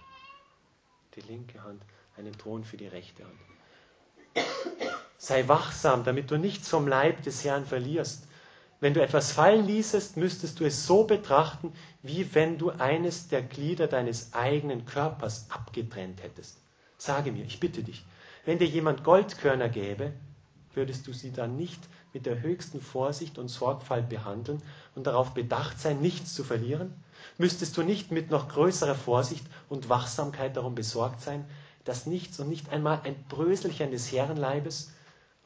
Die 1.15 1.21
linke 1.21 1.63
Hand, 1.63 1.83
einen 2.17 2.33
Thron 2.33 2.65
für 2.65 2.79
die 2.79 2.89
rechte 2.89 3.25
Hand. 3.25 3.39
Sei 5.23 5.47
wachsam, 5.49 6.03
damit 6.03 6.31
du 6.31 6.39
nichts 6.39 6.71
vom 6.71 6.89
Leib 6.89 7.23
des 7.25 7.45
Herrn 7.45 7.66
verlierst. 7.66 8.27
Wenn 8.81 8.95
du 8.95 9.03
etwas 9.03 9.33
fallen 9.33 9.66
ließest, 9.66 10.16
müsstest 10.16 10.59
du 10.59 10.64
es 10.64 10.87
so 10.87 11.05
betrachten, 11.05 11.75
wie 12.03 12.35
wenn 12.35 12.57
du 12.57 12.71
eines 12.71 13.29
der 13.29 13.43
Glieder 13.43 13.87
deines 13.87 14.33
eigenen 14.33 14.87
Körpers 14.87 15.45
abgetrennt 15.51 16.23
hättest. 16.23 16.57
Sage 16.97 17.33
mir, 17.33 17.45
ich 17.45 17.61
bitte 17.61 17.83
dich, 17.83 18.03
wenn 18.47 18.59
dir 18.59 18.66
jemand 18.66 19.05
Goldkörner 19.05 19.68
gäbe, 19.68 20.14
würdest 20.73 21.07
du 21.07 21.12
sie 21.12 21.33
dann 21.33 21.55
nicht 21.55 21.87
mit 22.14 22.25
der 22.25 22.41
höchsten 22.41 22.81
Vorsicht 22.81 23.37
und 23.37 23.49
Sorgfalt 23.49 24.09
behandeln 24.09 24.62
und 24.95 25.07
darauf 25.07 25.35
bedacht 25.35 25.79
sein, 25.79 26.01
nichts 26.01 26.33
zu 26.33 26.45
verlieren? 26.45 26.95
Müsstest 27.37 27.77
du 27.77 27.83
nicht 27.83 28.11
mit 28.11 28.31
noch 28.31 28.49
größerer 28.49 28.95
Vorsicht 28.95 29.45
und 29.68 29.91
Wachsamkeit 29.91 30.57
darum 30.57 30.75
besorgt 30.75 31.21
sein, 31.21 31.45
dass 31.85 32.07
nichts 32.07 32.41
und 32.41 32.49
nicht 32.49 32.71
einmal 32.71 33.03
ein 33.05 33.23
Bröselchen 33.29 33.91
des 33.91 34.11
Herrenleibes 34.11 34.95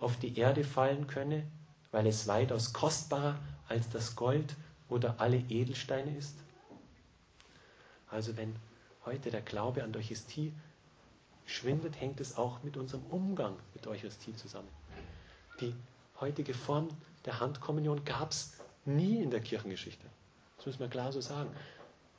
auf 0.05 0.18
die 0.18 0.38
Erde 0.38 0.64
fallen 0.64 1.07
könne, 1.07 1.46
weil 1.90 2.07
es 2.07 2.28
weitaus 2.28 2.72
kostbarer 2.72 3.38
als 3.68 3.88
das 3.88 4.14
Gold 4.14 4.55
oder 4.88 5.14
alle 5.18 5.38
Edelsteine 5.48 6.14
ist? 6.16 6.36
Also 8.11 8.36
wenn 8.36 8.55
heute 9.07 9.30
der 9.30 9.40
Glaube 9.40 9.82
an 9.82 9.92
die 9.92 9.98
Eucharistie 9.98 10.52
schwindet, 11.46 12.00
hängt 12.00 12.20
es 12.20 12.36
auch 12.36 12.62
mit 12.62 12.76
unserem 12.76 13.02
Umgang 13.07 13.57
mit 13.74 13.84
der 13.84 13.92
Eucharistie 13.92 14.36
zusammen. 14.36 14.68
Die 15.61 15.74
heutige 16.20 16.52
Form 16.52 16.88
der 17.24 17.40
Handkommunion 17.40 18.05
gab 18.05 18.30
es 18.30 18.59
nie 18.84 19.22
in 19.22 19.30
der 19.30 19.40
Kirchengeschichte. 19.40 20.07
Das 20.59 20.66
müssen 20.66 20.80
wir 20.80 20.88
klar 20.88 21.12
so 21.12 21.20
sagen. 21.20 21.50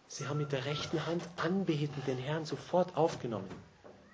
Sie 0.07 0.27
haben 0.27 0.37
mit 0.37 0.51
der 0.51 0.65
rechten 0.65 1.05
Hand 1.05 1.23
anbetend 1.37 2.07
den 2.07 2.17
Herrn 2.17 2.45
sofort 2.45 2.95
aufgenommen. 2.97 3.49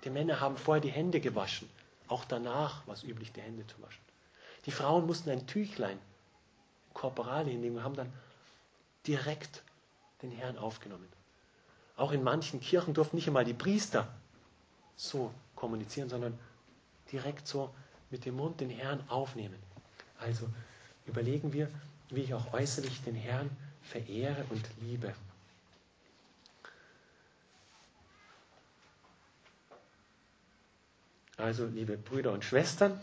Die 0.04 0.10
Männer 0.10 0.40
haben 0.40 0.56
vorher 0.56 0.80
die 0.80 0.90
Hände 0.90 1.20
gewaschen. 1.20 1.68
Auch 2.12 2.26
danach 2.26 2.86
war 2.86 2.92
es 2.92 3.04
üblich, 3.04 3.32
die 3.32 3.40
Hände 3.40 3.66
zu 3.66 3.80
waschen. 3.80 4.02
Die 4.66 4.70
Frauen 4.70 5.06
mussten 5.06 5.30
ein 5.30 5.46
Tüchlein, 5.46 5.98
Korporale 6.92 7.48
hinnehmen 7.48 7.78
und 7.78 7.84
haben 7.84 7.96
dann 7.96 8.12
direkt 9.06 9.62
den 10.20 10.30
Herrn 10.30 10.58
aufgenommen. 10.58 11.08
Auch 11.96 12.12
in 12.12 12.22
manchen 12.22 12.60
Kirchen 12.60 12.92
durften 12.92 13.16
nicht 13.16 13.28
einmal 13.28 13.46
die 13.46 13.54
Priester 13.54 14.06
so 14.94 15.32
kommunizieren, 15.56 16.10
sondern 16.10 16.38
direkt 17.10 17.48
so 17.48 17.74
mit 18.10 18.26
dem 18.26 18.36
Mund 18.36 18.60
den 18.60 18.68
Herrn 18.68 19.02
aufnehmen. 19.08 19.58
Also 20.18 20.46
überlegen 21.06 21.54
wir, 21.54 21.70
wie 22.10 22.20
ich 22.20 22.34
auch 22.34 22.52
äußerlich 22.52 23.02
den 23.04 23.14
Herrn 23.14 23.48
verehre 23.80 24.44
und 24.50 24.68
liebe. 24.82 25.14
Also, 31.36 31.66
liebe 31.66 31.96
Brüder 31.96 32.32
und 32.32 32.44
Schwestern, 32.44 33.00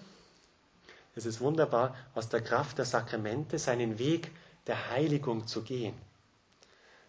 es 1.16 1.26
ist 1.26 1.42
wunderbar, 1.42 1.96
aus 2.14 2.30
der 2.30 2.42
Kraft 2.42 2.78
der 2.78 2.86
Sakramente 2.86 3.60
seinen 3.60 4.00
Weg 4.00 4.32
der 4.68 4.90
Heiligung 4.92 5.48
zu 5.48 5.64
gehen. 5.64 5.96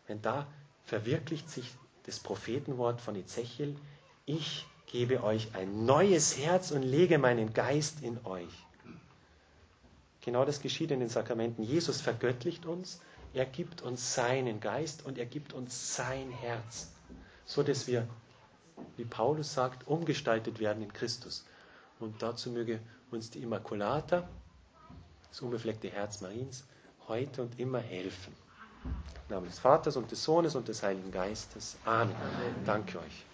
Denn 0.08 0.22
da 0.22 0.46
verwirklicht 0.84 1.48
sich 1.48 1.70
das 2.06 2.18
Prophetenwort 2.18 3.00
von 3.00 3.14
Ezechiel, 3.14 3.76
ich 4.26 4.66
gebe 4.86 5.22
euch 5.22 5.54
ein 5.54 5.84
neues 5.84 6.38
Herz 6.38 6.70
und 6.70 6.82
lege 6.82 7.18
meinen 7.18 7.52
Geist 7.52 8.02
in 8.02 8.18
euch. 8.24 8.50
Genau 10.22 10.44
das 10.44 10.60
geschieht 10.60 10.90
in 10.90 11.00
den 11.00 11.08
Sakramenten. 11.08 11.62
Jesus 11.62 12.00
vergöttlicht 12.00 12.66
uns, 12.66 13.00
er 13.32 13.46
gibt 13.46 13.82
uns 13.82 14.14
seinen 14.14 14.60
Geist 14.60 15.04
und 15.06 15.18
er 15.18 15.26
gibt 15.26 15.52
uns 15.52 15.94
sein 15.94 16.30
Herz, 16.30 16.90
so 17.44 17.62
dass 17.62 17.86
wir 17.86 18.08
wie 18.96 19.04
Paulus 19.04 19.52
sagt, 19.52 19.86
umgestaltet 19.86 20.58
werden 20.60 20.82
in 20.82 20.92
Christus. 20.92 21.44
Und 21.98 22.22
dazu 22.22 22.50
möge 22.50 22.80
uns 23.10 23.30
die 23.30 23.42
Immaculata, 23.42 24.28
das 25.28 25.40
unbefleckte 25.40 25.88
Herz 25.88 26.20
Mariens, 26.20 26.64
heute 27.08 27.42
und 27.42 27.58
immer 27.58 27.80
helfen. 27.80 28.34
Im 28.84 29.34
Namen 29.34 29.46
des 29.46 29.58
Vaters 29.58 29.96
und 29.96 30.10
des 30.10 30.22
Sohnes 30.24 30.54
und 30.54 30.68
des 30.68 30.82
Heiligen 30.82 31.10
Geistes. 31.12 31.76
Amen. 31.84 32.14
Danke 32.64 32.98
euch. 32.98 33.24